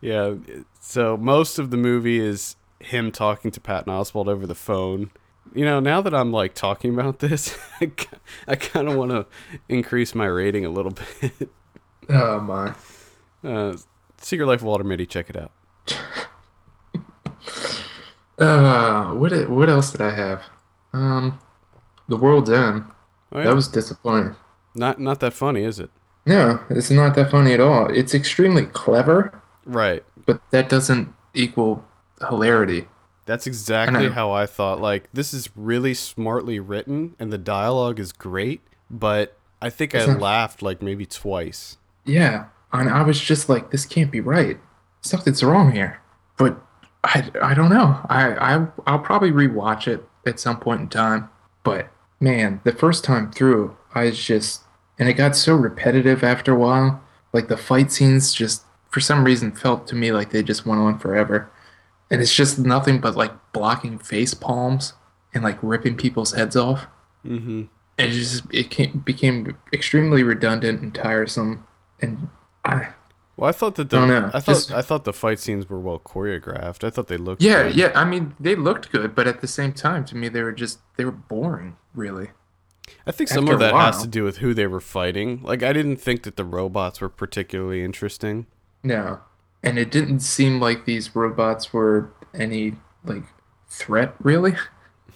yeah. 0.00 0.34
So 0.80 1.16
most 1.18 1.58
of 1.58 1.70
the 1.70 1.76
movie 1.76 2.18
is 2.18 2.56
him 2.78 3.12
talking 3.12 3.50
to 3.50 3.60
Patton 3.60 3.92
Oswalt 3.92 4.28
over 4.28 4.46
the 4.46 4.54
phone. 4.54 5.10
You 5.54 5.64
know, 5.64 5.80
now 5.80 6.00
that 6.00 6.14
I'm 6.14 6.32
like 6.32 6.54
talking 6.54 6.94
about 6.94 7.18
this, 7.18 7.58
I, 8.46 8.56
kind 8.56 8.88
of 8.88 8.96
want 8.96 9.10
to 9.10 9.26
increase 9.68 10.14
my 10.14 10.26
rating 10.26 10.64
a 10.64 10.70
little 10.70 10.92
bit. 11.20 11.50
Oh 12.08 12.40
my. 12.40 12.74
Uh, 13.44 13.76
Secret 14.18 14.46
Life 14.46 14.60
of 14.60 14.66
Walter 14.66 14.84
Mitty, 14.84 15.06
check 15.06 15.28
it 15.28 15.36
out. 15.36 15.52
Uh, 18.38 19.12
what 19.12 19.50
what 19.50 19.68
else 19.68 19.92
did 19.92 20.00
I 20.00 20.12
have? 20.12 20.42
Um, 20.92 21.38
The 22.08 22.16
World's 22.16 22.50
End. 22.50 22.84
Oh, 23.32 23.38
yeah. 23.38 23.44
That 23.44 23.54
was 23.54 23.68
disappointing. 23.68 24.34
not 24.74 24.98
not 25.00 25.20
that 25.20 25.32
funny, 25.32 25.62
is 25.64 25.78
it? 25.78 25.90
No, 26.26 26.60
it's 26.68 26.90
not 26.90 27.14
that 27.14 27.30
funny 27.30 27.52
at 27.52 27.60
all. 27.60 27.86
It's 27.86 28.14
extremely 28.14 28.66
clever, 28.66 29.40
Right. 29.64 30.04
but 30.26 30.40
that 30.50 30.68
doesn't 30.68 31.12
equal 31.34 31.84
hilarity. 32.28 32.88
That's 33.26 33.46
exactly 33.46 34.08
know. 34.08 34.12
how 34.12 34.30
I 34.32 34.46
thought. 34.46 34.80
Like, 34.80 35.08
this 35.12 35.32
is 35.32 35.48
really 35.54 35.94
smartly 35.94 36.58
written, 36.58 37.14
and 37.18 37.32
the 37.32 37.38
dialogue 37.38 37.98
is 38.00 38.12
great, 38.12 38.60
but 38.90 39.36
I 39.62 39.70
think 39.70 39.94
I 39.94 40.04
not- 40.06 40.20
laughed 40.20 40.62
like 40.62 40.82
maybe 40.82 41.06
twice. 41.06 41.78
Yeah, 42.04 42.46
and 42.72 42.88
I 42.90 43.02
was 43.02 43.20
just 43.20 43.48
like, 43.48 43.70
this 43.70 43.86
can't 43.86 44.10
be 44.10 44.20
right. 44.20 44.58
Something's 45.02 45.42
wrong 45.44 45.72
here. 45.72 46.00
But 46.36 46.60
I, 47.04 47.30
I 47.40 47.54
don't 47.54 47.70
know. 47.70 48.00
I, 48.08 48.34
I 48.56 48.66
I'll 48.86 48.98
probably 48.98 49.30
rewatch 49.30 49.86
it 49.86 50.04
at 50.26 50.40
some 50.40 50.58
point 50.58 50.80
in 50.80 50.88
time. 50.88 51.30
But 51.62 51.88
man, 52.20 52.60
the 52.64 52.72
first 52.72 53.04
time 53.04 53.30
through, 53.30 53.76
I 53.94 54.04
was 54.04 54.22
just 54.22 54.62
and 54.98 55.08
it 55.08 55.14
got 55.14 55.34
so 55.34 55.54
repetitive 55.54 56.22
after 56.22 56.52
a 56.52 56.58
while. 56.58 57.02
Like 57.32 57.48
the 57.48 57.56
fight 57.56 57.90
scenes 57.90 58.34
just 58.34 58.64
for 58.90 59.00
some 59.00 59.24
reason 59.24 59.52
felt 59.52 59.86
to 59.88 59.94
me 59.94 60.12
like 60.12 60.30
they 60.30 60.42
just 60.42 60.66
went 60.66 60.80
on 60.80 60.98
forever. 60.98 61.50
And 62.10 62.20
it's 62.20 62.34
just 62.34 62.58
nothing 62.58 63.00
but 63.00 63.16
like 63.16 63.32
blocking 63.52 63.98
face 63.98 64.34
palms 64.34 64.94
and 65.32 65.44
like 65.44 65.58
ripping 65.62 65.96
people's 65.96 66.32
heads 66.32 66.56
off. 66.56 66.86
Mm-hmm. 67.24 67.64
it 67.98 68.10
just 68.10 68.44
it 68.50 68.70
came, 68.70 69.02
became 69.04 69.56
extremely 69.74 70.22
redundant 70.22 70.80
and 70.80 70.94
tiresome 70.94 71.66
and 72.00 72.28
I 72.64 72.94
Well, 73.40 73.48
I 73.48 73.52
thought 73.52 73.74
that 73.76 73.88
the 73.88 73.98
oh, 73.98 74.04
I 74.04 74.26
I 74.36 74.40
thought 74.40 74.44
just- 74.44 74.70
I 74.70 74.82
thought 74.82 75.04
the 75.04 75.12
fight 75.14 75.38
scenes 75.38 75.68
were 75.68 75.80
well 75.80 75.98
choreographed. 75.98 76.84
I 76.84 76.90
thought 76.90 77.06
they 77.08 77.16
looked 77.16 77.42
yeah 77.42 77.64
good. 77.64 77.76
yeah 77.76 77.92
I 77.94 78.04
mean 78.04 78.34
they 78.38 78.54
looked 78.54 78.92
good 78.92 79.14
but 79.14 79.26
at 79.26 79.40
the 79.40 79.48
same 79.48 79.72
time 79.72 80.04
to 80.06 80.16
me 80.16 80.28
they 80.28 80.42
were 80.42 80.52
just 80.52 80.78
they 80.96 81.04
were 81.06 81.10
boring 81.10 81.76
really 81.94 82.30
I 83.06 83.12
think 83.12 83.28
some 83.30 83.44
After 83.44 83.54
of 83.54 83.60
that 83.60 83.74
has 83.74 84.02
to 84.02 84.08
do 84.08 84.24
with 84.24 84.38
who 84.38 84.52
they 84.52 84.66
were 84.66 84.80
fighting. 84.80 85.40
Like 85.42 85.62
I 85.62 85.72
didn't 85.72 85.96
think 85.96 86.24
that 86.24 86.36
the 86.36 86.44
robots 86.44 87.00
were 87.00 87.08
particularly 87.08 87.82
interesting. 87.82 88.46
no 88.82 89.20
and 89.62 89.78
it 89.78 89.90
didn't 89.90 90.20
seem 90.20 90.60
like 90.60 90.84
these 90.84 91.14
robots 91.16 91.72
were 91.72 92.10
any 92.34 92.74
like 93.04 93.22
threat 93.68 94.14
really 94.20 94.54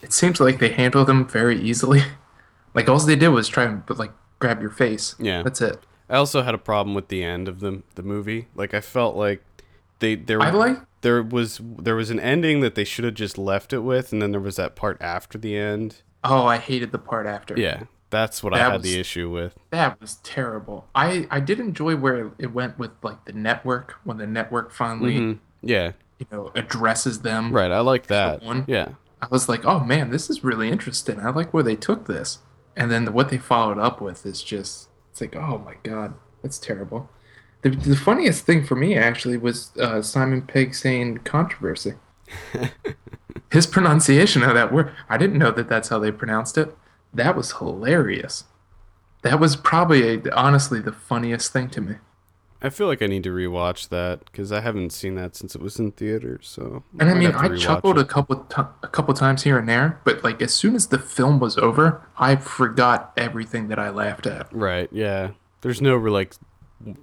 it 0.02 0.12
seems 0.12 0.40
like 0.40 0.58
they 0.60 0.70
handled 0.70 1.08
them 1.08 1.26
very 1.28 1.60
easily 1.60 2.00
like 2.74 2.88
all 2.88 2.98
they 3.00 3.16
did 3.16 3.28
was 3.28 3.48
try 3.48 3.64
and 3.64 3.82
like 3.90 4.12
grab 4.38 4.60
your 4.62 4.70
face 4.70 5.14
Yeah. 5.18 5.42
that's 5.42 5.60
it 5.60 5.78
I 6.08 6.16
also 6.16 6.42
had 6.42 6.54
a 6.54 6.58
problem 6.58 6.94
with 6.94 7.08
the 7.08 7.22
end 7.24 7.48
of 7.48 7.60
the 7.60 7.82
the 7.94 8.02
movie. 8.02 8.48
Like 8.54 8.74
I 8.74 8.80
felt 8.80 9.16
like 9.16 9.42
they 10.00 10.14
there 10.16 10.40
I 10.42 10.50
like 10.50 10.78
there 11.00 11.22
was 11.22 11.60
there 11.62 11.96
was 11.96 12.10
an 12.10 12.20
ending 12.20 12.60
that 12.60 12.74
they 12.74 12.84
should 12.84 13.04
have 13.04 13.14
just 13.14 13.38
left 13.38 13.72
it 13.72 13.80
with, 13.80 14.12
and 14.12 14.20
then 14.22 14.30
there 14.32 14.40
was 14.40 14.56
that 14.56 14.74
part 14.76 14.96
after 15.00 15.38
the 15.38 15.56
end. 15.56 16.02
oh 16.22 16.46
I 16.46 16.58
hated 16.58 16.92
the 16.92 16.98
part 16.98 17.26
after 17.26 17.58
Yeah, 17.58 17.84
that's 18.10 18.42
what 18.42 18.54
I 18.54 18.58
That 18.58 18.72
had 18.72 18.82
the 18.82 18.98
issue 18.98 19.30
with. 19.30 19.54
That 19.70 20.00
was 20.00 20.16
terrible. 20.22 20.88
I 20.94 21.26
I 21.30 21.40
did 21.40 21.58
enjoy 21.60 21.96
where 21.96 22.32
it 22.38 22.52
went 22.52 22.78
with 22.78 22.90
like 23.02 23.24
the 23.24 23.32
network 23.32 23.96
when 24.04 24.16
the 24.18 24.26
network 24.26 24.72
finally 24.72 25.18
Mhm. 25.18 25.38
Yeah, 25.62 25.92
you 26.18 26.26
know 26.30 26.50
addresses 26.54 27.20
them. 27.22 27.52
right. 27.52 27.70
I 27.72 27.80
like 27.80 28.06
that. 28.08 28.42
one. 28.42 28.64
Yeah, 28.66 28.88
I 29.22 29.26
was 29.30 29.48
like, 29.48 29.64
oh 29.64 29.80
man, 29.80 30.10
this 30.10 30.28
is 30.28 30.44
really 30.44 30.68
interesting. 30.70 31.18
I 31.20 31.30
like 31.30 31.54
where 31.54 31.62
they 31.62 31.76
took 31.76 32.06
this, 32.06 32.38
and 32.76 32.90
then 32.90 33.06
what 33.14 33.30
they 33.30 33.38
followed 33.38 33.78
up 33.78 34.00
with 34.02 34.26
is 34.26 34.42
just 34.42 34.88
it's 35.14 35.20
like, 35.20 35.36
oh 35.36 35.58
my 35.58 35.76
god, 35.84 36.14
that's 36.42 36.58
terrible. 36.58 37.08
The, 37.62 37.70
the 37.70 37.94
funniest 37.94 38.44
thing 38.44 38.64
for 38.64 38.74
me 38.74 38.96
actually 38.96 39.36
was 39.36 39.70
uh, 39.76 40.02
Simon 40.02 40.42
Pegg 40.42 40.74
saying 40.74 41.18
controversy. 41.18 41.92
His 43.52 43.68
pronunciation 43.68 44.42
of 44.42 44.54
that 44.54 44.72
word, 44.72 44.92
I 45.08 45.16
didn't 45.16 45.38
know 45.38 45.52
that 45.52 45.68
that's 45.68 45.88
how 45.88 46.00
they 46.00 46.10
pronounced 46.10 46.58
it. 46.58 46.76
That 47.12 47.36
was 47.36 47.52
hilarious. 47.52 48.42
That 49.22 49.38
was 49.38 49.54
probably 49.54 50.28
honestly 50.32 50.80
the 50.80 50.90
funniest 50.90 51.52
thing 51.52 51.70
to 51.70 51.80
me. 51.80 51.94
I 52.64 52.70
feel 52.70 52.86
like 52.86 53.02
I 53.02 53.06
need 53.06 53.22
to 53.24 53.30
rewatch 53.30 53.90
that 53.90 54.24
because 54.24 54.50
I 54.50 54.60
haven't 54.62 54.90
seen 54.90 55.14
that 55.16 55.36
since 55.36 55.54
it 55.54 55.60
was 55.60 55.78
in 55.78 55.92
theaters. 55.92 56.48
So 56.48 56.82
And 56.98 57.10
I 57.10 57.14
mean, 57.14 57.32
I 57.32 57.54
chuckled 57.56 57.98
it. 57.98 58.00
a 58.00 58.04
couple 58.06 58.36
t- 58.36 58.62
a 58.82 58.88
couple 58.88 59.12
times 59.12 59.42
here 59.42 59.58
and 59.58 59.68
there, 59.68 60.00
but 60.04 60.24
like 60.24 60.40
as 60.40 60.54
soon 60.54 60.74
as 60.74 60.86
the 60.86 60.98
film 60.98 61.38
was 61.38 61.58
over, 61.58 62.00
I 62.18 62.36
forgot 62.36 63.12
everything 63.16 63.68
that 63.68 63.78
I 63.78 63.90
laughed 63.90 64.26
at. 64.26 64.50
Right. 64.50 64.88
Yeah. 64.90 65.32
There's 65.60 65.82
no 65.82 65.96
like 65.98 66.34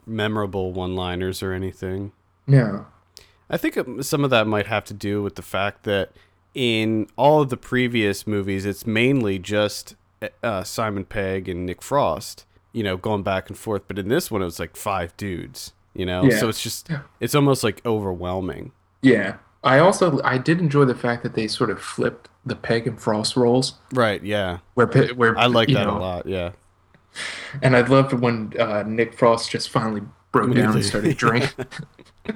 memorable 0.06 0.74
one-liners 0.74 1.42
or 1.44 1.54
anything. 1.54 2.12
No. 2.48 2.88
I 3.50 3.58
think 3.58 3.78
um, 3.78 4.02
some 4.04 4.24
of 4.24 4.30
that 4.32 4.48
might 4.48 4.68
have 4.68 4.86
to 4.86 4.94
do 4.94 5.22
with 5.22 5.36
the 5.36 5.42
fact 5.42 5.84
that 5.84 6.12
in 6.54 7.08
all 7.18 7.42
of 7.42 7.50
the 7.50 7.58
previous 7.58 8.26
movies, 8.26 8.66
it's 8.66 8.86
mainly 8.88 9.40
just 9.40 9.96
uh, 10.44 10.64
Simon 10.64 11.06
Pegg 11.06 11.48
and 11.48 11.66
Nick 11.66 11.82
Frost, 11.82 12.46
you 12.74 12.84
know, 12.84 12.98
going 12.98 13.24
back 13.24 13.50
and 13.50 13.58
forth. 13.58 13.84
But 13.88 13.98
in 14.00 14.08
this 14.08 14.30
one, 14.32 14.42
it 14.42 14.46
was 14.46 14.60
like 14.60 14.76
five 14.76 15.16
dudes, 15.18 15.74
you 15.94 16.06
know, 16.06 16.24
Yeah. 16.24 16.38
so 16.40 16.50
it's 16.50 16.62
just 16.62 16.90
it's 17.20 17.36
almost 17.36 17.64
like 17.64 17.86
overwhelming. 17.86 18.72
Yeah. 19.02 19.36
I 19.64 19.78
also 19.80 20.20
I 20.24 20.38
did 20.40 20.60
enjoy 20.60 20.86
the 20.86 20.96
fact 20.96 21.22
that 21.24 21.36
they 21.36 21.48
sort 21.48 21.70
of 21.70 21.80
flipped 21.82 22.30
the 22.46 22.56
Pegg 22.56 22.88
and 22.88 23.00
Frost 23.00 23.36
roles, 23.36 23.76
Right? 23.94 24.24
Yeah, 24.24 24.60
where 24.74 24.88
Pe- 24.88 25.12
where 25.12 25.38
I 25.38 25.46
like 25.46 25.68
that 25.68 25.86
know, 25.86 25.98
a 25.98 26.00
lot. 26.00 26.26
Yeah. 26.26 26.52
And 27.62 27.76
I 27.76 27.82
loved 27.82 28.14
when 28.14 28.54
uh, 28.60 28.84
Nick 28.88 29.14
Frost 29.14 29.52
just 29.52 29.70
finally 29.70 30.02
broke 30.32 30.56
down 30.56 30.74
and 30.76 30.84
started 30.86 31.16
drinking. 31.18 31.66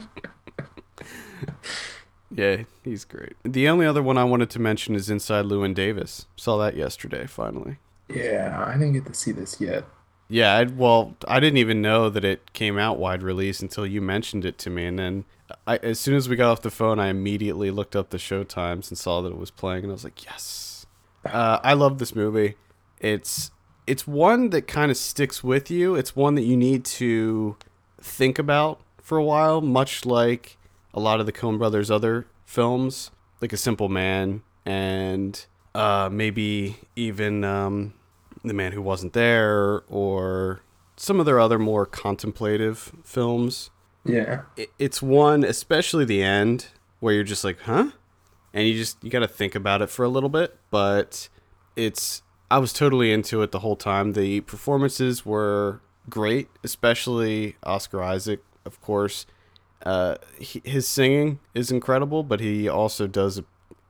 Yeah, 2.31 2.63
he's 2.83 3.05
great. 3.05 3.33
The 3.43 3.69
only 3.69 3.85
other 3.85 4.03
one 4.03 4.17
I 4.17 4.23
wanted 4.25 4.49
to 4.51 4.59
mention 4.59 4.93
is 4.95 5.09
Inside 5.09 5.45
Llewyn 5.45 5.73
Davis. 5.73 6.25
Saw 6.35 6.57
that 6.57 6.75
yesterday, 6.75 7.27
finally. 7.27 7.77
yeah, 8.09 8.61
I 8.67 8.73
didn't 8.73 8.93
get 8.93 9.05
to 9.05 9.13
see 9.13 9.31
this 9.31 9.61
yet. 9.61 9.85
Yeah, 10.27 10.55
I, 10.55 10.63
well, 10.63 11.15
I 11.27 11.39
didn't 11.39 11.57
even 11.57 11.81
know 11.81 12.09
that 12.09 12.25
it 12.25 12.53
came 12.53 12.77
out 12.77 12.97
wide 12.97 13.21
release 13.21 13.61
until 13.61 13.85
you 13.85 14.01
mentioned 14.01 14.43
it 14.43 14.57
to 14.59 14.69
me, 14.69 14.85
and 14.85 14.97
then 14.97 15.25
I, 15.67 15.77
as 15.77 15.99
soon 15.99 16.15
as 16.15 16.27
we 16.27 16.35
got 16.35 16.51
off 16.51 16.61
the 16.61 16.71
phone, 16.71 16.99
I 16.99 17.07
immediately 17.07 17.69
looked 17.69 17.95
up 17.95 18.09
the 18.09 18.17
show 18.17 18.43
times 18.43 18.89
and 18.89 18.97
saw 18.97 19.21
that 19.21 19.31
it 19.31 19.37
was 19.37 19.51
playing, 19.51 19.83
and 19.83 19.91
I 19.91 19.93
was 19.93 20.03
like, 20.03 20.25
yes. 20.25 20.85
Uh, 21.25 21.59
I 21.63 21.73
love 21.73 21.99
this 21.99 22.15
movie. 22.15 22.55
It's 22.99 23.51
it's 23.87 24.07
one 24.07 24.49
that 24.49 24.67
kind 24.67 24.89
of 24.89 24.97
sticks 24.97 25.43
with 25.43 25.69
you. 25.69 25.95
It's 25.95 26.15
one 26.15 26.35
that 26.35 26.43
you 26.43 26.57
need 26.57 26.85
to 26.85 27.55
think 27.99 28.39
about 28.39 28.79
for 29.01 29.17
a 29.17 29.23
while, 29.23 29.61
much 29.61 30.05
like 30.05 30.57
a 30.93 30.99
lot 30.99 31.19
of 31.19 31.25
the 31.25 31.31
Coen 31.31 31.57
Brothers' 31.57 31.91
other 31.91 32.25
films, 32.45 33.11
like 33.41 33.53
A 33.53 33.57
Simple 33.57 33.89
Man 33.89 34.41
and 34.65 35.45
uh, 35.75 36.09
maybe 36.11 36.77
even 36.95 37.43
um, 37.43 37.93
The 38.47 38.53
Man 38.53 38.71
Who 38.71 38.81
Wasn't 38.81 39.13
There 39.13 39.83
or 39.87 40.61
some 40.97 41.19
of 41.19 41.25
their 41.25 41.39
other 41.39 41.59
more 41.59 41.85
contemplative 41.85 42.93
films. 43.03 43.69
Yeah. 44.05 44.43
It's 44.79 45.01
one, 45.01 45.43
especially 45.43 46.05
the 46.05 46.21
end, 46.23 46.67
where 46.99 47.13
you're 47.13 47.23
just 47.23 47.43
like, 47.43 47.59
huh? 47.61 47.91
And 48.53 48.67
you 48.67 48.75
just, 48.75 49.03
you 49.03 49.09
got 49.09 49.19
to 49.19 49.27
think 49.27 49.55
about 49.55 49.81
it 49.81 49.89
for 49.89 50.05
a 50.05 50.09
little 50.09 50.29
bit. 50.29 50.57
But 50.71 51.27
it's, 51.75 52.21
I 52.49 52.59
was 52.59 52.71
totally 52.71 53.11
into 53.11 53.41
it 53.41 53.51
the 53.51 53.59
whole 53.59 53.75
time. 53.75 54.13
The 54.13 54.41
performances 54.41 55.25
were 55.25 55.81
great, 56.09 56.47
especially 56.63 57.55
Oscar 57.63 58.01
Isaac, 58.01 58.41
of 58.63 58.79
course. 58.79 59.25
Uh, 59.85 60.15
he, 60.39 60.61
his 60.63 60.87
singing 60.87 61.39
is 61.53 61.71
incredible, 61.71 62.23
but 62.23 62.39
he 62.39 62.69
also 62.69 63.07
does 63.07 63.39
a, 63.39 63.45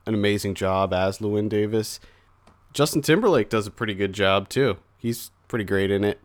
an 0.06 0.14
amazing 0.14 0.56
job 0.56 0.94
as 0.94 1.20
Llewyn 1.20 1.50
Davis. 1.50 2.00
Justin 2.76 3.02
Timberlake 3.02 3.48
does 3.50 3.66
a 3.66 3.72
pretty 3.72 3.96
good 3.96 4.12
job 4.12 4.50
too. 4.50 4.76
He's 4.98 5.32
pretty 5.48 5.64
great 5.64 5.90
in 5.90 6.04
it. 6.04 6.20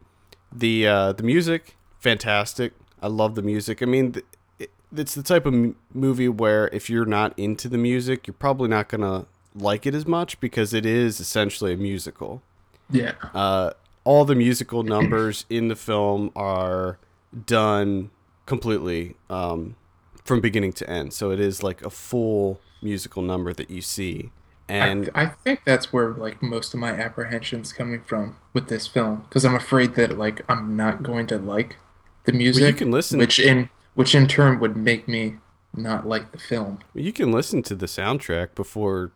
The 0.53 0.85
uh, 0.87 1.13
the 1.13 1.23
music, 1.23 1.77
fantastic. 2.01 2.73
I 3.01 3.07
love 3.07 3.37
the 3.37 3.43
music. 3.43 3.81
I 3.81 3.87
mean, 3.87 4.13
th- 4.13 4.71
it's 4.95 5.15
the 5.15 5.23
type 5.23 5.47
of 5.47 5.55
m- 5.55 5.77
movie 5.95 6.29
where 6.29 6.67
if 6.73 6.91
you're 6.91 7.07
not 7.07 7.39
into 7.39 7.69
the 7.69 7.79
music, 7.79 8.27
you're 8.27 8.35
probably 8.35 8.69
not 8.69 8.89
gonna 8.89 9.27
like 9.55 9.87
it 9.87 9.95
as 9.95 10.09
much 10.09 10.41
because 10.41 10.75
it 10.75 10.85
is 10.85 11.21
essentially 11.21 11.73
a 11.73 11.77
musical. 11.77 12.43
Yeah. 12.91 13.13
Uh, 13.33 13.71
all 14.03 14.25
the 14.25 14.35
musical 14.35 14.83
numbers 14.83 15.47
in 15.51 15.69
the 15.69 15.77
film 15.77 16.33
are 16.35 16.99
done 17.47 18.11
completely 18.47 19.15
um, 19.29 19.77
from 20.25 20.41
beginning 20.41 20.73
to 20.73 20.91
end. 20.91 21.13
So 21.13 21.31
it 21.31 21.39
is 21.39 21.63
like 21.63 21.81
a 21.83 21.91
full 21.91 22.61
musical 22.83 23.23
number 23.23 23.53
that 23.53 23.71
you 23.71 23.83
see. 23.83 24.33
And 24.71 25.11
I, 25.15 25.23
I 25.23 25.27
think 25.27 25.61
that's 25.65 25.93
where 25.93 26.11
like 26.11 26.43
most 26.43 26.75
of 26.75 26.81
my 26.81 26.91
apprehensions 26.91 27.73
coming 27.73 28.03
from 28.03 28.37
with 28.53 28.69
this 28.69 28.87
film 28.87 29.25
because 29.29 29.45
I'm 29.45 29.55
afraid 29.55 29.95
that 29.97 30.17
like 30.19 30.43
I'm 30.49 30.77
not 30.77 31.03
going 31.03 31.27
to 31.29 31.39
like 31.39 31.77
the 32.25 32.33
music, 32.33 32.79
can 32.79 32.91
listen- 32.91 33.19
which 33.19 33.39
in 33.39 33.69
which 33.95 34.15
in 34.15 34.27
turn 34.27 34.61
would 34.61 34.77
make 34.77 35.09
me 35.09 35.37
not 35.75 36.07
like 36.07 36.33
the 36.33 36.39
film. 36.39 36.79
you 36.95 37.13
can 37.13 37.31
listen 37.31 37.63
to 37.63 37.75
the 37.75 37.87
soundtrack 37.87 38.55
before 38.55 39.13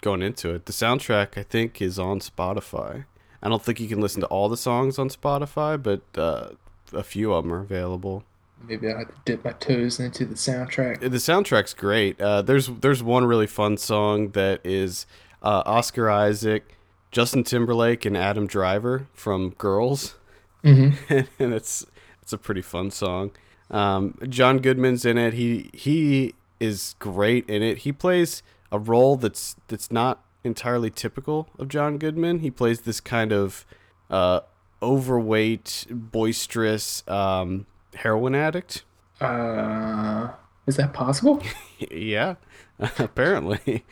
going 0.00 0.22
into 0.22 0.50
it. 0.54 0.66
The 0.66 0.72
soundtrack, 0.72 1.36
I 1.38 1.42
think, 1.42 1.80
is 1.82 1.98
on 1.98 2.20
Spotify. 2.20 3.04
I 3.42 3.48
don't 3.48 3.62
think 3.62 3.80
you 3.80 3.88
can 3.88 4.00
listen 4.00 4.20
to 4.20 4.26
all 4.28 4.48
the 4.48 4.56
songs 4.56 4.98
on 4.98 5.08
Spotify, 5.08 5.82
but 5.82 6.02
uh, 6.16 6.50
a 6.92 7.02
few 7.02 7.32
of 7.32 7.44
them 7.44 7.52
are 7.52 7.60
available. 7.60 8.24
Maybe 8.68 8.88
I 8.90 9.04
dip 9.24 9.44
my 9.44 9.52
toes 9.52 9.98
into 10.00 10.24
the 10.24 10.34
soundtrack. 10.34 11.00
The 11.00 11.08
soundtrack's 11.08 11.74
great. 11.74 12.20
Uh, 12.20 12.42
there's 12.42 12.68
there's 12.68 13.02
one 13.02 13.24
really 13.24 13.46
fun 13.46 13.76
song 13.76 14.30
that 14.30 14.60
is 14.64 15.06
uh, 15.42 15.62
Oscar 15.66 16.10
Isaac, 16.10 16.76
Justin 17.10 17.44
Timberlake, 17.44 18.04
and 18.04 18.16
Adam 18.16 18.46
Driver 18.46 19.08
from 19.12 19.50
Girls, 19.50 20.16
Mm-hmm. 20.64 21.20
and 21.42 21.52
it's 21.54 21.84
it's 22.22 22.32
a 22.32 22.38
pretty 22.38 22.62
fun 22.62 22.90
song. 22.90 23.32
Um, 23.70 24.16
John 24.28 24.58
Goodman's 24.58 25.04
in 25.04 25.18
it. 25.18 25.34
He 25.34 25.70
he 25.72 26.34
is 26.60 26.94
great 26.98 27.48
in 27.48 27.62
it. 27.62 27.78
He 27.78 27.92
plays 27.92 28.42
a 28.70 28.78
role 28.78 29.16
that's 29.16 29.56
that's 29.68 29.90
not 29.90 30.24
entirely 30.44 30.90
typical 30.90 31.48
of 31.58 31.68
John 31.68 31.98
Goodman. 31.98 32.40
He 32.40 32.50
plays 32.50 32.82
this 32.82 33.00
kind 33.00 33.32
of 33.32 33.66
uh, 34.10 34.40
overweight, 34.82 35.86
boisterous 35.90 37.02
um, 37.08 37.66
heroin 37.94 38.34
addict. 38.34 38.84
Uh, 39.20 40.30
is 40.66 40.76
that 40.76 40.92
possible? 40.92 41.42
yeah, 41.90 42.36
apparently. 42.98 43.84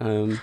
Um, 0.00 0.40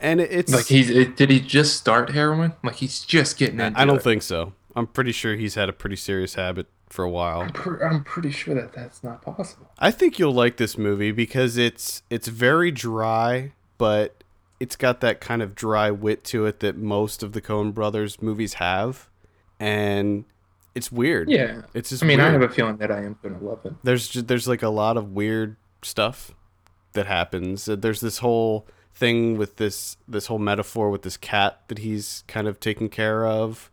and 0.00 0.20
it's 0.20 0.52
like 0.52 0.66
he's 0.66 0.90
it, 0.90 1.16
did 1.16 1.30
he 1.30 1.40
just 1.40 1.76
start 1.76 2.10
heroin? 2.10 2.52
Like 2.62 2.76
he's 2.76 3.00
just 3.00 3.38
getting 3.38 3.60
into 3.60 3.78
I 3.80 3.84
don't 3.84 3.96
it. 3.96 4.02
think 4.02 4.22
so. 4.22 4.52
I'm 4.76 4.86
pretty 4.86 5.12
sure 5.12 5.34
he's 5.34 5.54
had 5.56 5.68
a 5.68 5.72
pretty 5.72 5.96
serious 5.96 6.34
habit 6.34 6.66
for 6.88 7.04
a 7.04 7.10
while. 7.10 7.40
I'm, 7.40 7.78
I'm 7.82 8.04
pretty 8.04 8.30
sure 8.30 8.54
that 8.54 8.72
that's 8.72 9.02
not 9.02 9.22
possible. 9.22 9.70
I 9.78 9.90
think 9.90 10.18
you'll 10.18 10.32
like 10.32 10.56
this 10.56 10.78
movie 10.78 11.10
because 11.10 11.56
it's 11.56 12.02
it's 12.10 12.28
very 12.28 12.70
dry, 12.70 13.52
but 13.76 14.22
it's 14.60 14.76
got 14.76 15.00
that 15.00 15.20
kind 15.20 15.42
of 15.42 15.54
dry 15.54 15.90
wit 15.90 16.24
to 16.24 16.46
it 16.46 16.60
that 16.60 16.76
most 16.76 17.22
of 17.22 17.32
the 17.32 17.40
Coen 17.40 17.74
Brothers 17.74 18.22
movies 18.22 18.54
have, 18.54 19.08
and 19.58 20.24
it's 20.74 20.90
weird. 20.92 21.28
Yeah. 21.30 21.62
it's 21.74 21.90
just. 21.90 22.02
I 22.02 22.06
mean, 22.06 22.20
I 22.20 22.30
have 22.30 22.42
a 22.42 22.48
feeling 22.48 22.76
that 22.78 22.90
I 22.90 22.98
am 23.04 23.18
gonna 23.22 23.38
love 23.40 23.60
it. 23.64 23.74
there's 23.82 24.08
ju- 24.08 24.22
there's 24.22 24.46
like 24.48 24.62
a 24.62 24.68
lot 24.68 24.96
of 24.96 25.12
weird 25.12 25.56
stuff 25.82 26.32
that 26.92 27.06
happens. 27.06 27.68
Uh, 27.68 27.76
There's 27.76 28.00
this 28.00 28.18
whole 28.18 28.66
thing 28.94 29.36
with 29.38 29.56
this 29.56 29.96
this 30.08 30.26
whole 30.26 30.38
metaphor 30.38 30.90
with 30.90 31.02
this 31.02 31.16
cat 31.16 31.60
that 31.68 31.78
he's 31.78 32.24
kind 32.26 32.48
of 32.48 32.58
taking 32.60 32.88
care 32.88 33.26
of, 33.26 33.70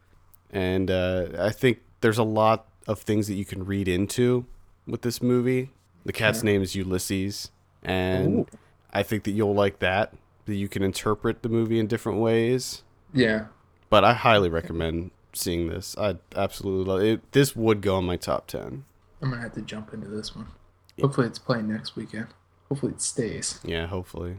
and 0.52 0.92
uh, 0.92 1.28
I 1.40 1.50
think 1.52 1.80
there's 2.02 2.18
a 2.18 2.24
lot 2.24 2.68
of 2.88 3.00
things 3.00 3.28
that 3.28 3.34
you 3.36 3.46
can 3.46 3.66
read 3.66 3.88
into 3.88 4.46
with 4.86 5.02
this 5.02 5.22
movie. 5.22 5.72
The 6.06 6.14
cat's 6.14 6.44
name 6.44 6.62
is 6.62 6.76
Ulysses, 6.76 7.50
and 7.82 8.40
Ooh. 8.42 8.48
I 8.94 9.02
think 9.02 9.24
that 9.24 9.32
you'll 9.32 9.56
like 9.56 9.80
that. 9.80 10.14
That 10.46 10.56
you 10.56 10.68
can 10.70 10.84
interpret 10.84 11.42
the 11.42 11.50
movie 11.50 11.80
in 11.80 11.88
different 11.88 12.20
ways. 12.20 12.84
Yeah. 13.14 13.46
But 13.90 14.04
I 14.04 14.14
highly 14.14 14.50
recommend 14.50 15.10
seeing 15.36 15.68
this. 15.68 15.96
I 15.98 16.16
absolutely 16.36 16.92
love 16.92 17.02
it. 17.02 17.32
This 17.32 17.56
would 17.56 17.82
go 17.82 17.96
on 17.96 18.06
my 18.06 18.18
top 18.18 18.48
ten. 18.48 18.86
I'm 19.22 19.30
gonna 19.30 19.42
have 19.42 19.54
to 19.54 19.62
jump 19.62 19.94
into 19.94 20.08
this 20.08 20.36
one. 20.36 20.48
Hopefully, 21.00 21.28
it's 21.28 21.40
playing 21.40 21.68
next 21.68 21.96
weekend. 21.96 22.28
Hopefully, 22.70 22.94
it 22.94 23.02
stays. 23.02 23.60
Yeah, 23.64 23.88
hopefully. 23.88 24.38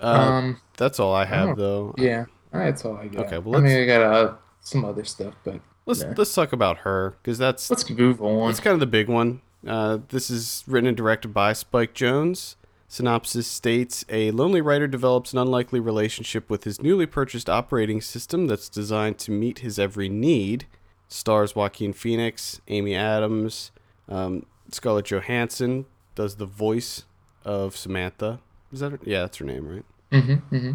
Uh, 0.00 0.04
um. 0.06 0.60
that's 0.76 0.98
all 0.98 1.14
I 1.14 1.24
have, 1.24 1.50
oh, 1.50 1.54
though. 1.54 1.94
Yeah. 1.98 2.26
That's 2.52 2.84
all 2.84 2.96
I 2.96 3.08
got. 3.08 3.26
Okay, 3.26 3.38
well, 3.38 3.58
I 3.58 3.62
mean, 3.62 3.82
I 3.82 3.86
got 3.86 4.00
uh, 4.02 4.34
some 4.60 4.84
other 4.84 5.04
stuff, 5.04 5.34
but 5.44 5.60
Let's 5.86 6.00
yeah. 6.00 6.14
let's 6.16 6.34
talk 6.34 6.52
about 6.52 6.78
her 6.78 7.16
because 7.22 7.38
that's 7.38 7.68
let's 7.70 7.88
move 7.90 8.22
on. 8.22 8.48
that's 8.48 8.60
kind 8.60 8.74
of 8.74 8.80
the 8.80 8.86
big 8.86 9.08
one. 9.08 9.42
Uh, 9.66 9.98
this 10.08 10.30
is 10.30 10.64
written 10.66 10.86
and 10.88 10.96
directed 10.96 11.28
by 11.28 11.52
Spike 11.52 11.94
Jonze. 11.94 12.56
Synopsis 12.88 13.46
states 13.46 14.04
a 14.08 14.30
lonely 14.30 14.60
writer 14.60 14.86
develops 14.86 15.32
an 15.32 15.38
unlikely 15.38 15.80
relationship 15.80 16.48
with 16.48 16.64
his 16.64 16.80
newly 16.82 17.06
purchased 17.06 17.48
operating 17.50 18.00
system 18.00 18.46
that's 18.46 18.68
designed 18.68 19.18
to 19.18 19.30
meet 19.30 19.60
his 19.60 19.78
every 19.78 20.08
need. 20.08 20.66
Stars 21.08 21.54
Joaquin 21.56 21.92
Phoenix, 21.92 22.60
Amy 22.68 22.94
Adams, 22.94 23.72
um, 24.08 24.46
Scarlett 24.70 25.06
Johansson 25.06 25.86
does 26.14 26.36
the 26.36 26.46
voice 26.46 27.04
of 27.44 27.76
Samantha. 27.76 28.40
Is 28.72 28.80
that 28.80 28.92
her? 28.92 29.00
Yeah, 29.04 29.20
that's 29.20 29.38
her 29.38 29.44
name, 29.44 29.68
right? 29.68 29.84
Mm-hmm. 30.12 30.54
Mm-hmm. 30.54 30.70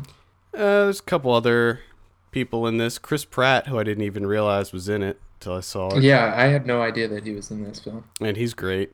Uh, 0.54 0.58
there's 0.58 1.00
a 1.00 1.04
couple 1.04 1.32
other 1.34 1.82
people 2.32 2.68
in 2.68 2.78
this. 2.78 2.98
Chris 2.98 3.26
Pratt, 3.26 3.68
who 3.68 3.80
I 3.80 3.84
didn't 3.84 4.04
even 4.04 4.26
realize 4.26 4.72
was 4.72 4.90
in 4.90 5.04
it 5.04 5.20
till 5.40 5.54
I 5.56 5.60
saw 5.62 5.90
it, 5.96 6.04
Yeah, 6.04 6.34
I 6.36 6.46
had 6.48 6.66
no 6.66 6.82
idea 6.82 7.08
that 7.08 7.24
he 7.26 7.32
was 7.32 7.50
in 7.52 7.64
this 7.64 7.80
film. 7.80 8.04
and 8.22 8.36
he's 8.38 8.54
great 8.54 8.92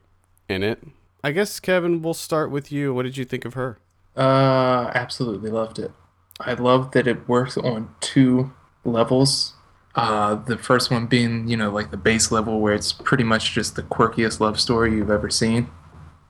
in 0.48 0.62
it. 0.62 0.82
I 1.22 1.32
guess 1.32 1.58
Kevin, 1.60 2.02
we'll 2.02 2.14
start 2.14 2.50
with 2.50 2.70
you. 2.70 2.94
What 2.94 3.02
did 3.02 3.16
you 3.16 3.24
think 3.24 3.44
of 3.44 3.54
her? 3.54 3.78
Uh, 4.16 4.90
absolutely 4.94 5.50
loved 5.50 5.78
it. 5.78 5.92
I 6.40 6.54
love 6.54 6.92
that 6.92 7.06
it 7.06 7.28
works 7.28 7.56
on 7.56 7.94
two 8.00 8.52
levels. 8.84 9.54
Uh, 9.94 10.34
the 10.34 10.58
first 10.58 10.90
one 10.90 11.06
being, 11.06 11.48
you 11.48 11.56
know, 11.56 11.70
like 11.70 11.90
the 11.90 11.96
base 11.96 12.30
level 12.30 12.60
where 12.60 12.74
it's 12.74 12.92
pretty 12.92 13.24
much 13.24 13.52
just 13.52 13.76
the 13.76 13.82
quirkiest 13.82 14.40
love 14.40 14.60
story 14.60 14.92
you've 14.92 15.10
ever 15.10 15.30
seen 15.30 15.70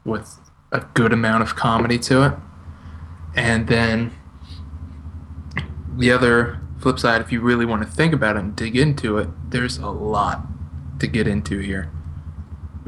with 0.05 0.39
a 0.71 0.81
good 0.95 1.13
amount 1.13 1.43
of 1.43 1.57
comedy 1.57 1.99
to 1.99 2.23
it. 2.25 2.33
And 3.35 3.67
then 3.67 4.13
the 5.97 6.13
other 6.13 6.61
flip 6.79 6.99
side, 6.99 7.21
if 7.21 7.33
you 7.33 7.41
really 7.41 7.67
want 7.67 7.83
to 7.83 7.89
think 7.89 8.13
about 8.13 8.37
it 8.37 8.41
and 8.41 8.55
dig 8.55 8.77
into 8.77 9.19
it, 9.19 9.29
there's 9.51 9.79
a 9.79 9.89
lot 9.89 10.47
to 11.01 11.07
get 11.07 11.27
into 11.27 11.59
here. 11.59 11.91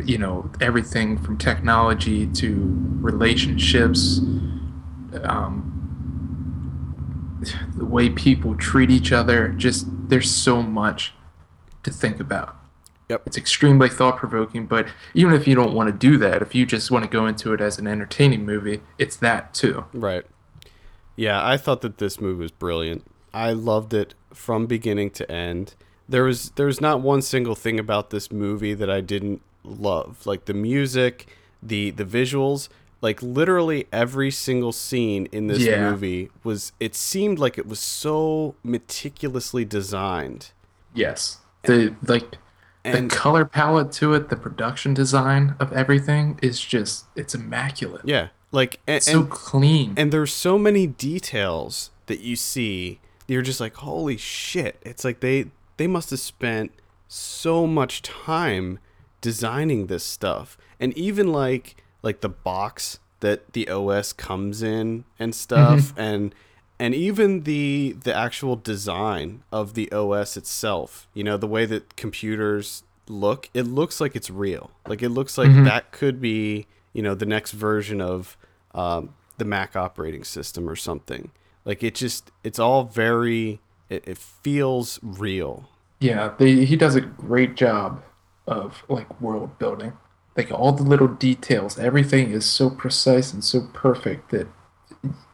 You 0.05 0.19
know, 0.19 0.51
everything 0.61 1.19
from 1.19 1.39
technology 1.39 2.27
to 2.27 2.75
relationships, 3.01 4.21
um, 5.23 5.75
the 7.77 7.85
way 7.85 8.11
people 8.11 8.57
treat 8.57 8.91
each 8.91 9.13
other. 9.13 9.49
Just 9.49 9.87
there's 10.09 10.31
so 10.31 10.63
much 10.63 11.15
to 11.83 11.91
think 11.91 12.21
about. 12.21 12.57
Yep. 13.09 13.23
It's 13.27 13.39
extremely 13.39 13.89
thought 13.89 14.19
provoking, 14.19 14.67
but 14.67 14.89
even 15.15 15.33
if 15.33 15.49
you 15.49 15.55
don't 15.55 15.73
want 15.73 15.89
to 15.89 15.93
do 15.93 16.19
that, 16.19 16.43
if 16.43 16.55
you 16.55 16.67
just 16.67 16.91
want 16.91 17.05
to 17.05 17.11
go 17.11 17.27
into 17.27 17.55
it 17.55 17.61
as 17.61 17.79
an 17.79 17.87
entertaining 17.87 18.45
movie, 18.45 18.83
it's 18.99 19.17
that 19.17 19.55
too. 19.55 19.87
Right. 19.95 20.27
Yeah, 21.17 21.45
I 21.45 21.57
thought 21.57 21.81
that 21.81 21.99
this 21.99 22.21
movie 22.21 22.43
was 22.43 22.51
brilliant. 22.51 23.07
I 23.33 23.53
loved 23.53 23.95
it 23.95 24.15
from 24.33 24.67
beginning 24.67 25.11
to 25.13 25.31
end. 25.31 25.75
There 26.09 26.25
was 26.25 26.51
there 26.51 26.67
was 26.67 26.81
not 26.81 27.01
one 27.01 27.23
single 27.23 27.55
thing 27.55 27.79
about 27.79 28.11
this 28.11 28.31
movie 28.31 28.75
that 28.75 28.91
I 28.91 29.01
didn't 29.01 29.43
love. 29.65 30.27
Like 30.27 30.45
the 30.47 30.55
music, 30.55 31.27
the 31.63 31.91
the 31.91 32.05
visuals, 32.05 32.69
like 33.01 33.23
literally 33.23 33.87
every 33.93 34.31
single 34.31 34.73
scene 34.73 35.27
in 35.33 35.47
this 35.47 35.61
Yeah. 35.61 35.91
movie 35.91 36.31
was 36.45 36.73
it 36.81 36.95
seemed 36.95 37.39
like 37.39 37.59
it 37.59 37.67
was 37.67 37.79
so 37.81 38.55
meticulously 38.63 39.65
designed. 39.65 40.51
Yes. 40.95 41.39
The 41.65 41.95
like 42.07 42.37
And 42.85 43.11
the 43.11 43.15
color 43.17 43.45
palette 43.45 43.93
to 43.93 44.15
it, 44.15 44.29
the 44.31 44.37
production 44.37 44.95
design 44.95 45.55
of 45.61 45.73
everything 45.73 46.39
is 46.43 46.61
just 46.61 47.05
it's 47.17 47.35
immaculate. 47.35 48.03
yeah, 48.05 48.29
like 48.53 48.81
and, 48.87 49.03
so 49.03 49.21
and 49.21 49.31
clean. 49.31 49.95
and 49.97 50.13
there's 50.13 50.33
so 50.33 50.57
many 50.59 50.87
details 50.87 51.91
that 52.07 52.21
you 52.21 52.37
see 52.37 53.01
you're 53.27 53.43
just 53.43 53.61
like 53.61 53.75
holy 53.75 54.17
shit 54.17 54.81
it's 54.83 55.05
like 55.05 55.21
they 55.21 55.47
they 55.77 55.87
must 55.87 56.09
have 56.11 56.19
spent 56.21 56.73
so 57.09 57.67
much 57.67 58.01
time 58.01 58.79
designing 59.21 59.87
this 59.87 60.05
stuff. 60.05 60.57
And 60.81 60.97
even 60.97 61.33
like 61.33 61.83
like 62.03 62.21
the 62.21 62.29
box 62.29 62.99
that 63.21 63.53
the 63.53 63.69
os 63.69 64.13
comes 64.13 64.63
in 64.63 65.05
and 65.19 65.35
stuff 65.35 65.93
and 65.97 66.33
and 66.79 66.95
even 66.95 67.43
the 67.43 67.97
the 68.05 68.15
actual 68.15 68.55
design 68.55 69.43
of 69.51 69.75
the 69.75 69.91
os 69.91 70.37
itself 70.37 71.09
you 71.15 71.25
know 71.25 71.37
the 71.37 71.49
way 71.49 71.67
that 71.67 71.97
computers 71.97 72.85
look 73.09 73.51
it 73.55 73.63
looks 73.63 74.01
like 74.01 74.15
it's 74.15 74.31
real. 74.31 74.71
Like 74.87 75.03
it 75.03 75.11
looks 75.11 75.39
like 75.39 75.53
that 75.65 75.93
could 75.93 76.21
be 76.21 76.67
you 76.93 77.03
know 77.03 77.15
the 77.15 77.27
next 77.27 77.53
version 77.53 78.01
of 78.01 78.37
um, 78.75 79.15
the 79.39 79.45
mac 79.45 79.77
operating 79.77 80.25
system 80.25 80.69
or 80.69 80.77
something. 80.77 81.31
Like 81.65 81.83
it 81.83 81.95
just 81.95 82.31
it's 82.45 82.59
all 82.59 82.85
very 82.85 83.61
it, 83.89 84.05
it 84.07 84.19
feels 84.19 84.99
real. 85.03 85.69
Yeah, 86.01 86.35
they, 86.39 86.65
he 86.65 86.77
does 86.77 86.95
a 86.95 87.01
great 87.01 87.57
job 87.57 88.03
of 88.49 88.85
like 88.89 89.21
world 89.21 89.59
building. 89.59 89.93
Like 90.37 90.51
all 90.53 90.73
the 90.73 90.83
little 90.83 91.09
details, 91.09 91.79
everything 91.79 92.31
is 92.31 92.47
so 92.47 92.71
precise 92.71 93.33
and 93.33 93.43
so 93.43 93.69
perfect 93.73 94.31
that 94.31 94.47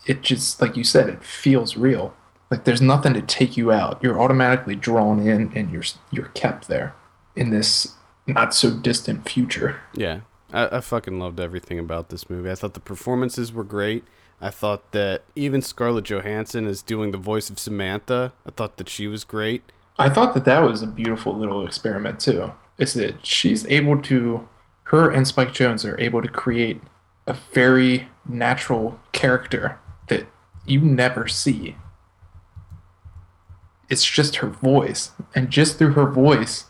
it 0.07 0.23
just 0.23 0.61
like 0.61 0.77
you 0.77 0.85
said, 0.85 1.09
it 1.09 1.23
feels 1.23 1.77
real. 1.77 2.15
Like 2.51 2.65
there's 2.65 2.83
nothing 2.83 3.15
to 3.15 3.23
take 3.23 3.57
you 3.57 3.73
out. 3.73 3.99
You're 4.03 4.21
automatically 4.21 4.77
drawn 4.77 5.27
in 5.27 5.53
and 5.55 5.71
you're 5.71 5.85
you're 6.11 6.29
kept 6.29 6.69
there 6.69 6.95
in 7.37 7.51
this 7.51 7.95
not 8.27 8.55
so 8.55 8.71
distant 8.71 9.29
future. 9.29 9.81
Yeah, 9.95 10.21
I, 10.53 10.79
I 10.79 10.81
fucking 10.81 11.19
loved 11.19 11.41
everything 11.41 11.79
about 11.79 12.09
this 12.09 12.31
movie. 12.31 12.51
I 12.51 12.55
thought 12.55 12.75
the 12.75 12.81
performances 12.81 13.53
were 13.53 13.65
great. 13.65 14.05
I 14.41 14.51
thought 14.51 14.93
that 14.93 15.23
even 15.37 15.63
Scarlett 15.63 16.05
Johansson 16.05 16.67
is 16.67 16.83
doing 16.83 17.13
the 17.13 17.19
voice 17.19 17.51
of 17.51 17.59
Samantha. 17.59 18.33
I 18.47 18.51
thought 18.51 18.77
that 18.79 18.89
she 18.89 19.07
was 19.07 19.25
great. 19.25 19.63
I 19.99 20.09
thought 20.09 20.35
that 20.35 20.45
that 20.45 20.63
was 20.63 20.83
a 20.83 20.87
beautiful 20.87 21.37
little 21.37 21.65
experiment 21.67 22.21
too. 22.21 22.53
Is 22.79 22.95
that 22.95 23.25
she's 23.25 23.67
able 23.67 24.01
to, 24.03 24.49
her 24.85 25.11
and 25.11 25.27
Spike 25.27 25.53
Jonze 25.53 25.91
are 25.91 26.01
able 26.01 26.23
to 26.23 26.29
create 26.29 26.81
a 27.27 27.37
very 27.53 28.09
natural 28.27 28.99
character 29.13 29.79
that 30.09 30.27
you 30.67 30.81
never 30.81 31.29
see. 31.29 31.77
It's 33.89 34.05
just 34.05 34.37
her 34.37 34.49
voice, 34.49 35.13
and 35.35 35.51
just 35.51 35.79
through 35.79 35.93
her 35.93 36.11
voice, 36.11 36.65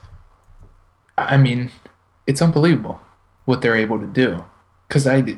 I 1.17 1.37
mean, 1.37 1.71
it's 2.27 2.43
unbelievable 2.43 3.01
what 3.45 3.63
they're 3.63 3.77
able 3.77 3.99
to 3.99 4.07
do. 4.07 4.45
Because 4.89 5.07
I, 5.07 5.37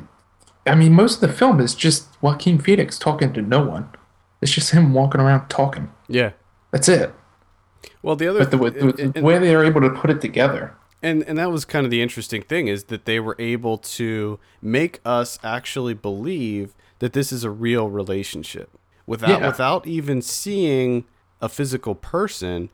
I 0.66 0.74
mean, 0.74 0.92
most 0.92 1.22
of 1.22 1.28
the 1.28 1.36
film 1.36 1.60
is 1.60 1.74
just 1.74 2.08
Joaquin 2.22 2.58
Phoenix 2.58 2.98
talking 2.98 3.32
to 3.34 3.42
no 3.42 3.64
one. 3.64 3.90
It's 4.40 4.52
just 4.52 4.72
him 4.72 4.92
walking 4.92 5.20
around 5.20 5.48
talking. 5.48 5.92
Yeah. 6.08 6.32
That's 6.72 6.88
it. 6.88 7.14
Well, 8.02 8.16
the 8.16 8.28
other 8.28 8.40
But 8.40 8.50
the, 8.50 8.58
way- 8.58 8.70
the, 8.70 9.12
the 9.14 9.22
way 9.22 9.38
they 9.38 9.54
are 9.54 9.64
able 9.64 9.80
to 9.80 9.90
put 9.90 10.10
it 10.10 10.20
together. 10.20 10.74
And 11.02 11.22
and 11.24 11.36
that 11.38 11.50
was 11.52 11.64
kind 11.64 11.84
of 11.84 11.90
the 11.90 12.00
interesting 12.02 12.42
thing 12.42 12.68
is 12.68 12.84
that 12.84 13.04
they 13.04 13.20
were 13.20 13.36
able 13.38 13.76
to 13.78 14.38
make 14.62 15.00
us 15.04 15.38
actually 15.44 15.94
believe 15.94 16.74
that 17.00 17.12
this 17.12 17.30
is 17.32 17.44
a 17.44 17.50
real 17.50 17.88
relationship 17.90 18.70
without 19.06 19.40
Yeah. 19.40 19.46
without 19.46 19.86
even 19.86 20.22
seeing 20.22 21.04
a 21.40 21.48
physical 21.48 21.94
person. 21.94 22.70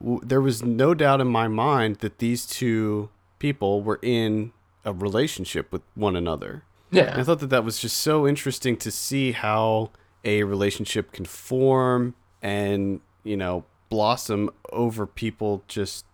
w- 0.00 0.20
There 0.24 0.40
was 0.40 0.62
no 0.62 0.94
doubt 0.94 1.20
in 1.20 1.26
my 1.26 1.48
mind 1.48 1.96
that 1.96 2.18
these 2.20 2.46
two 2.46 3.10
people 3.40 3.82
were 3.82 3.98
in 4.02 4.52
a 4.84 4.92
relationship 4.92 5.72
with 5.72 5.82
one 5.96 6.14
another. 6.16 6.62
And 6.92 7.20
I 7.20 7.24
thought 7.24 7.40
that 7.40 7.50
that 7.50 7.64
was 7.64 7.80
just 7.80 7.98
so 7.98 8.24
interesting 8.28 8.76
to 8.76 8.90
see 8.92 9.32
how 9.32 9.90
a 10.24 10.44
relationship 10.44 11.10
can 11.10 11.24
form 11.24 12.14
and, 12.40 13.00
you 13.24 13.36
know, 13.36 13.64
blossom 13.88 14.50
over 14.72 15.06
people 15.06 15.62
just 15.68 16.04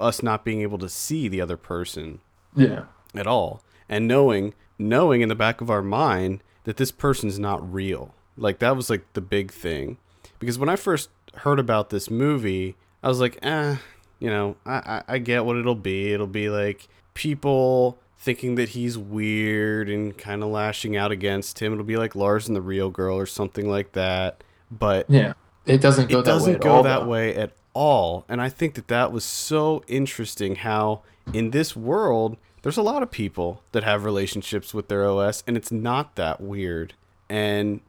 us 0.00 0.22
not 0.22 0.44
being 0.44 0.62
able 0.62 0.78
to 0.78 0.88
see 0.88 1.28
the 1.28 1.40
other 1.40 1.56
person 1.56 2.20
Yeah. 2.56 2.84
at 3.14 3.26
all 3.26 3.62
and 3.88 4.08
knowing 4.08 4.54
knowing 4.78 5.20
in 5.20 5.28
the 5.28 5.34
back 5.34 5.60
of 5.60 5.70
our 5.70 5.82
mind 5.82 6.42
that 6.64 6.76
this 6.76 6.90
person's 6.90 7.38
not 7.38 7.72
real. 7.72 8.14
Like 8.36 8.58
that 8.58 8.76
was 8.76 8.90
like 8.90 9.10
the 9.14 9.20
big 9.20 9.50
thing. 9.52 9.96
Because 10.38 10.58
when 10.58 10.68
I 10.68 10.76
first 10.76 11.08
heard 11.36 11.58
about 11.58 11.88
this 11.90 12.10
movie, 12.10 12.76
I 13.02 13.08
was 13.08 13.20
like, 13.20 13.38
eh, 13.42 13.76
you 14.18 14.28
know, 14.28 14.56
I, 14.66 14.74
I, 14.74 15.02
I 15.14 15.18
get 15.18 15.44
what 15.46 15.56
it'll 15.56 15.74
be. 15.76 16.12
It'll 16.12 16.26
be 16.26 16.50
like 16.50 16.88
people 17.14 17.98
thinking 18.18 18.56
that 18.56 18.70
he's 18.70 18.98
weird 18.98 19.88
and 19.88 20.16
kind 20.18 20.42
of 20.42 20.48
lashing 20.50 20.96
out 20.96 21.10
against 21.12 21.60
him. 21.60 21.72
It'll 21.72 21.84
be 21.84 21.96
like 21.96 22.14
Lars 22.14 22.48
and 22.48 22.56
the 22.56 22.60
Real 22.62 22.90
Girl 22.90 23.16
or 23.16 23.26
something 23.26 23.68
like 23.70 23.92
that. 23.92 24.42
But 24.70 25.08
Yeah. 25.08 25.34
It 25.66 25.80
doesn't 25.80 26.08
go 26.10 26.20
it 26.20 26.24
that 26.24 26.30
way 26.32 26.38
doesn't 26.38 26.54
at 26.56 26.60
go 26.60 26.70
all. 26.76 26.82
that 26.84 27.00
though. 27.00 27.06
way 27.06 27.34
at 27.34 27.52
all 27.74 28.24
and 28.28 28.40
i 28.40 28.48
think 28.48 28.74
that 28.74 28.88
that 28.88 29.12
was 29.12 29.22
so 29.22 29.82
interesting 29.86 30.54
how 30.56 31.02
in 31.34 31.50
this 31.50 31.76
world 31.76 32.38
there's 32.62 32.78
a 32.78 32.82
lot 32.82 33.02
of 33.02 33.10
people 33.10 33.62
that 33.72 33.84
have 33.84 34.02
relationships 34.04 34.72
with 34.72 34.88
their 34.88 35.06
os 35.06 35.44
and 35.46 35.58
it's 35.58 35.70
not 35.70 36.16
that 36.16 36.40
weird 36.40 36.94
and 37.28 37.80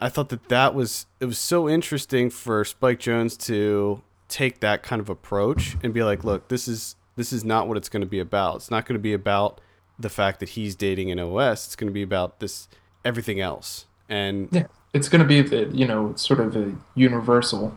i 0.00 0.08
thought 0.08 0.28
that 0.30 0.48
that 0.48 0.74
was 0.74 1.06
it 1.20 1.26
was 1.26 1.38
so 1.38 1.68
interesting 1.68 2.28
for 2.30 2.64
spike 2.64 2.98
jonze 2.98 3.38
to 3.38 4.02
take 4.28 4.58
that 4.58 4.82
kind 4.82 4.98
of 5.00 5.08
approach 5.08 5.76
and 5.84 5.94
be 5.94 6.02
like 6.02 6.24
look 6.24 6.48
this 6.48 6.66
is 6.66 6.96
this 7.14 7.32
is 7.32 7.44
not 7.44 7.68
what 7.68 7.76
it's 7.76 7.88
going 7.88 8.00
to 8.02 8.08
be 8.08 8.18
about 8.18 8.56
it's 8.56 8.70
not 8.72 8.86
going 8.86 8.98
to 8.98 9.02
be 9.02 9.12
about 9.12 9.60
the 10.00 10.08
fact 10.10 10.40
that 10.40 10.48
he's 10.50 10.74
dating 10.74 11.12
an 11.12 11.20
os 11.20 11.64
it's 11.66 11.76
going 11.76 11.86
to 11.88 11.94
be 11.94 12.02
about 12.02 12.40
this 12.40 12.66
everything 13.04 13.38
else 13.40 13.86
and 14.08 14.48
Yeah. 14.50 14.66
It's 14.92 15.08
going 15.08 15.20
to 15.22 15.26
be 15.28 15.42
the, 15.42 15.66
you 15.66 15.86
know, 15.86 16.14
sort 16.16 16.40
of 16.40 16.56
a 16.56 16.72
universal, 16.94 17.76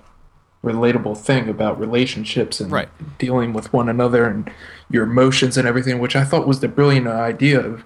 relatable 0.63 1.17
thing 1.17 1.49
about 1.49 1.79
relationships 1.79 2.59
and 2.59 2.71
Right. 2.71 2.89
dealing 3.17 3.53
with 3.53 3.71
one 3.73 3.89
another 3.89 4.25
and 4.27 4.49
your 4.89 5.03
emotions 5.03 5.57
and 5.57 5.67
everything, 5.67 5.99
which 5.99 6.15
I 6.15 6.23
thought 6.23 6.47
was 6.47 6.59
the 6.59 6.67
brilliant 6.67 7.07
idea 7.07 7.59
of 7.59 7.83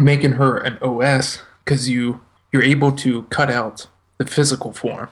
making 0.00 0.32
her 0.32 0.56
an 0.58 0.78
OS 0.82 1.42
because 1.64 1.88
you 1.88 2.20
you're 2.52 2.62
able 2.64 2.90
to 2.90 3.22
cut 3.24 3.48
out 3.50 3.86
the 4.18 4.26
physical 4.26 4.72
form. 4.72 5.08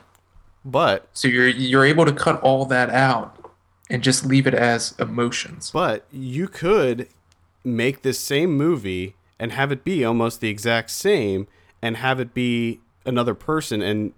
but 0.64 1.08
So 1.12 1.28
you're 1.28 1.46
you're 1.48 1.84
able 1.84 2.04
to 2.04 2.12
cut 2.12 2.40
all 2.42 2.64
that 2.66 2.90
out 2.90 3.34
and 3.88 4.02
just 4.02 4.26
leave 4.26 4.46
it 4.46 4.54
as 4.54 4.94
emotions. 4.98 5.70
But 5.72 6.04
you 6.12 6.48
could 6.48 7.08
make 7.64 8.02
this 8.02 8.18
same 8.18 8.56
movie 8.56 9.14
and 9.38 9.52
have 9.52 9.70
it 9.72 9.84
be 9.84 10.04
almost 10.04 10.40
the 10.40 10.48
exact 10.48 10.90
same 10.90 11.46
and 11.80 11.96
have 11.98 12.18
it 12.18 12.34
be 12.34 12.80
another 13.08 13.34
person 13.34 13.82
and 13.82 14.12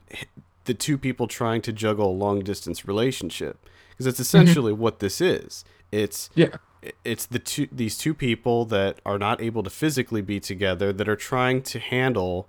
the 0.65 0.75
two 0.75 0.99
people 0.99 1.27
trying 1.27 1.63
to 1.63 1.73
juggle 1.73 2.11
a 2.11 2.13
long 2.13 2.41
distance 2.41 2.87
relationship 2.87 3.67
because 3.91 4.05
that's 4.05 4.17
mm-hmm. 4.17 4.45
essentially 4.45 4.73
what 4.73 4.99
this 4.99 5.21
is. 5.21 5.65
It's 5.91 6.31
Yeah. 6.35 6.57
it's 7.05 7.27
the 7.27 7.39
two 7.39 7.69
these 7.73 7.97
two 7.97 8.15
people 8.15 8.65
that 8.67 9.01
are 9.05 9.19
not 9.19 9.41
able 9.41 9.63
to 9.63 9.71
physically 9.71 10.23
be 10.23 10.41
together 10.41 10.93
that 10.93 11.09
are 11.09 11.17
trying 11.17 11.63
to 11.63 11.79
handle 11.79 12.49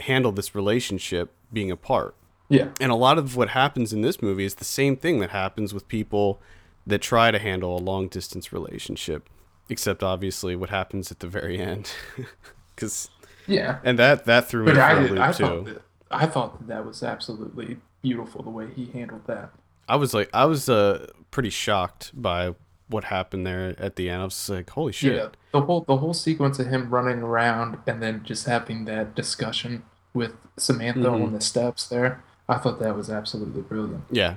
handle 0.00 0.32
this 0.32 0.54
relationship 0.54 1.32
being 1.52 1.70
apart. 1.70 2.14
Yeah. 2.48 2.68
And 2.80 2.90
a 2.90 2.96
lot 2.96 3.16
of 3.16 3.36
what 3.36 3.50
happens 3.50 3.92
in 3.92 4.02
this 4.02 4.20
movie 4.20 4.44
is 4.44 4.56
the 4.56 4.64
same 4.64 4.96
thing 4.96 5.20
that 5.20 5.30
happens 5.30 5.72
with 5.72 5.86
people 5.88 6.40
that 6.86 7.00
try 7.00 7.30
to 7.30 7.38
handle 7.38 7.76
a 7.76 7.80
long 7.80 8.08
distance 8.08 8.52
relationship, 8.52 9.28
except 9.68 10.02
obviously 10.02 10.56
what 10.56 10.70
happens 10.70 11.12
at 11.12 11.20
the 11.20 11.28
very 11.28 11.58
end. 11.58 11.92
Cuz 12.76 13.08
Yeah. 13.50 13.78
and 13.84 13.98
that 13.98 14.24
that 14.26 14.48
threw 14.48 14.64
me 14.64 14.72
But 14.72 14.76
for 14.76 14.80
I, 14.82 14.92
a 14.92 15.00
loop 15.00 15.18
I 15.20 15.32
too. 15.32 15.44
thought 15.44 15.64
that, 15.66 15.82
I 16.10 16.26
thought 16.26 16.58
that, 16.58 16.68
that 16.68 16.84
was 16.86 17.02
absolutely 17.02 17.78
beautiful 18.02 18.42
the 18.42 18.50
way 18.50 18.68
he 18.74 18.86
handled 18.86 19.26
that. 19.26 19.50
I 19.88 19.96
was 19.96 20.14
like 20.14 20.30
I 20.32 20.44
was 20.46 20.68
uh 20.68 21.06
pretty 21.30 21.50
shocked 21.50 22.10
by 22.14 22.54
what 22.88 23.04
happened 23.04 23.46
there 23.46 23.74
at 23.78 23.94
the 23.96 24.08
end. 24.10 24.20
I 24.22 24.24
was 24.24 24.48
like, 24.48 24.70
"Holy 24.70 24.92
shit." 24.92 25.14
Yeah, 25.14 25.28
the 25.52 25.60
whole 25.62 25.82
the 25.82 25.96
whole 25.98 26.14
sequence 26.14 26.58
of 26.58 26.66
him 26.68 26.90
running 26.90 27.22
around 27.22 27.78
and 27.86 28.02
then 28.02 28.22
just 28.24 28.46
having 28.46 28.84
that 28.86 29.14
discussion 29.14 29.82
with 30.14 30.32
Samantha 30.56 31.00
Mhm. 31.08 31.24
on 31.26 31.32
the 31.32 31.40
steps 31.40 31.86
there, 31.88 32.22
I 32.48 32.56
thought 32.58 32.80
that 32.80 32.96
was 32.96 33.08
absolutely 33.10 33.62
brilliant 33.62 34.04
Yeah. 34.10 34.34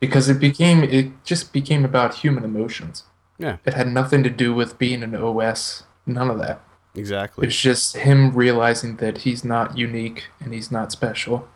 because 0.00 0.28
it 0.30 0.38
became 0.40 0.82
it 0.84 1.22
just 1.24 1.52
became 1.52 1.84
about 1.84 2.14
human 2.14 2.44
emotions. 2.44 3.04
Yeah, 3.38 3.56
It 3.66 3.74
had 3.74 3.88
nothing 3.88 4.22
to 4.22 4.30
do 4.30 4.54
with 4.54 4.78
being 4.78 5.02
an 5.02 5.14
OS, 5.16 5.82
none 6.06 6.30
of 6.30 6.38
that. 6.38 6.60
Exactly. 6.94 7.46
It's 7.46 7.60
just 7.60 7.96
him 7.96 8.32
realizing 8.32 8.96
that 8.96 9.18
he's 9.18 9.44
not 9.44 9.76
unique 9.78 10.24
and 10.40 10.52
he's 10.52 10.70
not 10.70 10.92
special, 10.92 11.48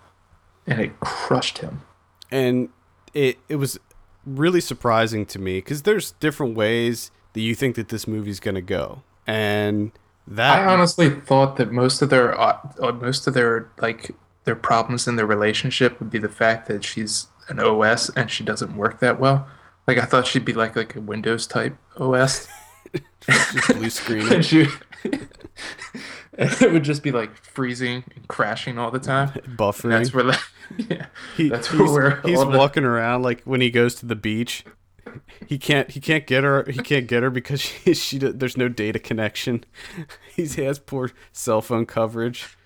and 0.66 0.80
it 0.80 0.98
crushed 1.00 1.58
him. 1.58 1.82
and 2.30 2.68
it 3.14 3.38
it 3.48 3.56
was 3.56 3.78
really 4.24 4.60
surprising 4.60 5.24
to 5.24 5.38
me 5.38 5.58
because 5.58 5.82
there's 5.82 6.12
different 6.12 6.56
ways 6.56 7.10
that 7.32 7.40
you 7.40 7.54
think 7.54 7.76
that 7.76 7.88
this 7.88 8.06
movie's 8.06 8.40
gonna 8.40 8.60
go, 8.60 9.02
and 9.26 9.92
that 10.26 10.58
I 10.60 10.72
honestly 10.72 11.08
thought 11.10 11.56
that 11.56 11.70
most 11.70 12.02
of 12.02 12.10
their 12.10 12.38
uh, 12.38 12.58
uh, 12.80 12.92
most 12.92 13.26
of 13.26 13.34
their 13.34 13.70
like 13.80 14.10
their 14.44 14.56
problems 14.56 15.06
in 15.06 15.16
their 15.16 15.26
relationship 15.26 15.98
would 16.00 16.10
be 16.10 16.18
the 16.18 16.28
fact 16.28 16.68
that 16.68 16.84
she's 16.84 17.28
an 17.48 17.60
OS 17.60 18.10
and 18.10 18.30
she 18.30 18.42
doesn't 18.44 18.76
work 18.76 19.00
that 19.00 19.20
well. 19.20 19.46
Like 19.86 19.98
I 19.98 20.04
thought 20.04 20.26
she'd 20.26 20.44
be 20.44 20.52
like 20.52 20.74
like 20.74 20.96
a 20.96 21.00
Windows 21.00 21.46
type 21.46 21.76
OS, 21.96 22.48
just 23.20 23.68
blue 23.76 23.90
screen. 23.90 24.32
and 24.32 24.44
she 24.44 24.66
it 26.38 26.72
would 26.72 26.84
just 26.84 27.02
be 27.02 27.12
like 27.12 27.34
freezing 27.44 28.04
and 28.14 28.28
crashing 28.28 28.78
all 28.78 28.90
the 28.90 28.98
time. 28.98 29.28
buffering. 29.56 29.90
That's 29.90 30.12
where 30.12 30.24
the 30.24 30.38
yeah, 30.90 31.06
He- 31.36 31.48
that's 31.48 31.68
he's, 31.68 31.80
where 31.90 32.20
he's 32.22 32.38
the- 32.38 32.46
walking 32.46 32.84
around 32.84 33.22
like 33.22 33.42
when 33.42 33.60
he 33.60 33.70
goes 33.70 33.94
to 33.96 34.06
the 34.06 34.16
beach. 34.16 34.64
He 35.46 35.56
can't. 35.58 35.90
He 35.90 36.00
can't 36.00 36.26
get 36.26 36.44
her. 36.44 36.64
He 36.68 36.78
can't 36.80 37.06
get 37.06 37.22
her 37.22 37.30
because 37.30 37.60
she. 37.62 37.94
she 37.94 38.18
there's 38.18 38.56
no 38.58 38.68
data 38.68 38.98
connection. 38.98 39.64
He's, 40.34 40.56
he 40.56 40.64
has 40.64 40.78
poor 40.78 41.10
cell 41.32 41.62
phone 41.62 41.86
coverage. 41.86 42.56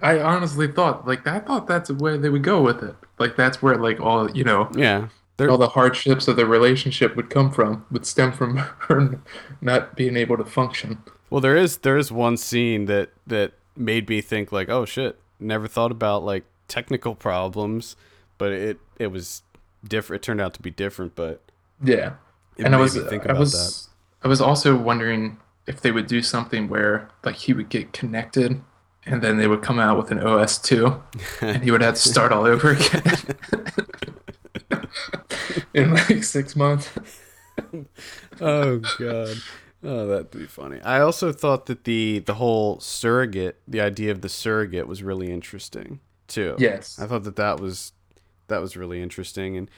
I 0.00 0.20
honestly 0.20 0.70
thought 0.70 1.06
like 1.06 1.26
I 1.26 1.40
thought 1.40 1.66
that's 1.66 1.90
where 1.90 2.16
they 2.16 2.28
would 2.28 2.44
go 2.44 2.62
with 2.62 2.82
it. 2.82 2.94
Like 3.18 3.36
that's 3.36 3.60
where 3.60 3.76
like 3.76 4.00
all 4.00 4.30
you 4.30 4.44
know 4.44 4.70
Yeah. 4.76 5.08
There, 5.36 5.50
all 5.50 5.58
the 5.58 5.70
hardships 5.70 6.28
of 6.28 6.36
the 6.36 6.46
relationship 6.46 7.16
would 7.16 7.28
come 7.28 7.50
from 7.50 7.84
would 7.90 8.06
stem 8.06 8.30
from 8.30 8.56
her 8.58 9.20
not 9.60 9.96
being 9.96 10.16
able 10.16 10.36
to 10.36 10.44
function. 10.44 10.98
Well, 11.30 11.40
there 11.40 11.56
is 11.56 11.78
there 11.78 11.96
is 11.96 12.12
one 12.12 12.36
scene 12.36 12.86
that 12.86 13.10
that 13.26 13.52
made 13.76 14.08
me 14.08 14.20
think 14.20 14.52
like, 14.52 14.68
oh 14.68 14.84
shit, 14.84 15.18
never 15.40 15.66
thought 15.66 15.90
about 15.90 16.22
like 16.24 16.44
technical 16.68 17.14
problems, 17.14 17.96
but 18.38 18.52
it 18.52 18.78
it 18.98 19.08
was 19.08 19.42
different. 19.86 20.22
It 20.22 20.26
turned 20.26 20.40
out 20.40 20.54
to 20.54 20.62
be 20.62 20.70
different, 20.70 21.14
but 21.14 21.40
Yeah. 21.82 22.14
And 22.58 22.74
I 22.74 22.78
was 22.78 22.96
I 22.96 23.32
was 23.32 23.88
I 24.22 24.28
was 24.28 24.40
also 24.40 24.76
wondering 24.76 25.38
if 25.66 25.80
they 25.80 25.90
would 25.90 26.06
do 26.06 26.22
something 26.22 26.68
where 26.68 27.08
like 27.24 27.36
he 27.36 27.52
would 27.52 27.68
get 27.68 27.92
connected 27.92 28.60
and 29.06 29.20
then 29.22 29.36
they 29.38 29.46
would 29.46 29.60
come 29.62 29.78
out 29.78 29.98
with 29.98 30.10
an 30.10 30.18
OS 30.20 30.58
two 30.58 31.02
and 31.40 31.62
he 31.64 31.70
would 31.70 31.82
have 31.82 31.94
to 31.94 32.00
start 32.00 32.32
all 32.32 32.46
over 32.46 32.70
again 32.78 33.16
in 35.74 35.94
like 35.94 36.22
six 36.24 36.54
months. 36.56 36.90
Oh 38.40 38.78
god. 38.98 39.36
Oh, 39.84 40.06
that'd 40.06 40.30
be 40.30 40.46
funny. 40.46 40.80
I 40.80 41.00
also 41.00 41.32
thought 41.32 41.66
that 41.66 41.84
the 41.84 42.20
the 42.20 42.34
whole 42.34 42.80
surrogate, 42.80 43.60
the 43.68 43.80
idea 43.80 44.10
of 44.10 44.22
the 44.22 44.28
surrogate, 44.28 44.86
was 44.86 45.02
really 45.02 45.30
interesting 45.30 46.00
too. 46.26 46.56
Yes. 46.58 46.98
I 46.98 47.06
thought 47.06 47.24
that 47.24 47.36
that 47.36 47.60
was 47.60 47.92
that 48.48 48.60
was 48.60 48.76
really 48.76 49.02
interesting, 49.02 49.56
and 49.56 49.70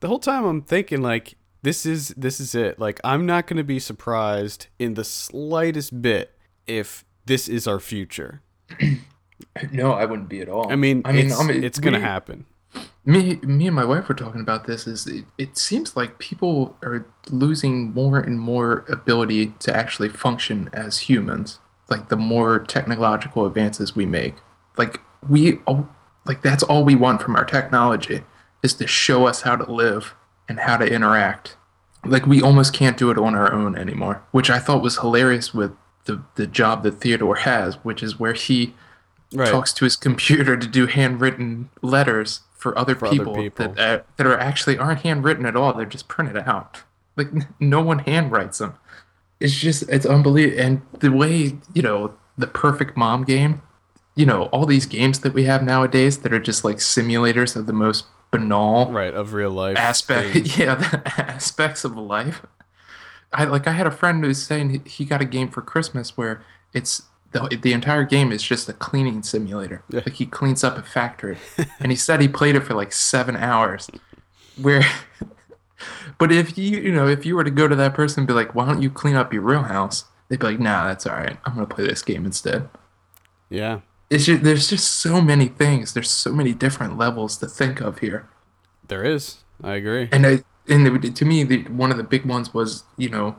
the 0.00 0.08
whole 0.08 0.20
time 0.20 0.44
I'm 0.44 0.62
thinking 0.62 1.02
like 1.02 1.34
this 1.62 1.84
is 1.84 2.08
this 2.16 2.40
is 2.40 2.54
it. 2.54 2.78
Like 2.78 3.00
I'm 3.02 3.26
not 3.26 3.46
going 3.46 3.56
to 3.56 3.64
be 3.64 3.80
surprised 3.80 4.68
in 4.78 4.94
the 4.94 5.04
slightest 5.04 6.00
bit 6.00 6.38
if 6.66 7.04
this 7.26 7.48
is 7.48 7.66
our 7.66 7.80
future. 7.80 8.42
No, 9.70 9.92
I 9.92 10.04
wouldn't 10.04 10.28
be 10.28 10.40
at 10.40 10.48
all. 10.48 10.70
I 10.70 10.76
mean, 10.76 11.02
I 11.04 11.12
mean, 11.12 11.26
it's, 11.26 11.40
I 11.40 11.44
mean, 11.44 11.62
it's 11.64 11.78
going 11.78 11.94
to 11.94 12.00
happen. 12.00 12.44
Me, 13.04 13.36
me 13.42 13.66
and 13.66 13.76
my 13.76 13.84
wife 13.84 14.08
were 14.08 14.14
talking 14.14 14.40
about 14.40 14.66
this. 14.66 14.86
Is 14.86 15.06
it, 15.06 15.24
it 15.38 15.56
seems 15.56 15.96
like 15.96 16.18
people 16.18 16.76
are 16.82 17.06
losing 17.30 17.92
more 17.94 18.18
and 18.18 18.38
more 18.38 18.84
ability 18.88 19.54
to 19.60 19.74
actually 19.74 20.08
function 20.10 20.68
as 20.72 20.98
humans. 20.98 21.58
Like 21.88 22.10
the 22.10 22.16
more 22.16 22.58
technological 22.58 23.46
advances 23.46 23.96
we 23.96 24.04
make, 24.04 24.34
like 24.76 25.00
we, 25.26 25.58
like 26.26 26.42
that's 26.42 26.62
all 26.62 26.84
we 26.84 26.94
want 26.94 27.22
from 27.22 27.34
our 27.34 27.46
technology 27.46 28.24
is 28.62 28.74
to 28.74 28.86
show 28.86 29.26
us 29.26 29.40
how 29.42 29.56
to 29.56 29.72
live 29.72 30.14
and 30.50 30.60
how 30.60 30.76
to 30.76 30.84
interact. 30.86 31.56
Like 32.04 32.26
we 32.26 32.42
almost 32.42 32.74
can't 32.74 32.98
do 32.98 33.10
it 33.10 33.16
on 33.16 33.34
our 33.34 33.50
own 33.54 33.74
anymore, 33.76 34.22
which 34.32 34.50
I 34.50 34.58
thought 34.58 34.82
was 34.82 34.98
hilarious 34.98 35.54
with 35.54 35.72
the 36.04 36.22
the 36.34 36.46
job 36.46 36.82
that 36.82 37.00
Theodore 37.00 37.36
has, 37.36 37.76
which 37.84 38.02
is 38.02 38.18
where 38.20 38.34
he 38.34 38.74
Right. 39.34 39.50
talks 39.50 39.74
to 39.74 39.84
his 39.84 39.94
computer 39.94 40.56
to 40.56 40.66
do 40.66 40.86
handwritten 40.86 41.68
letters 41.82 42.40
for 42.58 42.76
other 42.78 42.94
For 42.94 43.06
other 43.06 43.16
people, 43.16 43.34
people. 43.34 43.68
that 43.68 44.00
uh, 44.00 44.02
that 44.16 44.26
are 44.26 44.38
actually 44.38 44.76
aren't 44.76 45.00
handwritten 45.00 45.46
at 45.46 45.56
all. 45.56 45.72
They're 45.72 45.86
just 45.86 46.08
printed 46.08 46.36
out. 46.36 46.82
Like 47.16 47.28
no 47.58 47.80
one 47.80 48.00
handwrites 48.00 48.58
them. 48.58 48.74
It's 49.40 49.54
just 49.58 49.88
it's 49.88 50.04
unbelievable. 50.04 50.60
And 50.62 50.82
the 51.00 51.10
way 51.10 51.56
you 51.72 51.82
know 51.82 52.14
the 52.36 52.46
perfect 52.46 52.96
mom 52.96 53.24
game, 53.24 53.62
you 54.18 54.26
know 54.26 54.44
all 54.46 54.66
these 54.66 54.84
games 54.84 55.20
that 55.20 55.32
we 55.32 55.44
have 55.44 55.62
nowadays 55.62 56.18
that 56.18 56.32
are 56.32 56.40
just 56.40 56.64
like 56.64 56.76
simulators 56.78 57.54
of 57.54 57.66
the 57.66 57.72
most 57.72 58.04
banal 58.30 58.90
right 58.92 59.14
of 59.14 59.32
real 59.32 59.50
life 59.50 59.78
aspect 59.78 60.32
things. 60.32 60.58
yeah 60.58 60.74
the 60.74 61.02
aspects 61.16 61.82
of 61.82 61.96
life 61.96 62.44
i 63.32 63.44
like 63.44 63.66
i 63.66 63.72
had 63.72 63.86
a 63.86 63.90
friend 63.90 64.20
who 64.22 64.28
was 64.28 64.44
saying 64.44 64.82
he 64.84 65.06
got 65.06 65.22
a 65.22 65.24
game 65.24 65.48
for 65.48 65.62
christmas 65.62 66.16
where 66.16 66.42
it's 66.74 67.04
the, 67.32 67.58
the 67.60 67.72
entire 67.72 68.04
game 68.04 68.32
is 68.32 68.42
just 68.42 68.68
a 68.68 68.72
cleaning 68.72 69.22
simulator. 69.22 69.82
Yeah. 69.90 70.00
like 70.06 70.14
he 70.14 70.26
cleans 70.26 70.64
up 70.64 70.78
a 70.78 70.82
factory. 70.82 71.38
And 71.80 71.92
he 71.92 71.96
said 71.96 72.20
he 72.20 72.28
played 72.28 72.56
it 72.56 72.64
for 72.64 72.74
like 72.74 72.92
seven 72.92 73.36
hours. 73.36 73.88
Where 74.60 74.82
but 76.18 76.32
if 76.32 76.58
you 76.58 76.78
you 76.78 76.92
know 76.92 77.06
if 77.06 77.24
you 77.24 77.36
were 77.36 77.44
to 77.44 77.50
go 77.50 77.68
to 77.68 77.76
that 77.76 77.94
person 77.94 78.20
and 78.20 78.28
be 78.28 78.34
like 78.34 78.54
why 78.54 78.66
don't 78.66 78.82
you 78.82 78.90
clean 78.90 79.14
up 79.14 79.32
your 79.32 79.42
real 79.42 79.62
house? 79.62 80.04
They'd 80.28 80.40
be 80.40 80.46
like 80.46 80.60
nah 80.60 80.86
that's 80.88 81.06
all 81.06 81.16
right. 81.16 81.36
I'm 81.44 81.54
gonna 81.54 81.66
play 81.66 81.86
this 81.86 82.02
game 82.02 82.24
instead. 82.24 82.68
Yeah. 83.50 83.80
It's 84.10 84.24
just, 84.24 84.42
there's 84.42 84.70
just 84.70 84.88
so 84.94 85.20
many 85.20 85.48
things. 85.48 85.92
There's 85.92 86.10
so 86.10 86.32
many 86.32 86.54
different 86.54 86.96
levels 86.96 87.36
to 87.38 87.46
think 87.46 87.82
of 87.82 87.98
here. 87.98 88.26
There 88.88 89.04
is. 89.04 89.38
I 89.62 89.74
agree. 89.74 90.08
And 90.10 90.26
I, 90.26 90.44
and 90.66 91.14
to 91.14 91.24
me, 91.26 91.44
the, 91.44 91.64
one 91.64 91.90
of 91.90 91.98
the 91.98 92.02
big 92.02 92.24
ones 92.24 92.54
was 92.54 92.84
you 92.96 93.10
know 93.10 93.36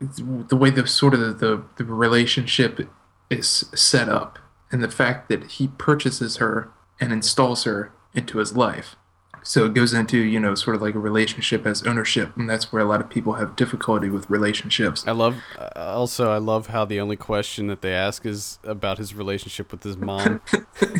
the 0.00 0.56
way 0.56 0.70
the 0.70 0.86
sort 0.86 1.14
of 1.14 1.40
the, 1.40 1.62
the 1.76 1.84
relationship 1.84 2.88
is 3.28 3.66
set 3.74 4.08
up, 4.08 4.38
and 4.72 4.82
the 4.82 4.90
fact 4.90 5.28
that 5.28 5.44
he 5.52 5.68
purchases 5.68 6.36
her 6.38 6.70
and 7.00 7.12
installs 7.12 7.64
her 7.64 7.92
into 8.14 8.38
his 8.38 8.56
life. 8.56 8.96
So 9.42 9.64
it 9.64 9.74
goes 9.74 9.94
into 9.94 10.18
you 10.18 10.38
know 10.38 10.54
sort 10.54 10.76
of 10.76 10.82
like 10.82 10.94
a 10.94 10.98
relationship 10.98 11.66
as 11.66 11.82
ownership, 11.86 12.36
and 12.36 12.48
that's 12.48 12.72
where 12.72 12.82
a 12.82 12.84
lot 12.84 13.00
of 13.00 13.08
people 13.08 13.34
have 13.34 13.56
difficulty 13.56 14.10
with 14.10 14.28
relationships. 14.28 15.06
i 15.06 15.12
love 15.12 15.36
uh, 15.58 15.68
also 15.76 16.30
i 16.30 16.36
love 16.36 16.66
how 16.68 16.84
the 16.84 17.00
only 17.00 17.16
question 17.16 17.68
that 17.68 17.80
they 17.80 17.94
ask 17.94 18.26
is 18.26 18.58
about 18.64 18.98
his 18.98 19.14
relationship 19.14 19.72
with 19.72 19.82
his 19.82 19.96
mom 19.96 20.42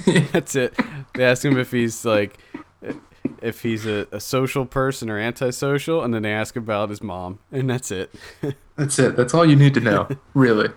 that's 0.32 0.54
it 0.56 0.74
they 1.14 1.24
ask 1.24 1.44
him 1.44 1.58
if 1.58 1.70
he's 1.70 2.04
like 2.04 2.38
if 3.42 3.62
he's 3.62 3.86
a, 3.86 4.06
a 4.12 4.20
social 4.20 4.66
person 4.66 5.10
or 5.10 5.18
antisocial 5.18 6.02
and 6.02 6.12
then 6.14 6.22
they 6.22 6.32
ask 6.32 6.56
about 6.56 6.88
his 6.88 7.02
mom 7.02 7.38
and 7.52 7.68
that's 7.68 7.90
it 7.90 8.14
That's 8.80 8.98
it. 8.98 9.14
That's 9.14 9.34
all 9.34 9.44
you 9.44 9.56
need 9.56 9.74
to 9.74 9.80
know, 9.80 10.08
really. 10.34 10.70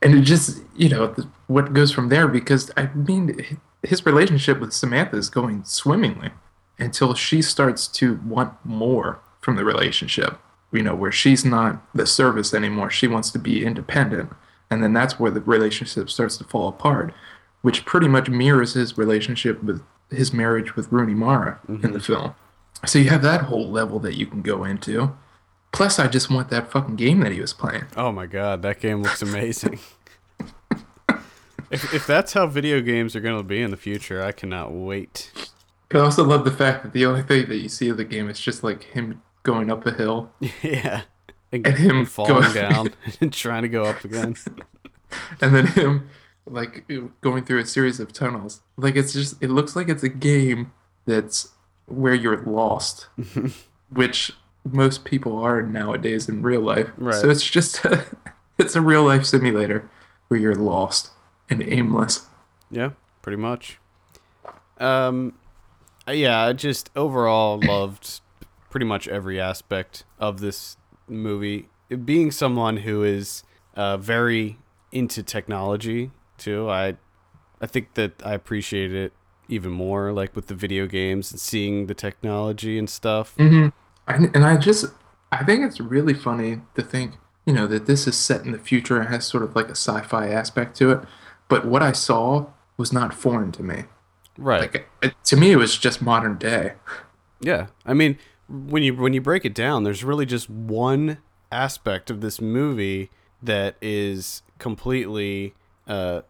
And 0.00 0.14
it 0.14 0.20
just, 0.20 0.62
you 0.76 0.88
know, 0.88 1.12
what 1.48 1.72
goes 1.72 1.90
from 1.90 2.08
there 2.08 2.28
because 2.28 2.70
I 2.76 2.86
mean, 2.94 3.58
his 3.82 4.06
relationship 4.06 4.60
with 4.60 4.72
Samantha 4.72 5.16
is 5.16 5.28
going 5.28 5.64
swimmingly 5.64 6.30
until 6.78 7.12
she 7.14 7.42
starts 7.42 7.88
to 7.88 8.20
want 8.24 8.52
more 8.64 9.18
from 9.40 9.56
the 9.56 9.64
relationship. 9.64 10.38
You 10.70 10.82
know, 10.82 10.94
where 10.94 11.10
she's 11.10 11.44
not 11.44 11.84
the 11.92 12.06
service 12.06 12.54
anymore. 12.54 12.88
She 12.88 13.08
wants 13.08 13.32
to 13.32 13.38
be 13.40 13.64
independent. 13.64 14.30
And 14.70 14.80
then 14.80 14.92
that's 14.92 15.18
where 15.18 15.32
the 15.32 15.40
relationship 15.40 16.10
starts 16.10 16.36
to 16.36 16.44
fall 16.44 16.68
apart, 16.68 17.12
which 17.62 17.84
pretty 17.84 18.06
much 18.06 18.28
mirrors 18.28 18.74
his 18.74 18.96
relationship 18.96 19.60
with 19.62 19.82
his 20.10 20.32
marriage 20.32 20.76
with 20.76 20.90
Rooney 20.92 21.14
Mara 21.14 21.60
in 21.68 21.80
the 21.80 21.88
mm-hmm. 21.88 21.98
film. 21.98 22.34
So 22.86 22.98
you 22.98 23.10
have 23.10 23.22
that 23.22 23.42
whole 23.42 23.70
level 23.70 23.98
that 24.00 24.14
you 24.14 24.26
can 24.26 24.42
go 24.42 24.64
into. 24.64 25.16
Plus, 25.72 25.98
I 25.98 26.06
just 26.06 26.30
want 26.30 26.50
that 26.50 26.70
fucking 26.70 26.96
game 26.96 27.20
that 27.20 27.32
he 27.32 27.40
was 27.40 27.52
playing. 27.52 27.84
oh 27.96 28.12
my 28.12 28.26
god 28.26 28.62
that 28.62 28.80
game 28.80 29.02
looks 29.02 29.22
amazing 29.30 29.78
if, 31.70 31.92
if 31.92 32.06
that's 32.06 32.34
how 32.34 32.46
video 32.46 32.80
games 32.80 33.16
are 33.16 33.20
going 33.20 33.36
to 33.36 33.42
be 33.42 33.60
in 33.60 33.70
the 33.70 33.76
future 33.76 34.22
i 34.22 34.30
cannot 34.30 34.72
wait 34.72 35.32
I 35.94 35.98
also 35.98 36.24
love 36.24 36.44
the 36.44 36.50
fact 36.50 36.82
that 36.82 36.92
the 36.92 37.06
only 37.06 37.22
thing 37.22 37.48
that 37.48 37.58
you 37.58 37.68
see 37.68 37.88
of 37.88 37.96
the 37.96 38.04
game 38.04 38.28
is 38.28 38.40
just 38.40 38.64
like 38.64 38.82
him 38.82 39.22
going 39.44 39.70
up 39.70 39.86
a 39.86 39.92
hill. 39.92 40.32
yeah 40.62 41.02
and, 41.52 41.64
And 41.66 41.76
him 41.76 42.04
falling 42.04 42.52
down 42.52 42.88
and 43.20 43.32
trying 43.32 43.62
to 43.62 43.68
go 43.68 43.84
up 43.84 44.04
again 44.04 44.34
and 45.40 45.54
then 45.54 45.68
him 45.68 46.08
like 46.46 46.90
going 47.20 47.44
through 47.44 47.60
a 47.60 47.66
series 47.66 48.00
of 48.00 48.12
tunnels. 48.12 48.62
Like 48.76 48.96
it's 48.96 49.12
just 49.12 49.42
it 49.42 49.50
looks 49.50 49.74
like 49.76 49.88
it's 49.88 50.02
a 50.02 50.08
game 50.08 50.72
that's 51.06 51.50
where 51.86 52.14
you're 52.14 52.42
lost, 52.42 53.08
which 53.90 54.32
most 54.64 55.04
people 55.04 55.38
are 55.38 55.62
nowadays 55.62 56.28
in 56.28 56.42
real 56.42 56.60
life. 56.60 56.90
Right. 56.96 57.14
So 57.14 57.30
it's 57.30 57.44
just 57.44 57.84
a, 57.84 58.04
it's 58.58 58.76
a 58.76 58.80
real 58.80 59.04
life 59.04 59.24
simulator 59.24 59.88
where 60.28 60.40
you're 60.40 60.54
lost 60.54 61.10
and 61.50 61.62
aimless. 61.62 62.26
Yeah, 62.70 62.90
pretty 63.22 63.36
much. 63.36 63.78
Um, 64.78 65.34
yeah, 66.08 66.40
I 66.40 66.52
just 66.52 66.90
overall 66.96 67.60
loved 67.64 68.20
pretty 68.70 68.86
much 68.86 69.06
every 69.08 69.40
aspect 69.40 70.04
of 70.18 70.40
this 70.40 70.76
movie. 71.08 71.68
Being 72.04 72.30
someone 72.30 72.78
who 72.78 73.04
is 73.04 73.44
uh, 73.74 73.96
very 73.98 74.58
into 74.90 75.22
technology 75.22 76.10
too, 76.38 76.70
I 76.70 76.96
I 77.60 77.66
think 77.66 77.94
that 77.94 78.22
I 78.24 78.34
appreciate 78.34 78.92
it 78.92 79.12
even 79.48 79.72
more, 79.72 80.12
like 80.12 80.34
with 80.34 80.46
the 80.46 80.54
video 80.54 80.86
games 80.86 81.30
and 81.30 81.40
seeing 81.40 81.86
the 81.86 81.94
technology 81.94 82.78
and 82.78 82.88
stuff. 82.88 83.36
Mm-hmm. 83.36 83.68
And, 84.06 84.34
and 84.34 84.44
I 84.44 84.56
just, 84.56 84.86
I 85.32 85.44
think 85.44 85.64
it's 85.64 85.80
really 85.80 86.14
funny 86.14 86.60
to 86.74 86.82
think, 86.82 87.14
you 87.46 87.52
know, 87.52 87.66
that 87.66 87.86
this 87.86 88.06
is 88.06 88.16
set 88.16 88.44
in 88.44 88.52
the 88.52 88.58
future 88.58 88.98
and 88.98 89.08
has 89.08 89.26
sort 89.26 89.42
of 89.42 89.54
like 89.54 89.68
a 89.68 89.76
sci-fi 89.76 90.28
aspect 90.28 90.76
to 90.78 90.92
it. 90.92 91.00
But 91.48 91.66
what 91.66 91.82
I 91.82 91.92
saw 91.92 92.46
was 92.76 92.92
not 92.92 93.14
foreign 93.14 93.52
to 93.52 93.62
me. 93.62 93.84
Right. 94.36 94.62
Like 94.62 94.88
it, 95.02 95.14
to 95.24 95.36
me, 95.36 95.52
it 95.52 95.56
was 95.56 95.78
just 95.78 96.02
modern 96.02 96.38
day. 96.38 96.74
Yeah, 97.40 97.66
I 97.84 97.94
mean, 97.94 98.18
when 98.48 98.82
you 98.82 98.94
when 98.94 99.12
you 99.12 99.20
break 99.20 99.44
it 99.44 99.54
down, 99.54 99.84
there's 99.84 100.02
really 100.02 100.26
just 100.26 100.48
one 100.50 101.18
aspect 101.52 102.10
of 102.10 102.20
this 102.20 102.40
movie 102.40 103.10
that 103.42 103.76
is 103.80 104.42
completely 104.58 105.54
uh, 105.86 106.22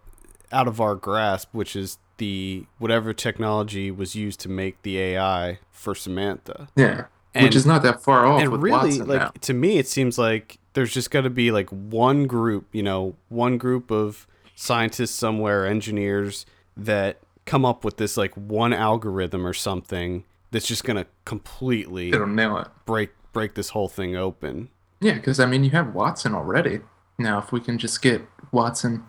out 0.53 0.69
of 0.69 0.81
our 0.81 0.95
grasp, 0.95 1.49
which 1.53 1.75
is 1.77 1.99
the 2.19 2.67
whatever 2.79 3.13
technology 3.13 3.91
was 3.91 4.15
used 4.15 4.41
to 4.41 4.49
make 4.49 4.81
the 4.83 4.99
AI 4.99 5.59
for 5.71 5.95
Samantha. 5.95 6.69
Yeah, 6.77 7.07
And- 7.35 7.45
which 7.45 7.57
is 7.57 7.67
not 7.67 7.83
that 7.83 8.03
far 8.03 8.25
off 8.27 8.41
and 8.41 8.53
really, 8.63 8.71
Watson 8.71 9.07
like 9.09 9.21
now. 9.21 9.33
to 9.41 9.55
me, 9.55 9.79
it 9.79 9.89
seems 9.89 10.17
like 10.19 10.59
there's 10.75 10.93
just 10.95 11.11
got 11.11 11.23
to 11.23 11.31
be 11.31 11.51
like 11.51 11.69
one 11.71 12.27
group, 12.27 12.67
you 12.73 12.83
know, 12.83 13.17
one 13.29 13.59
group 13.59 13.91
of 13.91 14.27
scientists 14.55 15.15
somewhere, 15.15 15.67
engineers 15.67 16.47
that 16.77 17.19
come 17.47 17.65
up 17.65 17.85
with 17.85 17.97
this 17.97 18.17
like 18.17 18.33
one 18.35 18.73
algorithm 18.73 19.47
or 19.47 19.53
something 19.53 20.25
that's 20.53 20.67
just 20.67 20.85
gonna 20.85 21.07
completely 21.25 22.11
don't 22.13 22.35
nail 22.35 22.57
it. 22.59 22.69
break 22.87 23.11
break 23.33 23.55
this 23.55 23.71
whole 23.71 23.89
thing 23.89 24.15
open. 24.17 24.69
Yeah, 25.01 25.15
because 25.15 25.41
I 25.41 25.47
mean, 25.47 25.65
you 25.65 25.71
have 25.71 25.93
Watson 25.95 26.35
already. 26.35 26.81
Now, 27.19 27.39
if 27.39 27.51
we 27.53 27.61
can 27.61 27.77
just 27.79 28.01
get 28.01 28.23
Watson 28.53 29.05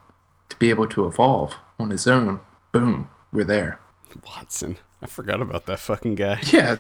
to 0.50 0.56
be 0.58 0.70
able 0.70 0.88
to 0.88 1.06
evolve 1.06 1.56
on 1.80 1.90
his 1.90 2.08
own, 2.08 2.40
boom, 2.72 3.10
we're 3.32 3.44
there. 3.44 3.80
Watson, 4.26 4.78
I 5.02 5.08
forgot 5.08 5.42
about 5.42 5.66
that 5.66 5.80
fucking 5.80 6.16
guy. 6.16 6.40
Yeah. 6.52 6.78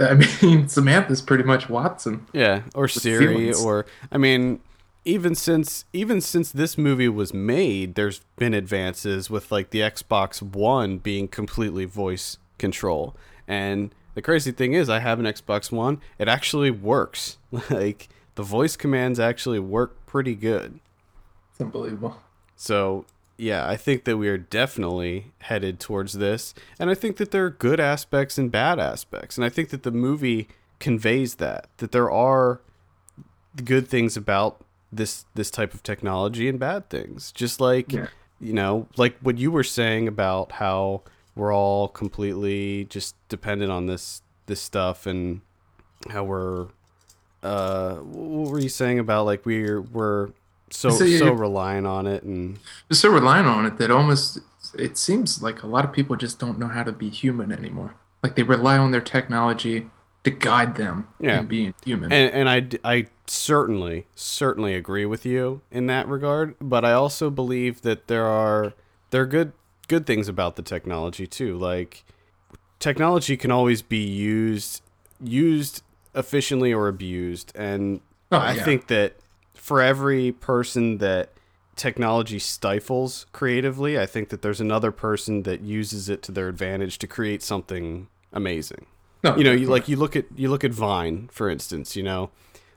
I 0.00 0.14
mean, 0.42 0.68
Samantha's 0.68 1.22
pretty 1.22 1.44
much 1.44 1.68
Watson. 1.68 2.26
Yeah, 2.32 2.62
or 2.74 2.88
Siri, 2.88 3.26
feelings. 3.26 3.64
or 3.64 3.86
I 4.10 4.18
mean, 4.18 4.60
even 5.04 5.34
since 5.34 5.84
even 5.92 6.20
since 6.20 6.50
this 6.52 6.76
movie 6.76 7.08
was 7.08 7.32
made, 7.32 7.94
there's 7.94 8.20
been 8.36 8.52
advances 8.52 9.30
with 9.30 9.50
like 9.52 9.70
the 9.70 9.80
Xbox 9.80 10.42
One 10.42 10.98
being 10.98 11.28
completely 11.28 11.84
voice 11.84 12.38
control. 12.58 13.16
And 13.48 13.94
the 14.14 14.22
crazy 14.22 14.50
thing 14.50 14.72
is, 14.74 14.90
I 14.90 14.98
have 14.98 15.18
an 15.18 15.24
Xbox 15.26 15.70
One. 15.72 16.00
It 16.18 16.28
actually 16.28 16.70
works. 16.70 17.38
Like 17.70 18.08
the 18.34 18.42
voice 18.42 18.76
commands 18.76 19.18
actually 19.18 19.60
work 19.60 20.04
pretty 20.04 20.34
good. 20.34 20.78
It's 21.56 21.60
unbelievable. 21.62 22.18
So 22.54 23.06
yeah, 23.38 23.66
I 23.66 23.76
think 23.76 24.04
that 24.04 24.18
we 24.18 24.28
are 24.28 24.36
definitely 24.36 25.32
headed 25.40 25.80
towards 25.80 26.14
this, 26.14 26.52
and 26.78 26.90
I 26.90 26.94
think 26.94 27.16
that 27.16 27.30
there 27.30 27.46
are 27.46 27.50
good 27.50 27.80
aspects 27.80 28.36
and 28.36 28.52
bad 28.52 28.78
aspects, 28.78 29.38
and 29.38 29.44
I 29.44 29.48
think 29.48 29.70
that 29.70 29.82
the 29.82 29.90
movie 29.90 30.48
conveys 30.80 31.36
that 31.36 31.68
that 31.78 31.92
there 31.92 32.10
are 32.10 32.60
good 33.64 33.88
things 33.88 34.18
about 34.18 34.62
this 34.92 35.24
this 35.34 35.50
type 35.50 35.72
of 35.72 35.82
technology 35.82 36.46
and 36.46 36.58
bad 36.58 36.90
things. 36.90 37.32
Just 37.32 37.58
like 37.58 37.90
Yeah. 37.90 38.08
you 38.38 38.52
know, 38.52 38.86
like 38.98 39.16
what 39.20 39.38
you 39.38 39.50
were 39.50 39.64
saying 39.64 40.08
about 40.08 40.52
how 40.52 41.00
we're 41.34 41.54
all 41.54 41.88
completely 41.88 42.84
just 42.84 43.14
dependent 43.30 43.72
on 43.72 43.86
this 43.86 44.20
this 44.44 44.60
stuff 44.60 45.06
and 45.06 45.40
how 46.10 46.22
we're 46.22 46.68
uh 47.42 47.94
what 47.96 48.50
were 48.50 48.58
you 48.58 48.68
saying 48.68 48.98
about 48.98 49.24
like 49.24 49.46
we're 49.46 49.80
we're 49.80 50.28
so 50.70 50.90
So 50.90 51.06
so 51.06 51.32
reliant 51.32 51.86
on 51.86 52.06
it 52.06 52.22
and 52.24 52.58
so 52.90 53.08
reliant 53.08 53.46
on 53.46 53.66
it 53.66 53.78
that 53.78 53.90
almost 53.90 54.38
it 54.78 54.96
seems 54.98 55.42
like 55.42 55.62
a 55.62 55.66
lot 55.66 55.84
of 55.84 55.92
people 55.92 56.16
just 56.16 56.38
don't 56.38 56.58
know 56.58 56.68
how 56.68 56.82
to 56.82 56.92
be 56.92 57.08
human 57.08 57.52
anymore. 57.52 57.94
Like 58.22 58.34
they 58.36 58.42
rely 58.42 58.76
on 58.78 58.90
their 58.90 59.00
technology 59.00 59.88
to 60.24 60.30
guide 60.30 60.74
them 60.76 61.06
Yeah. 61.20 61.40
in 61.40 61.46
being 61.46 61.74
human. 61.84 62.12
and 62.12 62.48
and 62.48 62.70
I 62.84 63.06
certainly 63.28 64.06
certainly 64.16 64.74
agree 64.74 65.06
with 65.06 65.24
you 65.26 65.60
in 65.70 65.86
that 65.86 66.06
regard 66.08 66.54
but 66.60 66.84
i 66.84 66.92
also 66.92 67.28
believe 67.28 67.82
that 67.82 68.06
there 68.06 68.24
are 68.24 68.72
there 69.10 69.22
are 69.22 69.26
good 69.26 69.52
good 69.88 70.06
things 70.06 70.28
about 70.28 70.54
the 70.54 70.62
technology 70.62 71.26
too 71.26 71.58
like 71.58 72.04
technology 72.78 73.36
can 73.36 73.50
always 73.50 73.82
be 73.82 73.98
used 74.04 74.80
used 75.20 75.82
efficiently 76.14 76.72
or 76.72 76.86
abused 76.88 77.50
and 77.56 78.00
Oh, 78.30 78.38
i 78.38 78.52
yeah. 78.54 78.64
think 78.64 78.86
that 78.88 79.16
for 79.66 79.80
every 79.82 80.32
person 80.32 80.98
that 80.98 81.24
technology 81.74 82.38
stifles 82.38 83.26
creatively 83.32 83.98
i 83.98 84.06
think 84.06 84.28
that 84.30 84.40
there's 84.42 84.60
another 84.60 84.90
person 84.90 85.42
that 85.42 85.60
uses 85.60 86.08
it 86.08 86.22
to 86.22 86.32
their 86.32 86.48
advantage 86.48 86.98
to 86.98 87.06
create 87.06 87.42
something 87.42 88.06
amazing 88.32 88.86
No, 89.24 89.36
you 89.36 89.44
know, 89.44 89.52
you 89.52 89.66
like 89.66 89.88
you 89.88 89.96
look 89.96 90.14
at 90.14 90.26
you 90.36 90.48
look 90.48 90.62
at 90.62 90.72
Vine, 90.72 91.28
for 91.32 91.50
instance. 91.50 91.96
You 91.96 92.02
know, 92.02 92.30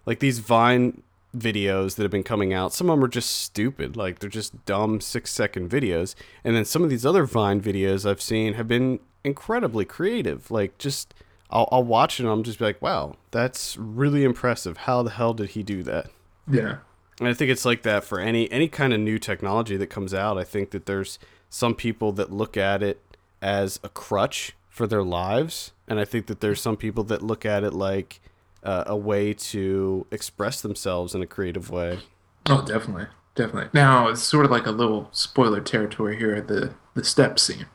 like 0.06 0.20
these 0.20 0.40
Vine 0.40 1.04
videos 1.38 1.96
that 1.96 2.04
have 2.04 2.12
been 2.12 2.24
coming 2.24 2.54
out. 2.54 2.74
Some 2.74 2.90
of 2.90 2.96
them 2.98 3.04
are 3.04 3.10
just 3.20 3.30
stupid, 3.30 3.96
like 3.96 4.20
they're 4.20 4.30
just 4.42 4.66
dumb 4.66 5.00
six 5.02 5.32
second 5.32 5.70
videos. 5.70 6.16
And 6.44 6.56
then 6.56 6.66
some 6.66 6.84
of 6.84 6.90
these 6.90 7.06
other 7.06 7.26
Vine 7.26 7.62
videos 7.62 8.10
I've 8.10 8.22
seen 8.22 8.54
have 8.56 8.68
been 8.68 9.00
incredibly 9.24 9.86
creative. 9.86 10.50
Like 10.50 10.78
just 10.80 11.14
I'll, 11.52 11.68
I'll 11.72 11.84
watch 11.84 12.20
it 12.20 12.24
and 12.24 12.32
I'm 12.32 12.44
just 12.44 12.62
like, 12.62 12.82
wow, 12.82 13.16
that's 13.32 13.78
really 13.78 14.24
impressive. 14.24 14.78
How 14.88 15.04
the 15.04 15.12
hell 15.12 15.34
did 15.36 15.50
he 15.52 15.62
do 15.62 15.84
that? 15.84 16.08
Yeah. 16.48 16.78
And 17.20 17.28
I 17.28 17.34
think 17.34 17.52
it's 17.52 17.66
like 17.66 17.84
that 17.84 18.04
for 18.04 18.20
any 18.20 18.50
any 18.52 18.68
kind 18.68 18.94
of 18.94 19.00
new 19.00 19.20
technology 19.20 19.76
that 19.78 19.88
comes 19.88 20.14
out. 20.14 20.38
I 20.38 20.44
think 20.44 20.72
that 20.72 20.86
there's 20.86 21.20
some 21.50 21.76
people 21.76 22.12
that 22.14 22.32
look 22.32 22.56
at 22.56 22.82
it 22.82 23.02
as 23.42 23.80
a 23.84 23.90
crutch 23.90 24.54
for 24.70 24.88
their 24.88 25.04
lives, 25.04 25.74
and 25.88 26.00
I 26.00 26.06
think 26.06 26.28
that 26.28 26.40
there's 26.40 26.62
some 26.62 26.78
people 26.78 27.04
that 27.06 27.22
look 27.22 27.46
at 27.46 27.64
it 27.64 27.74
like 27.74 28.22
uh, 28.64 28.86
a 28.88 28.96
way 28.96 29.34
to 29.34 30.06
express 30.12 30.62
themselves 30.62 31.14
in 31.14 31.22
a 31.22 31.28
creative 31.28 31.70
way. 31.70 32.00
Oh, 32.48 32.64
definitely, 32.64 33.08
definitely. 33.36 33.70
Now 33.74 34.08
it's 34.08 34.24
sort 34.24 34.46
of 34.46 34.52
like 34.52 34.66
a 34.66 34.72
little 34.72 35.10
spoiler 35.12 35.62
territory 35.62 36.18
here 36.18 36.34
at 36.36 36.48
the 36.48 36.74
the 36.94 37.04
step 37.04 37.40
scene, 37.40 37.66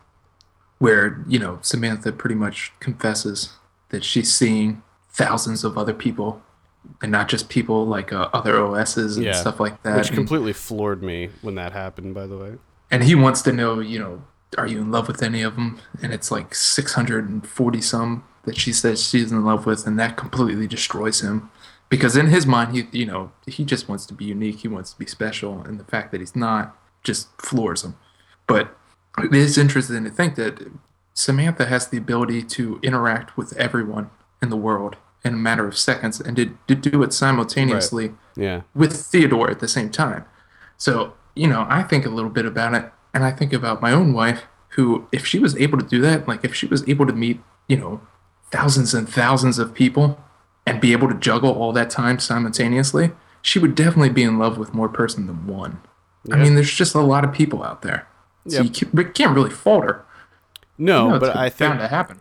where 0.78 1.22
you 1.28 1.38
know 1.38 1.58
Samantha 1.62 2.12
pretty 2.12 2.34
much 2.34 2.72
confesses 2.80 3.50
that 3.90 4.04
she's 4.04 4.34
seeing 4.34 4.82
thousands 5.10 5.64
of 5.64 5.78
other 5.78 5.94
people, 5.94 6.42
and 7.03 7.11
not 7.12 7.28
just 7.28 7.49
people 7.49 7.87
like 7.87 8.12
uh, 8.12 8.28
other 8.32 8.59
OSs 8.59 9.16
and 9.16 9.26
Yeah. 9.26 9.32
stuff 9.32 9.61
like 9.61 9.82
that. 9.82 9.97
Which 9.97 10.09
and, 10.09 10.16
completely 10.16 10.53
floored 10.53 11.03
me 11.03 11.30
when 11.43 11.55
that 11.57 11.72
happened, 11.72 12.14
by 12.14 12.26
the 12.26 12.37
way. 12.37 12.55
and 12.91 13.03
he 13.05 13.14
wants 13.14 13.43
to 13.43 13.53
know, 13.53 13.80
you 13.80 13.99
know, 13.99 14.22
are 14.57 14.66
you 14.66 14.78
in 14.78 14.91
love 14.91 15.09
with 15.09 15.22
any 15.22 15.43
of 15.43 15.57
them? 15.57 15.80
And 16.03 16.12
it's 16.12 16.30
like 16.30 16.55
640 16.55 17.80
some 17.80 18.24
that 18.45 18.57
she 18.57 18.72
says 18.72 19.03
she's 19.03 19.32
in 19.32 19.45
love 19.45 19.66
with, 19.66 19.87
and 19.87 19.99
that 19.99 20.16
completely 20.16 20.66
destroys 20.66 21.20
him. 21.22 21.51
Because 21.89 22.16
in 22.16 22.26
his 22.28 22.47
mind, 22.47 22.74
he, 22.74 22.87
you 22.93 23.07
know, 23.07 23.32
he 23.47 23.64
just 23.64 23.89
wants 23.89 24.07
to 24.07 24.14
be 24.14 24.24
unique. 24.26 24.61
He 24.61 24.68
wants 24.68 24.93
to 24.93 24.99
be 24.99 25.07
special, 25.07 25.61
and 25.62 25.78
the 25.80 25.85
fact 25.85 26.12
that 26.12 26.20
he's 26.20 26.37
not 26.37 26.76
just 27.03 27.28
floors 27.41 27.82
him. 27.85 27.95
But 28.47 28.76
it 29.18 29.35
is 29.35 29.57
interesting 29.59 30.05
to 30.05 30.11
think 30.11 30.35
that 30.37 30.70
Samantha 31.14 31.66
has 31.66 31.89
the 31.89 31.99
ability 31.99 32.43
to 32.43 32.78
interact 32.82 33.37
with 33.37 33.57
everyone 33.57 34.11
in 34.43 34.51
the 34.51 34.57
world 34.57 34.97
in 35.25 35.35
a 35.35 35.37
matter 35.37 35.66
of 35.66 35.77
seconds, 35.77 36.20
and 36.20 36.37
to, 36.37 36.57
to 36.68 36.75
do 36.75 37.03
it 37.03 37.12
simultaneously 37.12 38.12
Yeah. 38.37 38.62
with 38.75 38.95
Theodore 38.95 39.51
at 39.51 39.61
the 39.61 39.68
same 39.68 39.91
time. 39.91 40.25
So, 40.77 41.14
you 41.35 41.47
know, 41.49 41.66
I 41.68 41.83
think 41.83 42.05
a 42.05 42.11
little 42.11 42.31
bit 42.31 42.45
about 42.47 42.75
it, 42.75 42.93
and 43.14 43.25
I 43.25 43.31
think 43.31 43.53
about 43.53 43.81
my 43.81 43.93
own 43.93 44.12
wife, 44.12 44.43
who, 44.70 45.07
if 45.12 45.25
she 45.27 45.39
was 45.39 45.57
able 45.57 45.79
to 45.79 45.85
do 45.87 46.01
that, 46.03 46.29
like 46.29 46.45
if 46.45 46.55
she 46.55 46.66
was 46.66 46.87
able 46.89 47.07
to 47.07 47.12
meet, 47.12 47.41
you 47.68 47.77
know, 47.77 48.01
thousands 48.51 48.93
and 48.93 49.09
thousands 49.09 49.59
of 49.59 49.72
people 49.75 50.22
and 50.66 50.81
be 50.81 50.93
able 50.93 51.09
to 51.09 51.14
juggle 51.14 51.53
all 51.53 51.72
that 51.72 51.91
time 51.91 52.18
simultaneously, 52.18 53.12
she 53.41 53.59
would 53.59 53.75
definitely 53.75 54.09
be 54.11 54.22
in 54.22 54.39
love 54.39 54.59
with 54.59 54.75
more 54.75 54.89
person 54.89 55.27
than 55.27 55.47
one. 55.47 55.81
I 56.33 56.37
mean, 56.37 56.55
there's 56.55 56.72
just 56.72 56.95
a 56.95 57.01
lot 57.01 57.25
of 57.25 57.33
people 57.33 57.62
out 57.62 57.83
there. 57.83 58.07
So 58.49 58.62
Yep. 58.62 58.95
you 58.95 59.05
can't, 59.05 59.35
really 59.35 59.51
fault 59.51 59.85
her. 59.85 60.05
No, 60.77 61.05
You 61.07 61.12
know, 61.12 61.18
but 61.20 61.37
I 61.37 61.49
think 61.51 61.70
bound 61.70 61.81
to 61.81 61.89
happen. 61.89 62.20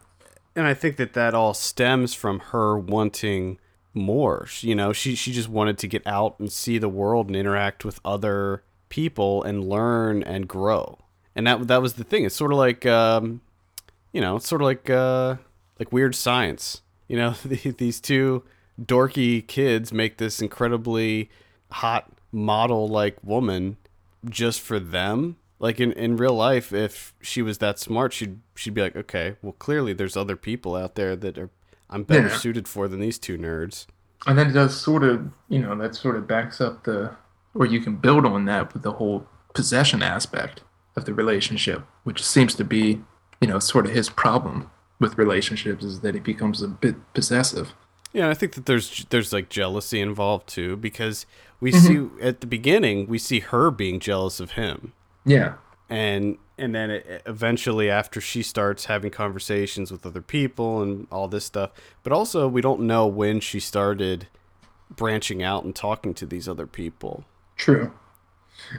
And 0.56 0.68
I 0.68 0.74
think 0.74 0.98
that 0.98 1.14
that 1.14 1.34
all 1.34 1.54
stems 1.54 2.14
from 2.14 2.40
her 2.40 2.78
wanting 2.78 3.60
more. 3.94 4.48
You 4.60 4.76
know, 4.76 4.94
she 4.94 5.16
she 5.16 5.32
just 5.32 5.50
wanted 5.50 5.78
to 5.80 5.88
get 5.88 6.06
out 6.06 6.40
and 6.40 6.52
see 6.52 6.78
the 6.78 6.90
world 6.90 7.28
and 7.28 7.36
interact 7.36 7.86
with 7.86 8.00
other 8.04 8.64
people 8.90 9.44
and 9.44 9.68
learn 9.68 10.24
and 10.24 10.48
grow. 10.48 11.00
And 11.36 11.48
that 11.48 11.68
that 11.68 11.82
was 11.82 11.94
the 11.94 12.04
thing. 12.04 12.26
It's 12.26 12.36
sort 12.36 12.52
of 12.52 12.58
like 12.58 12.86
um, 12.86 13.42
you 14.12 14.22
know, 14.22 14.36
it's 14.36 14.48
sort 14.48 14.62
of 14.62 14.66
like 14.66 14.90
uh, 14.90 15.38
like 15.80 15.92
weird 15.92 16.16
science. 16.16 16.82
You 17.08 17.18
know, 17.18 17.32
these 17.46 18.00
two 18.00 18.44
dorky 18.82 19.46
kids 19.46 19.94
make 19.94 20.18
this 20.18 20.42
incredibly 20.42 21.30
hot 21.72 22.12
model 22.32 22.88
like 22.88 23.18
woman 23.24 23.78
just 24.30 24.62
for 24.62 24.80
them. 24.80 25.38
Like 25.64 25.80
in, 25.80 25.94
in 25.94 26.18
real 26.18 26.34
life, 26.36 26.74
if 26.74 27.14
she 27.22 27.42
was 27.42 27.58
that 27.60 27.80
smart, 27.80 28.12
she'd 28.14 28.40
she'd 28.56 28.74
be 28.74 28.82
like, 28.82 28.96
okay, 28.98 29.36
well, 29.42 29.54
clearly 29.54 29.94
there's 29.94 30.18
other 30.18 30.36
people 30.36 30.76
out 30.76 30.96
there 30.96 31.16
that 31.16 31.38
are 31.38 31.50
I'm 31.90 32.04
better 32.04 32.28
Yeah. 32.28 32.38
suited 32.38 32.68
for 32.68 32.88
than 32.90 33.00
these 33.00 33.18
two 33.18 33.38
nerds. 33.38 33.86
And 34.28 34.38
then 34.38 34.50
it 34.50 34.54
does 34.54 34.80
sort 34.80 35.04
of, 35.04 35.32
you 35.50 35.60
know, 35.60 35.76
that 35.78 35.96
sort 35.96 36.16
of 36.18 36.28
backs 36.28 36.60
up 36.60 36.84
the, 36.84 37.16
or 37.54 37.66
you 37.66 37.80
can 37.80 37.96
build 37.98 38.26
on 38.26 38.46
that 38.46 38.74
with 38.74 38.84
the 38.84 38.94
whole 38.94 39.28
possession 39.54 40.02
aspect 40.04 40.62
of 40.98 41.06
the 41.06 41.14
relationship, 41.14 41.84
which 42.04 42.24
seems 42.24 42.56
to 42.56 42.64
be, 42.64 43.02
you 43.42 43.48
know, 43.48 43.60
sort 43.60 43.86
of 43.86 43.92
his 43.94 44.10
problem 44.10 44.70
with 45.00 45.18
relationships 45.18 45.84
is 45.84 46.00
that 46.02 46.14
he 46.16 46.20
becomes 46.22 46.62
a 46.62 46.68
bit 46.68 46.96
possessive. 47.14 47.74
Yeah, 48.14 48.30
I 48.30 48.34
think 48.34 48.54
that 48.56 48.66
there's 48.66 49.06
there's 49.12 49.32
like 49.34 49.50
jealousy 49.50 50.00
involved 50.02 50.48
too 50.48 50.76
because 50.78 51.26
we 51.60 51.72
Mm-hmm. 51.72 52.18
see 52.20 52.24
at 52.30 52.42
the 52.42 52.48
beginning 52.48 53.08
we 53.08 53.18
see 53.18 53.40
her 53.40 53.72
being 53.72 54.00
jealous 54.00 54.40
of 54.40 54.52
him. 54.52 54.94
Yeah. 55.26 55.56
and 55.90 56.38
and 56.58 56.74
then 56.76 56.92
it, 56.92 57.24
eventually 57.26 57.90
after 57.90 58.22
she 58.22 58.44
starts 58.44 58.86
having 58.86 59.12
conversations 59.12 59.92
with 59.92 60.06
other 60.06 60.22
people 60.22 60.82
and 60.82 61.08
all 61.12 61.28
this 61.28 61.46
stuff 61.46 61.72
but 62.04 62.14
also 62.14 62.48
we 62.48 62.62
don't 62.62 62.82
know 62.82 63.08
when 63.08 63.40
she 63.40 63.60
started 63.60 64.28
branching 64.90 65.42
out 65.42 65.64
and 65.64 65.76
talking 65.76 66.14
to 66.14 66.26
these 66.26 66.48
other 66.48 66.68
people 66.68 67.26
True. 67.56 67.92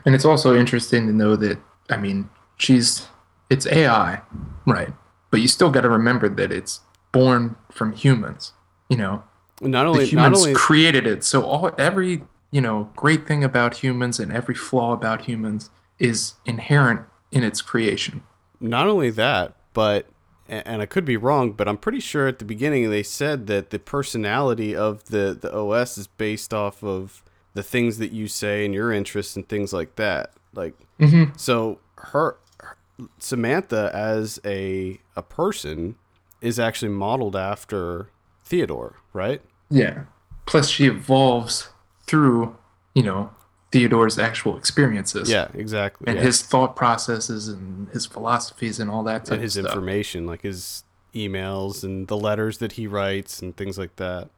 And 0.04 0.14
it's 0.14 0.24
also 0.24 0.56
interesting 0.56 1.06
to 1.06 1.12
know 1.12 1.36
that, 1.36 1.58
I 1.90 1.96
mean, 1.96 2.28
she's, 2.56 3.06
it's 3.50 3.66
AI, 3.66 4.20
right? 4.66 4.92
But 5.30 5.40
you 5.40 5.48
still 5.48 5.70
got 5.70 5.82
to 5.82 5.88
remember 5.88 6.28
that 6.28 6.52
it's 6.52 6.80
born 7.12 7.56
from 7.70 7.92
humans, 7.92 8.52
you 8.88 8.96
know? 8.96 9.22
not 9.60 9.84
the 9.84 9.88
only 9.88 10.04
not 10.04 10.08
humans 10.10 10.38
only 10.38 10.54
created 10.54 11.06
it. 11.06 11.24
So 11.24 11.44
all 11.44 11.70
every 11.78 12.24
you 12.50 12.60
know 12.60 12.90
great 12.96 13.26
thing 13.26 13.44
about 13.44 13.76
humans 13.76 14.18
and 14.18 14.32
every 14.32 14.54
flaw 14.54 14.92
about 14.92 15.22
humans 15.22 15.70
is 15.98 16.34
inherent 16.44 17.02
in 17.30 17.42
its 17.42 17.60
creation. 17.62 18.22
not 18.60 18.86
only 18.86 19.10
that 19.10 19.54
but 19.72 20.06
and 20.48 20.82
I 20.82 20.86
could 20.86 21.04
be 21.04 21.16
wrong 21.16 21.52
but 21.52 21.66
I'm 21.68 21.78
pretty 21.78 22.00
sure 22.00 22.26
at 22.28 22.38
the 22.38 22.44
beginning 22.44 22.90
they 22.90 23.02
said 23.02 23.46
that 23.46 23.70
the 23.70 23.78
personality 23.78 24.74
of 24.76 25.04
the 25.06 25.36
the 25.40 25.52
OS 25.54 25.96
is 25.98 26.06
based 26.06 26.52
off 26.54 26.82
of 26.84 27.22
the 27.54 27.62
things 27.62 27.98
that 27.98 28.12
you 28.12 28.26
say 28.28 28.64
and 28.64 28.74
your 28.74 28.92
interests 28.92 29.36
and 29.36 29.48
things 29.48 29.72
like 29.72 29.96
that 29.96 30.32
like 30.54 30.74
Mm-hmm. 31.00 31.32
So 31.36 31.80
her, 31.98 32.36
her- 32.60 32.76
Samantha 33.18 33.90
as 33.92 34.38
a 34.44 35.00
a 35.16 35.22
person 35.22 35.96
is 36.40 36.58
actually 36.60 36.90
modeled 36.92 37.34
after 37.34 38.10
Theodore, 38.44 38.96
right? 39.12 39.42
Yeah. 39.70 40.04
Plus, 40.46 40.68
she 40.68 40.86
evolves 40.86 41.70
through, 42.06 42.54
you 42.94 43.02
know, 43.02 43.30
Theodore's 43.74 44.20
actual 44.20 44.56
experiences. 44.56 45.28
Yeah, 45.28 45.48
exactly. 45.52 46.06
And 46.06 46.16
yeah. 46.16 46.22
his 46.22 46.42
thought 46.42 46.76
processes 46.76 47.48
and 47.48 47.88
his 47.88 48.06
philosophies 48.06 48.78
and 48.78 48.88
all 48.88 49.02
that 49.02 49.24
type 49.24 49.32
and 49.32 49.42
his 49.42 49.56
information, 49.56 50.26
like 50.26 50.42
his 50.42 50.84
emails 51.12 51.82
and 51.82 52.06
the 52.06 52.16
letters 52.16 52.58
that 52.58 52.72
he 52.72 52.86
writes 52.86 53.42
and 53.42 53.56
things 53.56 53.76
like 53.76 53.96
that. 53.96 54.28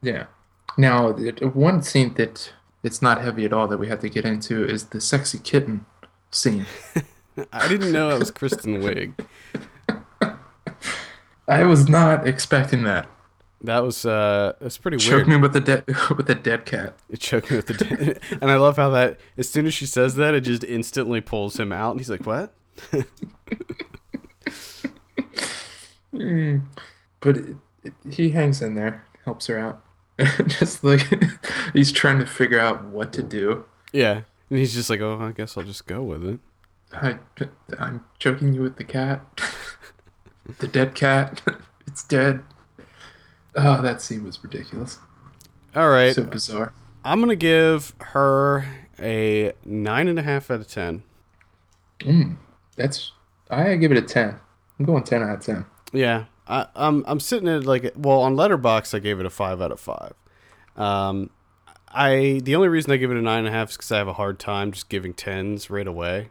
Yeah. 0.00 0.28
Now, 0.78 1.08
it, 1.08 1.54
one 1.54 1.82
scene 1.82 2.14
that 2.14 2.54
it's 2.82 3.02
not 3.02 3.20
heavy 3.20 3.44
at 3.44 3.52
all 3.52 3.68
that 3.68 3.76
we 3.76 3.88
have 3.88 4.00
to 4.00 4.08
get 4.08 4.24
into 4.24 4.64
is 4.64 4.86
the 4.86 5.00
sexy 5.02 5.40
kitten 5.40 5.84
scene. 6.30 6.64
I 7.52 7.68
didn't 7.68 7.92
know 7.92 8.08
it 8.08 8.18
was 8.18 8.30
Kristen 8.30 8.80
Wiig. 8.80 9.12
I 11.46 11.64
was 11.64 11.86
not 11.86 12.26
expecting 12.26 12.84
that. 12.84 13.10
That 13.66 13.82
was 13.82 14.06
uh, 14.06 14.52
that's 14.60 14.78
pretty 14.78 14.96
Choke 14.96 15.26
weird. 15.26 15.28
me 15.28 15.36
with 15.38 15.52
the 15.52 15.60
dead 15.60 15.84
with 16.16 16.26
the 16.26 16.34
dead 16.36 16.64
cat. 16.66 16.94
It 17.10 17.18
choked 17.20 17.50
me 17.50 17.56
with 17.56 17.66
the, 17.66 17.74
dead. 17.74 18.20
and 18.40 18.50
I 18.50 18.56
love 18.56 18.76
how 18.76 18.90
that 18.90 19.18
as 19.36 19.48
soon 19.48 19.66
as 19.66 19.74
she 19.74 19.86
says 19.86 20.14
that, 20.14 20.34
it 20.34 20.42
just 20.42 20.62
instantly 20.64 21.20
pulls 21.20 21.58
him 21.58 21.72
out, 21.72 21.90
and 21.90 22.00
he's 22.00 22.10
like, 22.10 22.24
"What?" 22.26 22.54
Mm. 26.14 26.62
But 27.20 27.36
it, 27.36 27.56
it, 27.84 27.92
he 28.10 28.30
hangs 28.30 28.62
in 28.62 28.74
there, 28.74 29.04
helps 29.26 29.48
her 29.48 29.58
out. 29.58 29.82
just 30.46 30.82
like 30.82 31.02
he's 31.74 31.92
trying 31.92 32.18
to 32.20 32.26
figure 32.26 32.58
out 32.58 32.84
what 32.86 33.12
to 33.12 33.22
do. 33.22 33.66
Yeah, 33.92 34.22
and 34.48 34.58
he's 34.58 34.72
just 34.72 34.88
like, 34.88 35.00
"Oh, 35.02 35.18
I 35.20 35.32
guess 35.32 35.58
I'll 35.58 35.62
just 35.64 35.86
go 35.86 36.02
with 36.02 36.24
it." 36.24 36.40
I, 36.92 37.18
I'm 37.78 38.04
choking 38.18 38.54
you 38.54 38.62
with 38.62 38.76
the 38.76 38.84
cat. 38.84 39.20
the 40.58 40.68
dead 40.68 40.94
cat. 40.94 41.42
it's 41.86 42.02
dead. 42.04 42.42
Oh, 43.56 43.80
that 43.82 44.02
scene 44.02 44.24
was 44.24 44.42
ridiculous. 44.42 44.98
All 45.74 45.88
right, 45.88 46.14
So 46.14 46.24
bizarre. 46.24 46.72
I'm 47.04 47.20
gonna 47.20 47.36
give 47.36 47.94
her 48.00 48.66
a 49.00 49.52
nine 49.64 50.08
and 50.08 50.18
a 50.18 50.22
half 50.22 50.50
out 50.50 50.60
of 50.60 50.68
ten. 50.68 51.02
Mm, 52.00 52.36
that's. 52.76 53.12
I 53.50 53.76
give 53.76 53.92
it 53.92 53.98
a 53.98 54.02
ten. 54.02 54.38
I'm 54.78 54.84
going 54.84 55.04
ten 55.04 55.22
out 55.22 55.36
of 55.36 55.40
ten. 55.44 55.64
Yeah, 55.92 56.24
I, 56.48 56.66
I'm 56.74 57.04
I'm 57.06 57.20
sitting 57.20 57.48
at 57.48 57.64
like 57.64 57.92
well 57.96 58.20
on 58.20 58.36
Letterboxd 58.36 58.94
I 58.94 58.98
gave 58.98 59.20
it 59.20 59.26
a 59.26 59.30
five 59.30 59.60
out 59.60 59.72
of 59.72 59.80
five. 59.80 60.14
Um, 60.76 61.30
I 61.88 62.40
the 62.42 62.54
only 62.56 62.68
reason 62.68 62.92
I 62.92 62.96
give 62.96 63.10
it 63.10 63.16
a 63.16 63.22
nine 63.22 63.40
and 63.40 63.48
a 63.48 63.52
half 63.52 63.70
is 63.70 63.76
because 63.76 63.92
I 63.92 63.98
have 63.98 64.08
a 64.08 64.14
hard 64.14 64.38
time 64.38 64.72
just 64.72 64.88
giving 64.88 65.14
tens 65.14 65.70
right 65.70 65.86
away. 65.86 66.28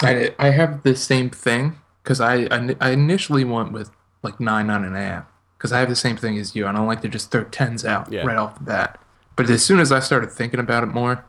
I 0.00 0.34
I 0.38 0.50
have 0.50 0.82
the 0.82 0.96
same 0.96 1.30
thing 1.30 1.78
because 2.02 2.20
I, 2.20 2.46
I 2.50 2.76
I 2.80 2.90
initially 2.90 3.44
went 3.44 3.72
with 3.72 3.90
like 4.22 4.40
nine 4.40 4.66
nine 4.66 4.84
and 4.84 4.96
a 4.96 5.00
half 5.00 5.26
because 5.64 5.72
I 5.72 5.80
have 5.80 5.88
the 5.88 5.96
same 5.96 6.18
thing 6.18 6.36
as 6.36 6.54
you. 6.54 6.66
I 6.66 6.72
don't 6.72 6.86
like 6.86 7.00
to 7.00 7.08
just 7.08 7.30
throw 7.30 7.44
tens 7.44 7.86
out 7.86 8.12
Yeah. 8.12 8.26
right 8.26 8.36
off 8.36 8.58
the 8.58 8.64
bat. 8.64 9.00
But 9.34 9.48
as 9.48 9.64
soon 9.64 9.80
as 9.80 9.90
I 9.90 9.98
started 9.98 10.30
thinking 10.30 10.60
about 10.60 10.82
it 10.82 10.88
more, 10.88 11.24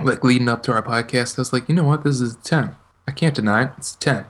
like 0.00 0.22
leading 0.22 0.48
up 0.48 0.62
to 0.62 0.72
our 0.72 0.84
podcast, 0.84 1.36
I 1.36 1.40
was 1.40 1.52
like, 1.52 1.68
you 1.68 1.74
know 1.74 1.82
what, 1.82 2.04
this 2.04 2.20
is 2.20 2.36
a 2.36 2.38
ten. 2.42 2.76
I 3.08 3.10
can't 3.10 3.34
deny 3.34 3.64
it. 3.64 3.70
It's 3.78 3.96
a 3.96 3.98
ten. 3.98 4.26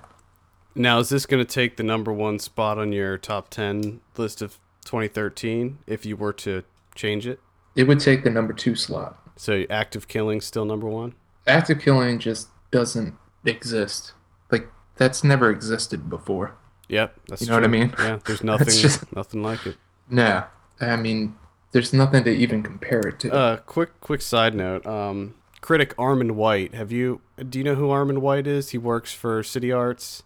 Now 0.75 1.01
is 1.01 1.11
this 1.11 1.27
going 1.27 1.45
to 1.45 1.55
take 1.55 1.77
the 1.77 1.83
number 1.83 2.11
one 2.15 2.39
spot 2.39 2.79
on 2.79 2.93
your 2.93 3.19
top 3.19 3.51
ten 3.51 4.01
list 4.17 4.41
of 4.41 4.59
2013 4.87 5.81
if 5.87 6.07
you 6.07 6.17
were 6.17 6.33
to 6.33 6.63
change 6.95 7.27
it? 7.27 7.39
It 7.77 7.85
would 7.85 8.01
take 8.01 8.25
the 8.25 8.31
number 8.31 8.55
two 8.55 8.75
slot. 8.75 9.19
So 9.37 9.65
Act 9.69 9.97
of 9.97 10.09
Killing 10.09 10.41
still 10.41 10.65
number 10.65 10.87
one. 10.89 11.13
Active 11.47 11.79
killing 11.79 12.19
just 12.19 12.49
doesn't 12.71 13.17
exist. 13.45 14.15
Like 14.51 14.69
that's 14.97 15.23
never 15.23 15.51
existed 15.51 16.09
before. 16.09 16.57
Yep, 16.93 17.21
that's 17.29 17.41
You 17.43 17.49
know 17.49 17.55
what 17.55 17.65
I 17.65 17.69
mean? 17.69 17.95
Yeah, 17.99 18.19
there's 18.27 18.45
nothing 18.53 18.69
just- 18.69 19.17
nothing 19.17 19.43
like 19.43 19.67
it. 19.67 19.77
No, 20.11 20.45
I 20.81 20.97
mean, 20.97 21.35
there's 21.73 21.93
nothing 21.95 22.23
to 22.25 22.31
even 22.31 22.63
compare 22.63 23.01
it 23.01 23.19
to. 23.21 23.33
Uh, 23.33 23.57
quick 23.59 23.99
quick 24.01 24.21
side 24.21 24.55
note. 24.55 24.87
Um, 24.87 25.35
critic 25.63 25.97
Armond 25.97 26.33
White. 26.33 26.75
Have 26.75 26.93
you? 26.93 27.23
Do 27.49 27.59
you 27.59 27.65
know 27.65 27.75
who 27.77 27.89
Armond 27.89 28.19
White 28.19 28.47
is? 28.47 28.71
He 28.71 28.79
works 28.79 29.13
for 29.15 29.43
City 29.43 29.73
Arts. 29.73 30.23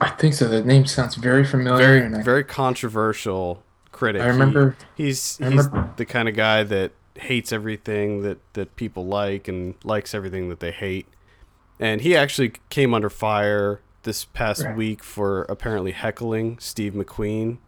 I 0.00 0.10
think 0.10 0.34
so. 0.34 0.46
The 0.48 0.62
name 0.62 0.84
sounds 0.84 1.14
very 1.14 1.44
familiar. 1.44 2.00
Very 2.00 2.14
I, 2.14 2.22
very 2.22 2.44
controversial 2.44 3.62
critic. 3.90 4.20
I 4.20 4.26
remember. 4.26 4.76
He- 4.96 5.04
he's 5.06 5.38
I 5.40 5.48
he's 5.50 5.66
remember- 5.66 5.94
the 5.96 6.04
kind 6.04 6.28
of 6.28 6.36
guy 6.36 6.62
that 6.64 6.92
hates 7.14 7.52
everything 7.52 8.20
that 8.20 8.38
that 8.52 8.76
people 8.76 9.06
like 9.06 9.48
and 9.48 9.74
likes 9.82 10.14
everything 10.14 10.50
that 10.50 10.60
they 10.60 10.72
hate. 10.72 11.06
And 11.80 12.02
he 12.02 12.14
actually 12.14 12.52
came 12.68 12.92
under 12.92 13.08
fire 13.08 13.80
this 14.06 14.24
past 14.24 14.64
Right. 14.64 14.74
week 14.74 15.04
for 15.04 15.42
apparently 15.42 15.90
heckling 15.92 16.58
Steve 16.58 16.94
McQueen 16.94 17.58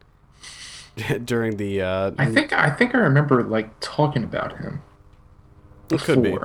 during 1.24 1.56
the. 1.58 1.82
Uh, 1.82 2.10
I 2.18 2.26
think 2.32 2.52
I 2.54 2.70
think 2.70 2.94
I 2.94 2.98
remember 2.98 3.42
like 3.44 3.68
talking 3.80 4.24
about 4.24 4.58
him. 4.58 4.80
It 5.90 6.00
could 6.00 6.22
be. 6.22 6.36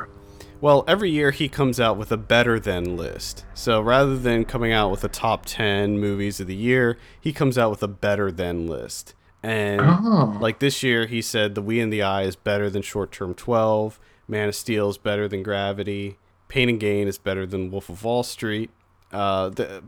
Well, 0.62 0.86
every 0.88 1.10
year 1.10 1.32
he 1.32 1.50
comes 1.50 1.80
out 1.80 1.98
with 1.98 2.10
a 2.12 2.18
better 2.18 2.58
than 2.60 2.96
list. 2.96 3.44
So 3.54 3.82
rather 3.82 4.18
than 4.18 4.46
coming 4.46 4.72
out 4.72 4.91
with 4.91 5.04
a 5.04 5.10
top 5.10 5.46
10 5.46 6.00
movies 6.00 6.39
of 6.39 6.48
the 6.48 6.56
year, 6.56 6.98
he 7.20 7.34
comes 7.34 7.58
out 7.58 7.70
with 7.70 7.84
a 7.84 7.88
better 7.89 8.32
than 8.32 8.66
list. 8.68 9.14
And 9.41 9.82
Oh. 9.82 10.38
like 10.39 10.60
this 10.60 10.82
year, 10.82 11.06
he 11.06 11.22
said 11.22 11.54
The 11.56 11.62
We 11.62 11.82
in 11.82 11.89
the 11.89 12.02
Eye 12.02 12.22
is 12.22 12.38
better 12.38 12.70
than 12.70 12.82
Short 12.82 13.12
Term 13.12 13.34
12, 13.34 14.00
Man 14.26 14.48
of 14.48 14.56
Steel 14.56 14.89
is 14.89 14.98
better 14.98 15.28
than 15.28 15.44
Gravity, 15.44 16.18
Pain 16.48 16.70
and 16.70 16.80
Gain 16.80 17.10
is 17.10 17.18
better 17.18 17.46
than 17.46 17.70
Wolf 17.70 17.89
of 17.89 18.06
Wall 18.06 18.24
Street. 18.24 18.70
Uh, 19.14 19.49
the, 19.49 19.84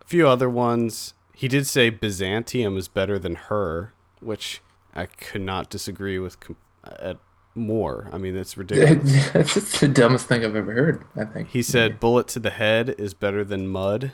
a 0.00 0.04
few 0.06 0.26
other 0.26 0.48
ones. 0.50 1.14
He 1.34 1.48
did 1.48 1.66
say 1.66 1.90
Byzantium 1.90 2.76
is 2.76 2.88
better 2.88 3.18
than 3.18 3.34
Her, 3.34 3.92
which 4.20 4.60
I 4.94 5.06
could 5.06 5.42
not 5.42 5.68
disagree 5.70 6.18
with 6.18 6.38
com- 6.40 6.56
at 6.84 7.18
more. 7.54 8.08
I 8.12 8.18
mean, 8.18 8.36
it's 8.36 8.56
ridiculous. 8.56 9.30
That's 9.32 9.80
the 9.80 9.88
dumbest 9.88 10.26
thing 10.26 10.44
I've 10.44 10.56
ever 10.56 10.72
heard. 10.72 11.04
I 11.16 11.24
think 11.24 11.48
He 11.48 11.62
said 11.62 12.00
bullet 12.00 12.28
to 12.28 12.38
the 12.40 12.50
head 12.50 12.94
is 12.98 13.14
better 13.14 13.44
than 13.44 13.68
mud. 13.68 14.12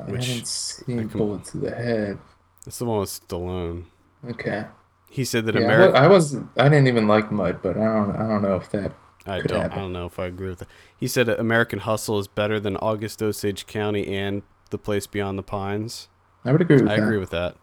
I 0.00 0.10
which 0.10 0.26
haven't 0.26 0.46
seen 0.48 1.08
com- 1.08 1.18
bullet 1.18 1.44
to 1.46 1.58
the 1.58 1.70
head. 1.70 2.18
That's 2.64 2.78
the 2.78 2.84
one 2.86 3.00
with 3.00 3.10
Stallone. 3.10 3.84
Okay. 4.30 4.64
He 5.08 5.24
said 5.24 5.46
that 5.46 5.54
Yeah, 5.54 5.60
I, 5.60 5.64
America. 5.64 5.92
wa- 5.92 5.98
I 6.00 6.06
was 6.08 6.36
I 6.56 6.68
didn't 6.68 6.88
even 6.88 7.06
like 7.06 7.30
mud, 7.30 7.60
but 7.62 7.76
I 7.76 7.84
don't 7.84 8.16
I 8.16 8.26
don't 8.28 8.42
know 8.42 8.56
if 8.56 8.70
that. 8.70 8.92
I 9.26 9.40
don't. 9.40 9.60
happen. 9.60 9.78
I 9.78 9.80
don't 9.82 9.92
know 9.92 10.06
if 10.06 10.18
I 10.18 10.26
agree 10.26 10.48
with 10.48 10.58
that. 10.60 10.68
He 10.96 11.08
said 11.08 11.28
American 11.28 11.78
Hustle 11.80 12.18
is 12.18 12.28
better 12.28 12.60
than 12.60 12.76
August 12.76 13.22
Osage 13.22 13.66
County 13.66 14.14
and 14.14 14.42
The 14.70 14.78
Place 14.78 15.06
Beyond 15.06 15.38
the 15.38 15.42
Pines. 15.42 16.08
I 16.44 16.52
would 16.52 16.60
agree 16.60 16.76
with 16.76 16.88
I 16.90 16.96
that. 16.96 17.02
agree 17.02 17.18
with 17.18 17.30
that. 17.30 17.56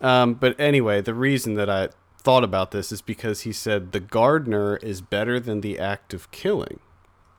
Um, 0.00 0.34
but 0.34 0.58
anyway, 0.60 1.00
the 1.00 1.14
reason 1.14 1.54
that 1.54 1.68
I 1.68 1.88
thought 2.18 2.44
about 2.44 2.70
this 2.70 2.92
is 2.92 3.02
because 3.02 3.40
he 3.40 3.52
said 3.52 3.90
The 3.92 4.00
Gardener 4.00 4.76
is 4.76 5.00
better 5.00 5.40
than 5.40 5.60
The 5.60 5.78
Act 5.78 6.14
of 6.14 6.30
Killing. 6.30 6.78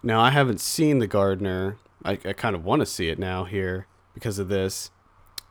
Now, 0.03 0.19
I 0.19 0.31
haven't 0.31 0.59
seen 0.59 0.99
The 0.99 1.07
Gardener. 1.07 1.77
I, 2.03 2.13
I 2.25 2.33
kind 2.33 2.55
of 2.55 2.65
want 2.65 2.81
to 2.81 2.85
see 2.85 3.09
it 3.09 3.19
now 3.19 3.45
here 3.45 3.87
because 4.13 4.39
of 4.39 4.49
this. 4.49 4.91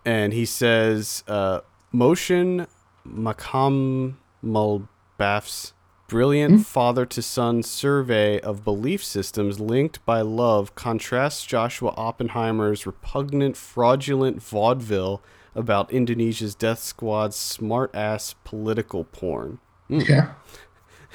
And 0.05 0.33
he 0.33 0.45
says, 0.45 1.25
uh, 1.29 1.61
Motion 1.93 2.67
Makam 3.07 4.17
Mulbaf's 4.45 5.73
brilliant 6.09 6.55
mm. 6.55 6.65
father 6.65 7.07
to 7.07 7.23
son 7.23 7.63
survey 7.63 8.41
of 8.41 8.65
belief 8.65 9.05
systems 9.05 9.61
linked 9.61 10.05
by 10.05 10.21
love 10.21 10.75
contrasts 10.75 11.47
Joshua 11.47 11.95
Oppenheimer's 11.97 12.87
repugnant, 12.87 13.57
fraudulent 13.57 14.43
vaudeville 14.43 15.23
about 15.55 15.93
Indonesia's 15.93 16.55
death 16.55 16.81
squad's 16.81 17.37
smart 17.37 17.95
ass 17.95 18.35
political 18.45 19.05
porn. 19.05 19.59
Hmm. 19.89 20.01
Yeah. 20.01 20.33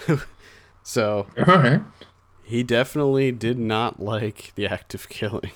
So 0.84 1.28
right. 1.38 1.82
he 2.44 2.62
definitely 2.62 3.32
did 3.32 3.58
not 3.58 4.02
like 4.02 4.52
the 4.56 4.68
act 4.68 4.94
of 4.94 5.10
killing. 5.10 5.52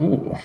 Ooh. 0.00 0.36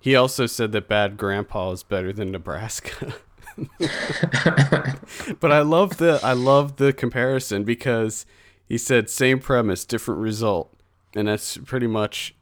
He 0.00 0.16
also 0.16 0.46
said 0.46 0.72
that 0.72 0.88
Bad 0.88 1.16
Grandpa 1.16 1.70
is 1.70 1.84
better 1.84 2.12
than 2.12 2.32
Nebraska. 2.32 3.14
but 5.40 5.52
I 5.52 5.60
love 5.60 5.96
the 5.98 6.20
I 6.22 6.32
love 6.32 6.76
the 6.76 6.92
comparison 6.92 7.64
because 7.64 8.26
he 8.68 8.78
said 8.78 9.08
same 9.10 9.38
premise, 9.38 9.84
different 9.84 10.20
result. 10.20 10.72
And 11.14 11.28
that's 11.28 11.58
pretty 11.58 11.86
much 11.86 12.34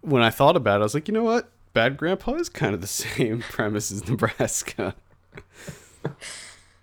when 0.00 0.22
I 0.22 0.30
thought 0.30 0.56
about 0.56 0.76
it, 0.76 0.80
I 0.80 0.84
was 0.84 0.94
like, 0.94 1.08
you 1.08 1.14
know 1.14 1.22
what? 1.24 1.50
Bad 1.74 1.96
Grandpa 1.96 2.34
is 2.34 2.48
kind 2.48 2.74
of 2.74 2.80
the 2.80 2.86
same 2.88 3.40
premise 3.40 3.90
as 3.90 4.08
Nebraska. 4.08 4.94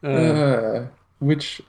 Uh, 0.04 0.86
which 1.20 1.62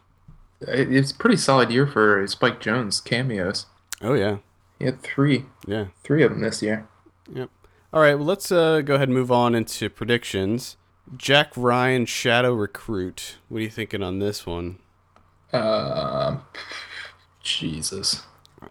it- 0.60 0.92
it's 0.92 1.10
pretty 1.12 1.36
solid 1.38 1.70
year 1.70 1.86
for 1.86 2.26
Spike 2.26 2.60
Jonze 2.60 3.02
cameos. 3.02 3.64
Oh 4.02 4.12
yeah. 4.12 4.38
He 4.78 4.84
had 4.84 5.02
three, 5.02 5.46
Yeah. 5.66 5.86
three 6.04 6.22
of 6.22 6.30
them 6.32 6.42
this 6.42 6.60
year. 6.60 6.86
Yep. 7.32 7.48
All 7.94 8.02
right, 8.02 8.14
well 8.14 8.26
let's 8.26 8.52
uh, 8.52 8.82
go 8.82 8.96
ahead 8.96 9.08
and 9.08 9.16
move 9.16 9.32
on 9.32 9.54
into 9.54 9.88
predictions. 9.88 10.76
Jack 11.16 11.52
Ryan 11.56 12.06
Shadow 12.06 12.54
Recruit. 12.54 13.36
What 13.48 13.58
are 13.58 13.62
you 13.62 13.70
thinking 13.70 14.02
on 14.02 14.18
this 14.18 14.46
one? 14.46 14.78
Um, 15.52 16.42
Jesus. 17.42 18.24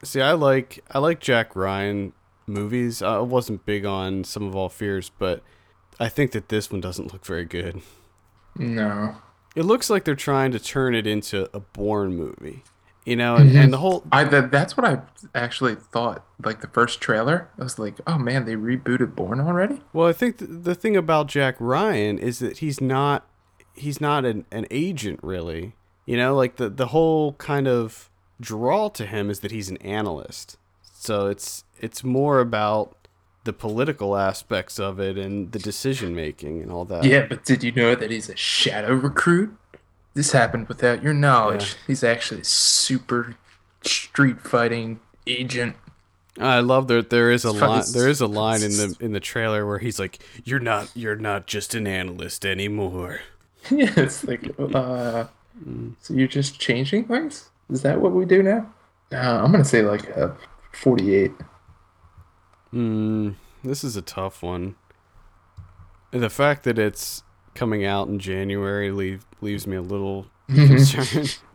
See, 0.03 0.21
I 0.21 0.33
like 0.33 0.83
I 0.91 0.99
like 0.99 1.19
Jack 1.19 1.55
Ryan 1.55 2.13
movies. 2.47 3.01
I 3.01 3.19
wasn't 3.19 3.65
big 3.65 3.86
on 3.86 4.23
Sum 4.23 4.43
of 4.43 4.55
All 4.55 4.69
Fears, 4.69 5.11
but 5.17 5.41
I 5.99 6.09
think 6.09 6.31
that 6.31 6.49
this 6.49 6.71
one 6.71 6.81
doesn't 6.81 7.13
look 7.13 7.25
very 7.25 7.45
good. 7.45 7.81
No. 8.57 9.15
it 9.55 9.63
looks 9.63 9.89
like 9.89 10.05
they're 10.05 10.15
trying 10.15 10.51
to 10.51 10.59
turn 10.59 10.95
it 10.95 11.05
into 11.05 11.49
a 11.53 11.59
Bourne 11.59 12.15
movie. 12.15 12.63
You 13.05 13.15
know, 13.15 13.35
and, 13.35 13.55
and 13.55 13.71
the 13.71 13.77
whole 13.77 14.03
I 14.11 14.23
that, 14.23 14.49
that's 14.49 14.75
what 14.75 14.83
I 14.83 14.99
actually 15.35 15.75
thought. 15.75 16.25
Like 16.43 16.61
the 16.61 16.67
first 16.67 17.01
trailer, 17.01 17.49
I 17.59 17.63
was 17.63 17.77
like, 17.77 17.97
"Oh 18.07 18.17
man, 18.17 18.45
they 18.45 18.55
rebooted 18.55 19.15
Bourne 19.15 19.39
already." 19.39 19.81
well, 19.93 20.07
I 20.07 20.13
think 20.13 20.39
th- 20.39 20.49
the 20.51 20.73
thing 20.73 20.97
about 20.97 21.27
Jack 21.27 21.55
Ryan 21.59 22.17
is 22.17 22.39
that 22.39 22.57
he's 22.57 22.81
not 22.81 23.27
he's 23.75 24.01
not 24.01 24.25
an, 24.25 24.45
an 24.51 24.65
agent 24.71 25.19
really. 25.21 25.75
You 26.07 26.17
know, 26.17 26.35
like 26.35 26.55
the 26.55 26.67
the 26.67 26.87
whole 26.87 27.33
kind 27.33 27.67
of 27.67 28.09
draw 28.41 28.89
to 28.89 29.05
him 29.05 29.29
is 29.29 29.41
that 29.41 29.51
he's 29.51 29.69
an 29.69 29.77
analyst. 29.77 30.57
So 30.81 31.27
it's 31.27 31.63
it's 31.79 32.03
more 32.03 32.39
about 32.39 33.07
the 33.43 33.53
political 33.53 34.17
aspects 34.17 34.79
of 34.79 34.99
it 34.99 35.17
and 35.17 35.51
the 35.51 35.59
decision 35.59 36.15
making 36.15 36.61
and 36.61 36.71
all 36.71 36.83
that. 36.85 37.03
Yeah, 37.03 37.27
but 37.27 37.45
did 37.45 37.63
you 37.63 37.71
know 37.71 37.93
that 37.93 38.09
he's 38.09 38.27
a 38.27 38.35
shadow 38.35 38.93
recruit? 38.93 39.55
This 40.16 40.32
happened 40.32 40.70
without 40.70 41.03
your 41.03 41.13
knowledge. 41.13 41.76
He's 41.86 42.03
actually 42.03 42.41
a 42.41 42.45
super 42.45 43.36
street 43.84 44.39
fighting 44.39 45.01
agent. 45.28 45.76
I 46.39 46.59
love 46.61 46.88
that 46.88 47.09
there 47.09 47.32
is 47.32 47.45
a 47.45 47.51
line 47.51 47.84
there 47.93 48.09
is 48.09 48.22
a 48.22 48.28
line 48.28 48.63
in 48.63 48.72
the 48.72 48.97
in 48.99 49.11
the 49.11 49.20
trailer 49.20 49.66
where 49.66 49.80
he's 49.80 49.99
like, 49.99 50.20
"You're 50.43 50.59
not 50.59 50.89
you're 50.95 51.16
not 51.16 51.47
just 51.47 51.76
an 51.76 51.86
analyst 51.86 52.45
anymore." 52.45 53.22
yeah, 53.72 53.91
it's 53.97 54.24
like, 54.24 54.51
uh, 54.59 55.26
so 56.01 56.13
you're 56.13 56.28
just 56.28 56.59
changing 56.59 57.05
things? 57.05 57.49
Is 57.70 57.82
that 57.82 57.99
what 57.99 58.11
we 58.11 58.26
do 58.26 58.43
now? 58.43 58.72
Uh, 59.11 59.43
I'm 59.43 59.51
gonna 59.51 59.66
say 59.66 59.82
like 59.82 60.07
a 60.09 60.36
48. 60.74 61.32
Hmm, 62.72 63.32
this 63.63 63.84
is 63.84 63.95
a 63.95 64.01
tough 64.01 64.43
one. 64.43 64.76
And 66.11 66.22
the 66.22 66.30
fact 66.30 66.63
that 66.63 66.78
it's 66.78 67.24
coming 67.55 67.83
out 67.85 68.07
in 68.07 68.19
January 68.19 68.91
leave, 68.91 69.25
leaves 69.41 69.65
me 69.65 69.75
a 69.77 69.81
little 69.81 70.27
concerned. 70.47 71.37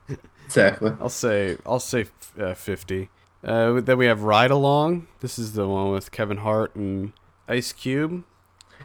Exactly. 0.44 0.90
I'll 1.00 1.08
say 1.08 1.58
I'll 1.64 1.78
say 1.78 2.06
uh, 2.36 2.54
50. 2.54 3.08
Uh, 3.44 3.80
then 3.80 3.96
we 3.96 4.06
have 4.06 4.24
Ride 4.24 4.50
Along. 4.50 5.06
This 5.20 5.38
is 5.38 5.52
the 5.52 5.68
one 5.68 5.92
with 5.92 6.10
Kevin 6.10 6.38
Hart 6.38 6.74
and 6.74 7.12
Ice 7.46 7.72
Cube. 7.72 8.24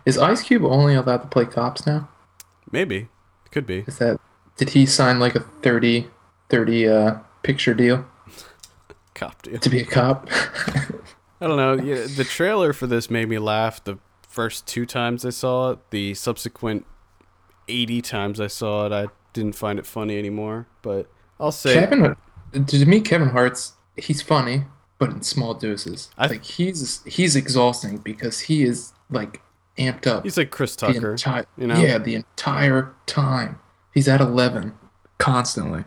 Is 0.05 0.15
Ice 0.19 0.43
Cube 0.43 0.63
only 0.63 0.93
allowed 0.93 1.23
to 1.23 1.27
play 1.27 1.45
cops 1.45 1.87
now? 1.87 2.07
Maybe. 2.71 3.07
Could 3.49 3.65
be. 3.65 3.79
Is 3.87 3.97
that 3.97 4.19
did 4.57 4.69
he 4.69 4.85
sign 4.85 5.19
like 5.19 5.33
a 5.33 5.39
30 5.39 6.05
30 6.49 6.87
uh 6.87 7.15
picture 7.41 7.73
deal 7.73 8.05
Cop 9.15 9.41
deal. 9.41 9.57
to 9.57 9.69
be 9.69 9.79
a 9.79 9.85
cop? 9.85 10.29
I 11.41 11.47
don't 11.47 11.57
know. 11.57 11.73
Yeah, 11.83 12.05
the 12.15 12.25
trailer 12.25 12.73
for 12.73 12.85
this 12.85 13.09
made 13.09 13.27
me 13.27 13.39
laugh 13.39 13.83
the 13.83 13.97
first 14.21 14.67
two 14.67 14.85
times 14.85 15.25
I 15.25 15.31
saw 15.31 15.71
it. 15.71 15.79
The 15.89 16.13
subsequent 16.13 16.85
80 17.67 18.01
times 18.01 18.39
I 18.39 18.47
saw 18.47 18.85
it, 18.85 18.91
I 18.91 19.07
didn't 19.33 19.55
find 19.55 19.79
it 19.79 19.85
funny 19.85 20.17
anymore. 20.17 20.67
But 20.81 21.09
I'll 21.39 21.51
say 21.51 21.73
Kevin 21.73 22.15
to 22.67 22.85
me 22.85 23.01
Kevin 23.01 23.29
Hart's 23.29 23.73
he's 23.97 24.21
funny, 24.21 24.63
but 24.99 25.09
in 25.09 25.21
small 25.21 25.53
doses. 25.53 26.09
I- 26.17 26.27
like 26.27 26.43
he's 26.43 27.03
he's 27.05 27.35
exhausting 27.35 27.97
because 27.97 28.41
he 28.41 28.63
is 28.63 28.93
like 29.09 29.41
amped 29.77 30.07
up 30.07 30.23
he's 30.23 30.37
like 30.37 30.51
Chris 30.51 30.75
Tucker. 30.75 31.11
entire 31.11 31.45
you 31.57 31.67
know? 31.67 31.77
yeah 31.79 31.97
the 31.97 32.15
entire 32.15 32.93
time. 33.05 33.59
He's 33.93 34.07
at 34.07 34.21
11 34.21 34.73
constantly. 35.17 35.83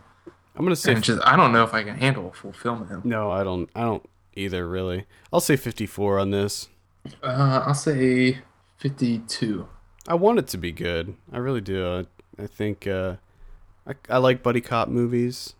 I'm 0.57 0.65
gonna 0.65 0.75
say 0.77 0.95
just 0.97 1.21
I 1.25 1.37
don't 1.37 1.53
know 1.53 1.63
if 1.63 1.73
I 1.73 1.85
can 1.85 1.97
handle 1.97 2.29
a 2.29 2.33
full 2.33 2.53
film 2.53 2.83
of 2.83 2.89
him. 2.89 3.03
no. 3.05 3.31
I 3.31 3.45
don't. 3.45 3.71
I 3.77 3.83
don't 3.83 4.09
either. 4.35 4.67
Really. 4.69 5.07
I'll 5.33 5.41
say 5.41 5.57
54 5.57 6.19
on 6.19 6.31
this. 6.33 6.69
Uh, 7.23 7.63
I'll 7.65 7.75
say 7.75 8.39
52. 8.79 9.69
I 10.09 10.15
want 10.15 10.39
it 10.39 10.47
to 10.49 10.59
be 10.59 10.73
good. 10.73 11.15
I 11.31 11.37
really 11.37 11.61
do. 11.61 11.87
I, 11.87 12.43
I 12.43 12.47
think 12.47 12.87
uh, 12.87 13.17
I, 13.87 13.93
I 14.09 14.17
like 14.17 14.43
buddy 14.43 14.63
cop 14.63 14.89
movies. 14.89 15.55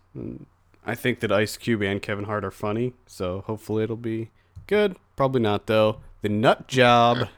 I 0.83 0.95
think 0.95 1.19
that 1.19 1.31
Ice 1.31 1.55
Cube 1.55 1.83
and 1.83 2.01
Kevin 2.01 2.25
Hart 2.25 2.43
are 2.43 2.51
funny, 2.51 2.93
so 3.05 3.43
hopefully 3.45 3.83
it'll 3.83 3.95
be 3.95 4.31
good. 4.65 4.95
Probably 5.15 5.39
not 5.39 5.67
though. 5.67 5.99
The 6.23 6.29
Nut 6.29 6.67
Job. 6.67 7.29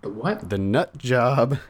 The 0.00 0.10
what? 0.10 0.48
The 0.48 0.58
Nut 0.58 0.96
Job. 0.96 1.58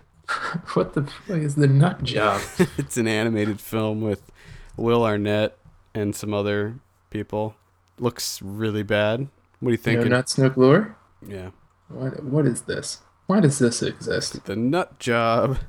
What 0.74 0.94
the 0.94 1.02
fuck 1.02 1.38
is 1.38 1.56
the 1.56 1.66
nut 1.66 2.04
job? 2.04 2.40
it's 2.78 2.96
an 2.96 3.08
animated 3.08 3.60
film 3.60 4.00
with 4.00 4.30
Will 4.76 5.04
Arnett 5.04 5.58
and 5.92 6.14
some 6.14 6.32
other 6.32 6.76
people. 7.10 7.56
Looks 7.98 8.40
really 8.40 8.84
bad. 8.84 9.26
What 9.58 9.70
do 9.70 9.72
you 9.72 9.76
think? 9.76 10.02
no 10.02 10.06
nuts, 10.06 10.38
no 10.38 10.52
lure? 10.54 10.96
yeah. 11.26 11.50
What 11.88 12.22
what 12.22 12.46
is 12.46 12.62
this? 12.62 13.00
Why 13.30 13.38
does 13.38 13.60
this 13.60 13.80
exist? 13.80 14.44
The 14.46 14.56
Nut 14.56 14.98
Job. 14.98 15.58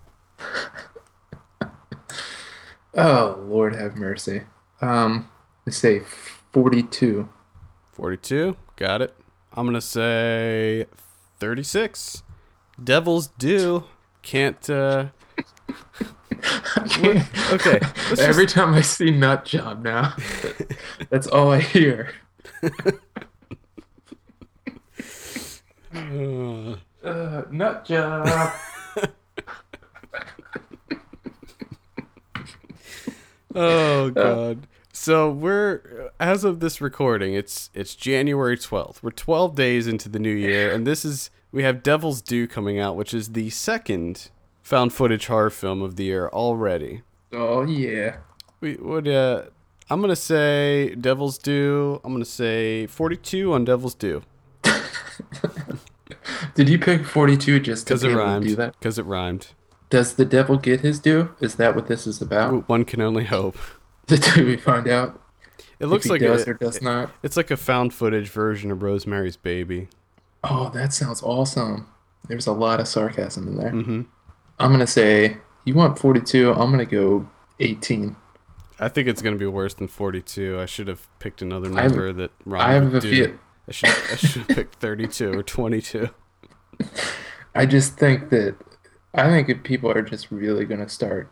Oh 2.93 3.41
Lord 3.47 3.73
have 3.75 3.95
mercy. 3.95 4.41
Um, 4.81 5.29
let's 5.65 5.77
say 5.77 5.99
42. 6.51 7.29
42. 7.93 8.57
Got 8.75 9.01
it. 9.03 9.15
I'm 9.53 9.65
going 9.65 9.75
to 9.75 9.79
say 9.81 10.87
36. 11.39 12.23
Devil's 12.83 13.27
Due. 13.27 13.85
Can't, 14.23 14.69
uh. 14.69 15.05
Okay. 17.53 17.79
Every 18.17 18.47
time 18.47 18.73
I 18.73 18.81
see 18.81 19.11
nut 19.11 19.45
job 19.45 19.83
now, 19.83 20.15
that's 21.09 21.27
all 21.27 21.51
I 21.51 21.61
hear. 21.61 22.11
just- 25.93 26.81
Uh, 27.03 27.43
nut 27.49 27.85
job. 27.85 28.27
oh, 33.55 34.09
God. 34.11 34.67
So 34.93 35.31
we're 35.31 36.11
as 36.19 36.43
of 36.43 36.59
this 36.59 36.79
recording, 36.79 37.33
it's 37.33 37.71
it's 37.73 37.95
January 37.95 38.55
12th. 38.55 39.01
We're 39.01 39.09
12 39.09 39.55
days 39.55 39.87
into 39.87 40.09
the 40.09 40.19
new 40.19 40.29
year 40.29 40.71
and 40.71 40.85
this 40.85 41.03
is 41.03 41.31
we 41.51 41.63
have 41.63 41.81
Devil's 41.81 42.21
Due 42.21 42.47
coming 42.47 42.77
out, 42.79 42.95
which 42.95 43.11
is 43.11 43.29
the 43.29 43.49
second 43.49 44.29
found 44.61 44.93
footage 44.93 45.25
horror 45.25 45.49
film 45.49 45.81
of 45.81 45.95
the 45.95 46.03
year 46.03 46.27
already. 46.29 47.01
oh 47.33 47.63
yeah. 47.63 48.17
We 48.59 48.75
would 48.75 49.07
uh 49.07 49.45
I'm 49.89 50.01
gonna 50.01 50.15
say 50.15 50.93
Devil's 50.93 51.39
Due. 51.39 51.99
I'm 52.03 52.13
gonna 52.13 52.23
say 52.23 52.85
42 52.85 53.53
on 53.53 53.65
Devil's 53.65 53.95
Due 53.95 54.21
Did 56.55 56.69
you 56.69 56.77
pick 56.79 57.05
42 57.05 57.59
just 57.59 57.85
because 57.85 58.03
it 58.03 58.13
rhymed. 58.15 58.45
do 58.45 58.55
that? 58.55 58.77
Because 58.79 58.97
it 58.99 59.05
rhymed. 59.05 59.47
Does 59.89 60.13
the 60.15 60.25
devil 60.25 60.57
get 60.57 60.81
his 60.81 60.99
due? 60.99 61.35
Is 61.41 61.55
that 61.55 61.75
what 61.75 61.87
this 61.87 62.07
is 62.07 62.21
about? 62.21 62.67
One 62.69 62.85
can 62.85 63.01
only 63.01 63.25
hope. 63.25 63.57
Did 64.07 64.23
we 64.37 64.57
find 64.57 64.87
out 64.87 65.21
It 65.79 65.85
looks 65.87 66.07
like 66.07 66.21
does 66.21 66.47
a, 66.47 66.51
or 66.51 66.53
does 66.55 66.81
not? 66.81 67.11
it's 67.23 67.37
like 67.37 67.51
a 67.51 67.57
found 67.57 67.93
footage 67.93 68.29
version 68.29 68.71
of 68.71 68.83
Rosemary's 68.83 69.37
Baby. 69.37 69.87
Oh, 70.43 70.69
that 70.69 70.91
sounds 70.93 71.21
awesome. 71.23 71.87
There's 72.27 72.47
a 72.47 72.51
lot 72.51 72.79
of 72.79 72.87
sarcasm 72.87 73.47
in 73.47 73.57
there. 73.57 73.69
hmm 73.71 74.01
I'm 74.59 74.71
gonna 74.71 74.87
say 74.87 75.37
you 75.65 75.73
want 75.73 75.97
42. 75.99 76.51
I'm 76.53 76.71
gonna 76.71 76.85
go 76.85 77.27
18. 77.59 78.15
I 78.79 78.87
think 78.89 79.07
it's 79.07 79.21
gonna 79.21 79.35
be 79.37 79.45
worse 79.45 79.73
than 79.73 79.87
42. 79.87 80.59
I 80.59 80.65
should 80.65 80.87
have 80.87 81.07
picked 81.19 81.41
another 81.41 81.69
I 81.77 81.81
have- 81.83 81.91
number 81.91 82.13
that 82.13 82.31
rhymed. 82.45 82.63
I 82.63 82.73
have 82.73 82.93
a 82.93 83.01
feel. 83.01 83.31
I 83.67 83.71
should 83.71 83.89
I 83.89 84.15
should 84.15 84.41
have 84.41 84.47
picked 84.49 84.75
32 84.75 85.31
or 85.37 85.43
22. 85.43 86.09
I 87.55 87.65
just 87.65 87.97
think 87.97 88.29
that 88.29 88.55
I 89.13 89.27
think 89.29 89.49
if 89.49 89.63
people 89.63 89.91
are 89.91 90.01
just 90.01 90.31
really 90.31 90.65
gonna 90.65 90.89
start 90.89 91.31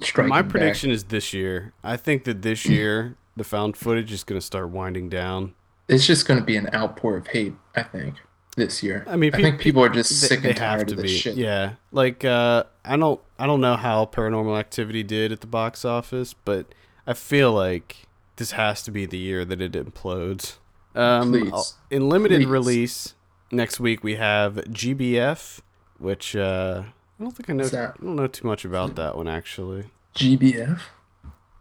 striking 0.00 0.30
My 0.30 0.42
back. 0.42 0.50
prediction 0.50 0.90
is 0.90 1.04
this 1.04 1.32
year. 1.32 1.72
I 1.82 1.96
think 1.96 2.24
that 2.24 2.42
this 2.42 2.64
year 2.66 3.16
the 3.36 3.44
found 3.44 3.76
footage 3.76 4.12
is 4.12 4.24
gonna 4.24 4.40
start 4.40 4.70
winding 4.70 5.08
down. 5.08 5.54
it's 5.88 6.06
just 6.06 6.26
gonna 6.26 6.42
be 6.44 6.56
an 6.56 6.68
outpour 6.74 7.16
of 7.16 7.28
hate. 7.28 7.54
I 7.76 7.82
think 7.82 8.14
this 8.56 8.82
year. 8.82 9.04
I 9.06 9.14
mean, 9.16 9.32
I 9.32 9.36
pe- 9.36 9.42
think 9.42 9.60
people 9.60 9.84
are 9.84 9.88
just 9.88 10.18
sick 10.20 10.42
they 10.42 10.48
and 10.50 10.58
tired 10.58 10.90
of 10.90 10.96
this 10.96 11.04
be. 11.12 11.16
shit. 11.18 11.36
Yeah, 11.36 11.74
like 11.92 12.24
uh, 12.24 12.64
I 12.84 12.96
don't, 12.96 13.20
I 13.38 13.46
don't 13.46 13.60
know 13.60 13.76
how 13.76 14.04
Paranormal 14.06 14.58
Activity 14.58 15.04
did 15.04 15.30
at 15.30 15.40
the 15.42 15.46
box 15.46 15.84
office, 15.84 16.34
but 16.34 16.74
I 17.06 17.12
feel 17.14 17.52
like 17.52 18.08
this 18.34 18.50
has 18.52 18.82
to 18.82 18.90
be 18.90 19.06
the 19.06 19.18
year 19.18 19.44
that 19.44 19.60
it 19.60 19.72
implodes. 19.72 20.56
Um, 20.96 21.30
Please. 21.30 21.74
In 21.90 22.08
limited 22.08 22.40
Please. 22.40 22.46
release 22.46 23.14
next 23.50 23.80
week 23.80 24.02
we 24.04 24.16
have 24.16 24.54
GBF, 24.56 25.60
which 25.98 26.34
uh, 26.36 26.82
I 27.18 27.22
don't 27.22 27.32
think 27.32 27.50
I 27.50 27.52
know. 27.54 27.64
I 27.66 27.92
don't 28.02 28.16
know 28.16 28.26
too 28.26 28.46
much 28.46 28.64
about 28.64 28.94
that 28.96 29.16
one 29.16 29.28
actually. 29.28 29.84
GBF. 30.14 30.80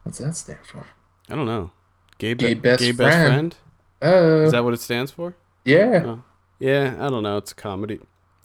What's 0.03 0.19
that 0.19 0.35
stand 0.35 0.59
for? 0.65 0.85
I 1.29 1.35
don't 1.35 1.45
know. 1.45 1.71
Gay, 2.17 2.33
Gay 2.33 2.53
be- 2.53 2.59
best 2.59 2.79
gay 2.81 2.91
best 2.91 3.15
friend. 3.17 3.27
friend. 3.27 3.55
Oh, 4.01 4.43
Is 4.43 4.51
that 4.51 4.63
what 4.63 4.73
it 4.73 4.79
stands 4.79 5.11
for? 5.11 5.35
yeah. 5.65 6.03
Oh. 6.05 6.23
Yeah, 6.59 6.95
I 6.99 7.09
don't 7.09 7.21
know. 7.21 7.37
It's 7.37 7.51
a 7.51 7.55
comedy. 7.55 7.99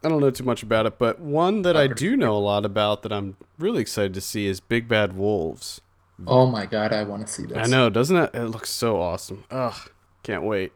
I 0.05 0.09
don't 0.11 0.21
know 0.21 0.31
too 0.31 0.45
much 0.45 0.63
about 0.63 0.85
it, 0.85 0.99
but 0.99 1.19
one 1.21 1.63
that 1.63 1.77
I 1.79 1.87
do 1.87 2.15
know 2.17 2.37
a 2.37 2.39
lot 2.41 2.67
about 2.67 3.03
that 3.03 3.13
I'm 3.13 3.37
really 3.59 3.81
excited 3.81 4.13
to 4.15 4.21
see 4.21 4.47
is 4.47 4.61
Big 4.61 4.87
Bad 4.89 5.15
Wolves. 5.17 5.81
Oh 6.27 6.47
my 6.47 6.67
god, 6.67 6.93
I 6.93 7.05
want 7.05 7.27
to 7.27 7.33
see 7.33 7.45
this. 7.47 7.57
I 7.57 7.67
know, 7.71 7.89
doesn't 7.89 8.17
it? 8.17 8.31
It 8.35 8.45
looks 8.47 8.69
so 8.71 9.01
awesome. 9.01 9.45
Ugh, 9.51 9.91
can't 10.23 10.43
wait. 10.43 10.73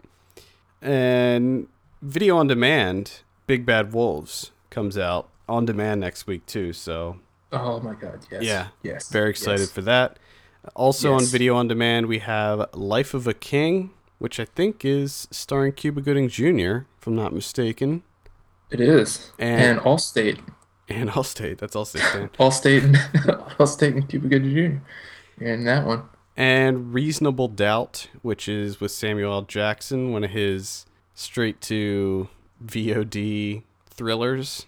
And 0.80 1.66
video 2.06 2.36
on 2.36 2.46
demand, 2.46 3.20
Big 3.46 3.66
Bad 3.66 3.92
Wolves 3.92 4.52
comes 4.70 4.96
out 4.98 5.28
on 5.48 5.64
demand 5.64 6.00
next 6.00 6.26
week 6.26 6.46
too. 6.46 6.72
So 6.72 7.18
Oh 7.52 7.80
my 7.80 7.94
god, 7.94 8.20
yes. 8.30 8.42
Yeah. 8.42 8.68
Yes. 8.82 9.08
Very 9.10 9.30
excited 9.30 9.60
yes. 9.60 9.70
for 9.72 9.82
that. 9.82 10.18
Also 10.74 11.12
on 11.14 11.24
video 11.24 11.54
on 11.56 11.68
demand, 11.68 12.06
we 12.06 12.18
have 12.18 12.68
Life 12.74 13.14
of 13.14 13.26
a 13.26 13.34
King, 13.34 13.90
which 14.18 14.40
I 14.40 14.44
think 14.44 14.84
is 14.84 15.28
starring 15.30 15.72
Cuba 15.72 16.00
Gooding 16.00 16.28
Jr., 16.28 16.86
if 16.98 17.06
I'm 17.06 17.14
not 17.14 17.32
mistaken. 17.32 18.02
It 18.70 18.80
is. 18.80 19.30
And- 19.38 19.78
And, 19.78 19.80
Allstate. 19.80 20.40
And 20.88 21.10
Allstate. 21.10 21.58
That's 21.58 21.76
Allstate 21.76 22.08
stand. 22.10 22.32
Allstate 22.38 22.82
and 22.82 22.96
Allstate 23.58 23.92
and 23.94 24.08
Cuba 24.08 24.26
Gooding 24.28 24.50
Jr. 24.50 25.44
You're 25.44 25.64
that 25.64 25.86
one. 25.86 26.02
and 26.36 26.92
Reasonable 26.92 27.46
Doubt, 27.48 28.08
which 28.22 28.48
is 28.48 28.80
with 28.80 28.90
Samuel 28.90 29.32
L. 29.32 29.42
Jackson, 29.42 30.10
one 30.12 30.24
of 30.24 30.30
his 30.30 30.84
straight 31.16 31.60
to 31.62 32.28
VOD 32.64 33.62
thrillers. 33.90 34.66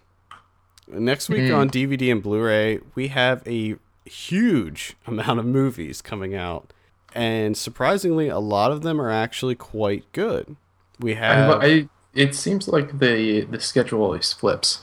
Next 0.88 1.28
week 1.28 1.49
Hmm. 1.51 1.55
on 1.55 1.70
DVD 1.70 2.11
and 2.11 2.22
Blu 2.22 2.42
ray, 2.42 2.80
we 2.94 3.09
have 3.09 3.46
a 3.46 3.76
huge 4.07 4.96
amount 5.07 5.38
of 5.38 5.44
movies 5.46 6.03
coming 6.03 6.34
out. 6.34 6.72
And 7.14 7.57
surprisingly, 7.57 8.28
a 8.28 8.38
lot 8.38 8.72
of 8.72 8.82
them 8.82 9.01
are 9.01 9.11
actually 9.11 9.55
quite 9.55 10.11
good. 10.12 10.57
We 10.99 11.12
I, 11.12 11.16
have. 11.16 11.62
I 11.62 11.88
it 12.14 12.34
seems 12.34 12.66
like 12.68 12.99
the 12.99 13.42
the 13.42 13.61
schedule 13.61 14.03
always 14.03 14.32
flips. 14.32 14.82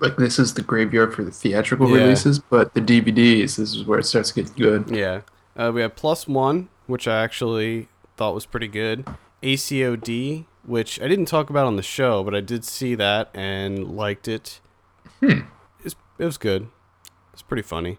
Like 0.00 0.16
this 0.16 0.38
is 0.38 0.54
the 0.54 0.62
graveyard 0.62 1.14
for 1.14 1.24
the 1.24 1.30
theatrical 1.30 1.88
Yeah. 1.90 2.02
releases, 2.04 2.38
but 2.38 2.72
the 2.74 2.80
DVDs 2.80 3.56
this 3.56 3.74
is 3.74 3.84
where 3.84 3.98
it 3.98 4.04
starts 4.04 4.30
to 4.32 4.42
get 4.42 4.56
good. 4.56 4.90
Yeah. 4.90 5.22
Uh, 5.56 5.70
we 5.74 5.82
have 5.82 5.94
Plus 5.96 6.26
One, 6.28 6.68
which 6.86 7.06
I 7.08 7.22
actually 7.22 7.88
thought 8.16 8.34
was 8.34 8.46
pretty 8.46 8.68
good. 8.68 9.04
ACOD, 9.42 10.46
which 10.64 11.00
I 11.00 11.08
didn't 11.08 11.26
talk 11.26 11.50
about 11.50 11.66
on 11.66 11.76
the 11.76 11.82
show, 11.82 12.22
but 12.22 12.34
I 12.34 12.40
did 12.40 12.64
see 12.64 12.94
that 12.94 13.30
and 13.34 13.96
liked 13.96 14.28
it. 14.28 14.60
Hmm. 15.20 15.40
It's, 15.84 15.94
it 16.18 16.24
was 16.24 16.38
good. 16.38 16.68
It's 17.32 17.42
pretty 17.42 17.62
funny. 17.62 17.98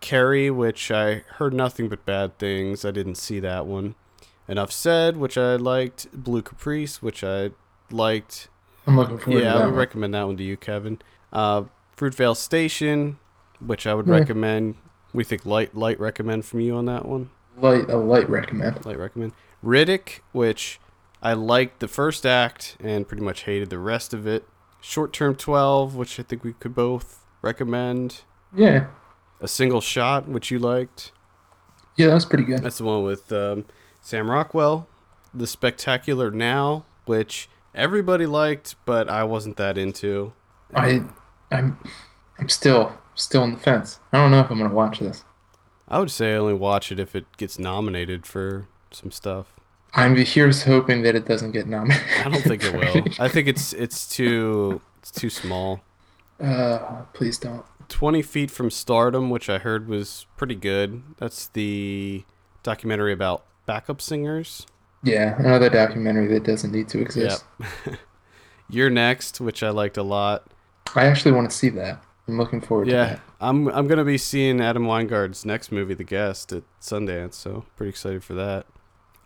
Carrie, 0.00 0.50
which 0.50 0.90
I 0.90 1.24
heard 1.36 1.54
nothing 1.54 1.88
but 1.88 2.04
bad 2.04 2.38
things. 2.38 2.84
I 2.84 2.90
didn't 2.90 3.14
see 3.16 3.40
that 3.40 3.66
one. 3.66 3.94
Enough 4.46 4.70
Said, 4.70 5.16
which 5.16 5.38
I 5.38 5.56
liked. 5.56 6.06
Blue 6.12 6.42
Caprice, 6.42 7.00
which 7.00 7.24
I 7.24 7.52
liked. 7.90 8.48
I'm 8.86 8.96
looking 8.96 9.18
forward 9.18 9.42
Yeah, 9.42 9.54
to 9.54 9.58
I 9.58 9.64
would 9.64 9.70
one. 9.70 9.74
recommend 9.78 10.14
that 10.14 10.26
one 10.26 10.36
to 10.36 10.42
you, 10.44 10.56
Kevin. 10.58 11.00
Uh, 11.32 11.64
Fruitvale 11.96 12.36
Station, 12.36 13.18
which 13.64 13.86
I 13.86 13.94
would 13.94 14.06
Yeah. 14.06 14.12
recommend. 14.18 14.74
We 15.14 15.24
think 15.24 15.46
light 15.46 15.74
light 15.74 15.98
recommend 15.98 16.44
from 16.44 16.60
you 16.60 16.76
on 16.76 16.84
that 16.86 17.06
one. 17.06 17.30
light 17.56 17.88
a 17.88 17.96
light 17.96 18.28
recommend. 18.28 18.84
Light 18.84 18.98
recommend. 18.98 19.32
Riddick, 19.64 20.20
which 20.32 20.78
I 21.24 21.32
liked 21.32 21.80
the 21.80 21.88
first 21.88 22.26
act 22.26 22.76
and 22.80 23.08
pretty 23.08 23.22
much 23.22 23.44
hated 23.44 23.70
the 23.70 23.78
rest 23.78 24.12
of 24.12 24.26
it. 24.26 24.46
Short 24.82 25.14
Term 25.14 25.34
12, 25.34 25.96
which 25.96 26.20
I 26.20 26.22
think 26.22 26.44
we 26.44 26.52
could 26.52 26.74
both 26.74 27.24
recommend. 27.40 28.20
Yeah. 28.54 28.88
A 29.40 29.48
Single 29.48 29.80
Shot, 29.80 30.28
which 30.28 30.50
you 30.50 30.58
liked. 30.58 31.12
Yeah, 31.96 32.08
that 32.08 32.14
was 32.14 32.26
pretty 32.26 32.44
good. 32.44 32.62
That's 32.62 32.76
the 32.76 32.84
one 32.84 33.04
with 33.04 33.32
um, 33.32 33.64
Sam 34.02 34.30
Rockwell. 34.30 34.86
The 35.32 35.46
Spectacular 35.46 36.30
Now, 36.30 36.84
which 37.06 37.48
everybody 37.74 38.26
liked, 38.26 38.76
but 38.84 39.08
I 39.08 39.24
wasn't 39.24 39.56
that 39.56 39.78
into. 39.78 40.34
I 40.74 41.04
I'm 41.50 41.78
I'm 42.38 42.48
still 42.48 42.92
still 43.14 43.42
on 43.42 43.52
the 43.52 43.58
fence. 43.58 43.98
I 44.12 44.18
don't 44.18 44.30
know 44.30 44.40
if 44.40 44.50
I'm 44.50 44.58
gonna 44.58 44.74
watch 44.74 44.98
this. 44.98 45.24
I 45.88 45.98
would 45.98 46.10
say 46.10 46.34
I 46.34 46.36
only 46.36 46.54
watch 46.54 46.92
it 46.92 47.00
if 47.00 47.16
it 47.16 47.24
gets 47.36 47.58
nominated 47.58 48.26
for 48.26 48.68
some 48.90 49.10
stuff. 49.10 49.53
I'm 49.96 50.16
here's 50.16 50.64
hoping 50.64 51.02
that 51.02 51.14
it 51.14 51.26
doesn't 51.26 51.52
get 51.52 51.66
nominated. 51.66 52.04
I 52.24 52.28
don't 52.28 52.42
think 52.42 52.64
it 52.64 52.72
will. 52.74 53.04
I 53.24 53.28
think 53.28 53.48
it's 53.48 53.72
it's 53.72 54.08
too 54.08 54.80
it's 54.98 55.10
too 55.10 55.30
small. 55.30 55.80
Uh, 56.40 57.02
please 57.12 57.38
don't. 57.38 57.64
20 57.88 58.22
Feet 58.22 58.50
from 58.50 58.70
Stardom, 58.70 59.30
which 59.30 59.48
I 59.48 59.58
heard 59.58 59.88
was 59.88 60.26
pretty 60.36 60.54
good. 60.56 61.02
That's 61.18 61.48
the 61.48 62.24
documentary 62.62 63.12
about 63.12 63.44
backup 63.66 64.00
singers. 64.00 64.66
Yeah, 65.02 65.38
another 65.38 65.68
documentary 65.68 66.26
that 66.28 66.44
doesn't 66.44 66.72
need 66.72 66.88
to 66.88 67.00
exist. 67.00 67.44
You're 68.70 68.90
Next, 68.90 69.40
which 69.40 69.62
I 69.62 69.68
liked 69.68 69.98
a 69.98 70.02
lot. 70.02 70.46
I 70.94 71.04
actually 71.06 71.32
want 71.32 71.50
to 71.50 71.56
see 71.56 71.68
that. 71.70 72.02
I'm 72.26 72.38
looking 72.38 72.62
forward 72.62 72.86
to 72.86 72.90
Yeah, 72.90 73.04
that. 73.04 73.20
I'm 73.40 73.68
I'm 73.68 73.86
gonna 73.86 74.04
be 74.04 74.16
seeing 74.18 74.60
Adam 74.60 74.84
Wingard's 74.84 75.44
next 75.44 75.70
movie, 75.70 75.94
The 75.94 76.04
Guest, 76.04 76.52
at 76.52 76.62
Sundance, 76.80 77.34
so 77.34 77.66
pretty 77.76 77.90
excited 77.90 78.24
for 78.24 78.32
that. 78.34 78.66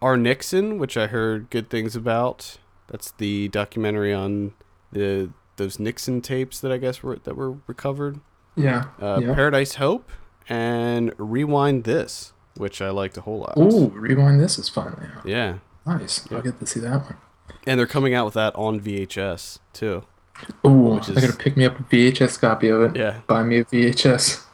Our 0.01 0.17
Nixon, 0.17 0.79
which 0.79 0.97
I 0.97 1.07
heard 1.09 1.51
good 1.51 1.71
things 1.71 1.97
about. 1.97 2.59
That's 2.87 3.11
the 3.13 3.49
documentary 3.49 4.15
on 4.15 4.53
the 4.93 5.31
those 5.57 5.79
Nixon 5.81 6.21
tapes 6.21 6.61
that 6.61 6.71
I 6.71 6.77
guess 6.79 7.03
were 7.03 7.17
that 7.17 7.37
were 7.37 7.57
recovered. 7.67 8.21
Yeah. 8.55 8.85
Uh, 9.01 9.21
yeah. 9.23 9.35
Paradise 9.35 9.75
Hope 9.77 10.11
and 10.49 11.13
Rewind 11.19 11.85
This, 11.85 12.33
which 12.57 12.81
I 12.81 12.91
liked 12.91 13.17
a 13.17 13.23
whole 13.23 13.41
lot. 13.41 13.55
Ooh, 13.59 13.89
rewind. 13.89 14.41
This 14.41 14.59
is 14.59 14.69
fun 14.69 14.97
now. 15.01 15.21
Yeah, 15.25 15.59
Nice. 15.87 16.31
I'll 16.33 16.43
get 16.43 16.59
to 16.61 16.67
see 16.67 16.81
that 16.81 17.03
one. 17.03 17.17
and 17.67 17.79
they're 17.79 17.87
coming 17.87 18.15
out 18.15 18.25
with 18.25 18.35
that 18.35 18.55
on 18.57 18.81
VHS 18.81 19.59
too. 19.73 20.05
Ooh, 20.67 20.99
is- 20.99 21.09
gotta 21.09 21.33
pick 21.37 21.57
me 21.57 21.65
up 21.65 21.79
a 21.79 21.83
VHS 21.83 22.41
copy 22.41 22.69
of 22.69 22.81
it. 22.83 22.97
Yeah, 22.97 23.21
Buy 23.27 23.43
me 23.43 23.59
a 23.59 23.65
VHS 23.65 24.45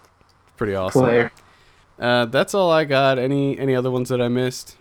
pretty 0.56 0.74
awesome. 0.74 1.02
player. 1.02 1.32
Uh, 1.98 2.24
that's 2.26 2.54
all 2.54 2.70
I 2.72 2.84
got. 2.84 3.18
Any 3.18 3.58
any 3.58 3.74
other 3.76 3.90
ones 3.90 4.08
that 4.08 4.20
I 4.22 4.28
missed? 4.28 4.76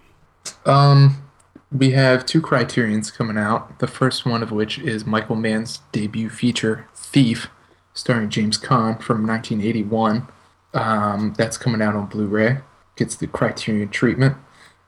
Um, 0.66 1.24
we 1.72 1.92
have 1.92 2.26
two 2.26 2.42
Criterions 2.42 3.12
coming 3.12 3.38
out. 3.38 3.80
The 3.80 3.88
first 3.88 4.26
one 4.26 4.44
of 4.44 4.52
which 4.52 4.80
is 4.80 5.06
Michael 5.06 5.36
Mann's 5.36 5.80
debut 5.92 6.30
feature, 6.30 6.88
Thief, 6.96 7.48
starring 7.94 8.30
James 8.30 8.58
Caan 8.58 9.02
from 9.02 9.26
1981. 9.26 10.28
Um, 10.74 11.34
that's 11.38 11.58
coming 11.58 11.82
out 11.82 11.96
on 11.96 12.08
Blu-ray. 12.08 12.60
Gets 12.96 13.16
the 13.16 13.28
Criterion 13.28 13.90
treatment. 13.90 14.38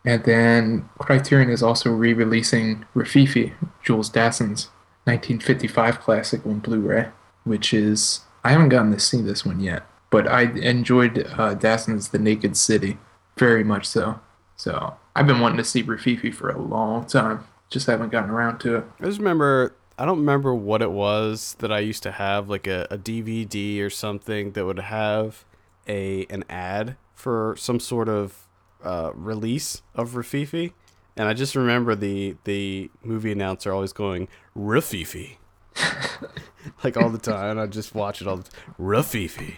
And 0.06 0.24
then 0.24 0.90
Criterion 1.00 1.50
is 1.50 1.64
also 1.64 1.92
re-releasing 1.92 2.86
Rififi, 2.96 3.54
Jules 3.84 4.10
Dassin's 4.10 4.70
1955 5.06 6.00
classic 6.00 6.46
on 6.46 6.60
Blu-ray, 6.60 7.10
which 7.44 7.74
is 7.74 8.22
I 8.44 8.52
haven't 8.52 8.70
gotten 8.70 8.92
to 8.92 9.00
see 9.00 9.22
this 9.22 9.44
one 9.44 9.60
yet, 9.60 9.88
but 10.12 10.28
I 10.28 10.44
enjoyed 10.44 11.28
uh, 11.38 11.56
Dassin's 11.56 12.10
The 12.10 12.20
Naked 12.20 12.56
City 12.56 13.00
very 13.38 13.64
much 13.64 13.88
so. 13.88 14.20
So 14.56 14.96
I've 15.16 15.28
been 15.28 15.40
wanting 15.40 15.58
to 15.58 15.64
see 15.64 15.84
Rififi 15.84 16.34
for 16.34 16.50
a 16.50 16.58
long 16.58 17.06
time, 17.06 17.46
just 17.70 17.88
haven't 17.88 18.12
gotten 18.12 18.30
around 18.30 18.60
to 18.60 18.78
it. 18.78 18.86
I 19.00 19.06
just 19.06 19.20
remember. 19.20 19.76
I 19.98 20.06
don't 20.06 20.20
remember 20.20 20.54
what 20.54 20.82
it 20.82 20.92
was 20.92 21.56
that 21.60 21.72
I 21.72 21.80
used 21.80 22.04
to 22.04 22.12
have, 22.12 22.50
like 22.50 22.68
a, 22.68 22.86
a 22.92 22.98
DVD 22.98 23.82
or 23.82 23.90
something 23.90 24.52
that 24.52 24.66
would 24.66 24.80
have 24.80 25.46
a 25.88 26.26
an 26.30 26.44
ad 26.50 26.98
for 27.14 27.56
some 27.58 27.80
sort 27.80 28.10
of 28.10 28.48
uh, 28.84 29.12
release 29.14 29.82
of 29.94 30.12
Rififi, 30.12 30.74
and 31.16 31.30
I 31.30 31.34
just 31.34 31.56
remember 31.56 31.96
the 31.96 32.36
the 32.44 32.92
movie 33.04 33.32
announcer 33.32 33.72
always 33.74 33.94
going 33.94 34.28
Rififi, 34.58 35.38
like 36.84 36.98
all 36.98 37.10
the 37.10 37.18
time. 37.18 37.58
I 37.58 37.68
just 37.68 37.96
watch 37.96 38.22
it 38.22 38.28
all. 38.28 38.38
the 38.38 38.50
Rififi. 38.80 39.56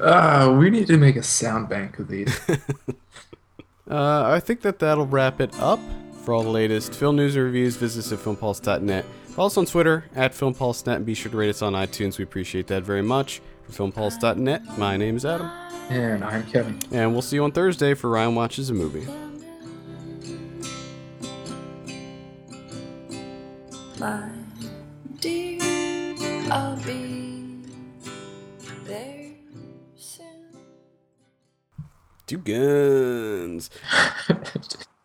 Uh, 0.00 0.54
we 0.58 0.70
need 0.70 0.86
to 0.86 0.96
make 0.96 1.16
a 1.16 1.22
sound 1.22 1.68
bank 1.68 1.98
of 1.98 2.08
these. 2.08 2.38
Uh, 3.90 4.24
I 4.34 4.38
think 4.40 4.60
that 4.60 4.80
that'll 4.80 5.06
wrap 5.06 5.40
it 5.40 5.58
up. 5.60 5.80
For 6.22 6.34
all 6.34 6.42
the 6.42 6.50
latest 6.50 6.92
film 6.94 7.16
news 7.16 7.36
and 7.36 7.44
reviews, 7.46 7.76
visit 7.76 8.00
us 8.00 8.12
at 8.12 8.18
filmpulse.net. 8.18 9.06
Follow 9.28 9.46
us 9.46 9.56
on 9.56 9.64
Twitter 9.64 10.04
at 10.14 10.32
filmpulse.net 10.32 10.96
and 10.98 11.06
be 11.06 11.14
sure 11.14 11.32
to 11.32 11.36
rate 11.38 11.48
us 11.48 11.62
on 11.62 11.72
iTunes. 11.72 12.18
We 12.18 12.24
appreciate 12.24 12.66
that 12.66 12.82
very 12.82 13.00
much. 13.00 13.40
For 13.66 13.72
filmpulse.net, 13.72 14.76
my 14.76 14.98
name 14.98 15.16
is 15.16 15.24
Adam. 15.24 15.46
and 15.88 16.22
I'm 16.22 16.44
Kevin. 16.44 16.78
And 16.92 17.12
we'll 17.12 17.22
see 17.22 17.36
you 17.36 17.44
on 17.44 17.52
Thursday 17.52 17.94
for 17.94 18.10
Ryan 18.10 18.34
Watches 18.34 18.68
a 18.68 18.74
Movie. 18.74 19.06
My 23.98 24.28
dear, 25.20 25.58
I'll 26.52 26.76
be 26.84 27.07
Two 32.28 32.36
guns. 32.36 33.70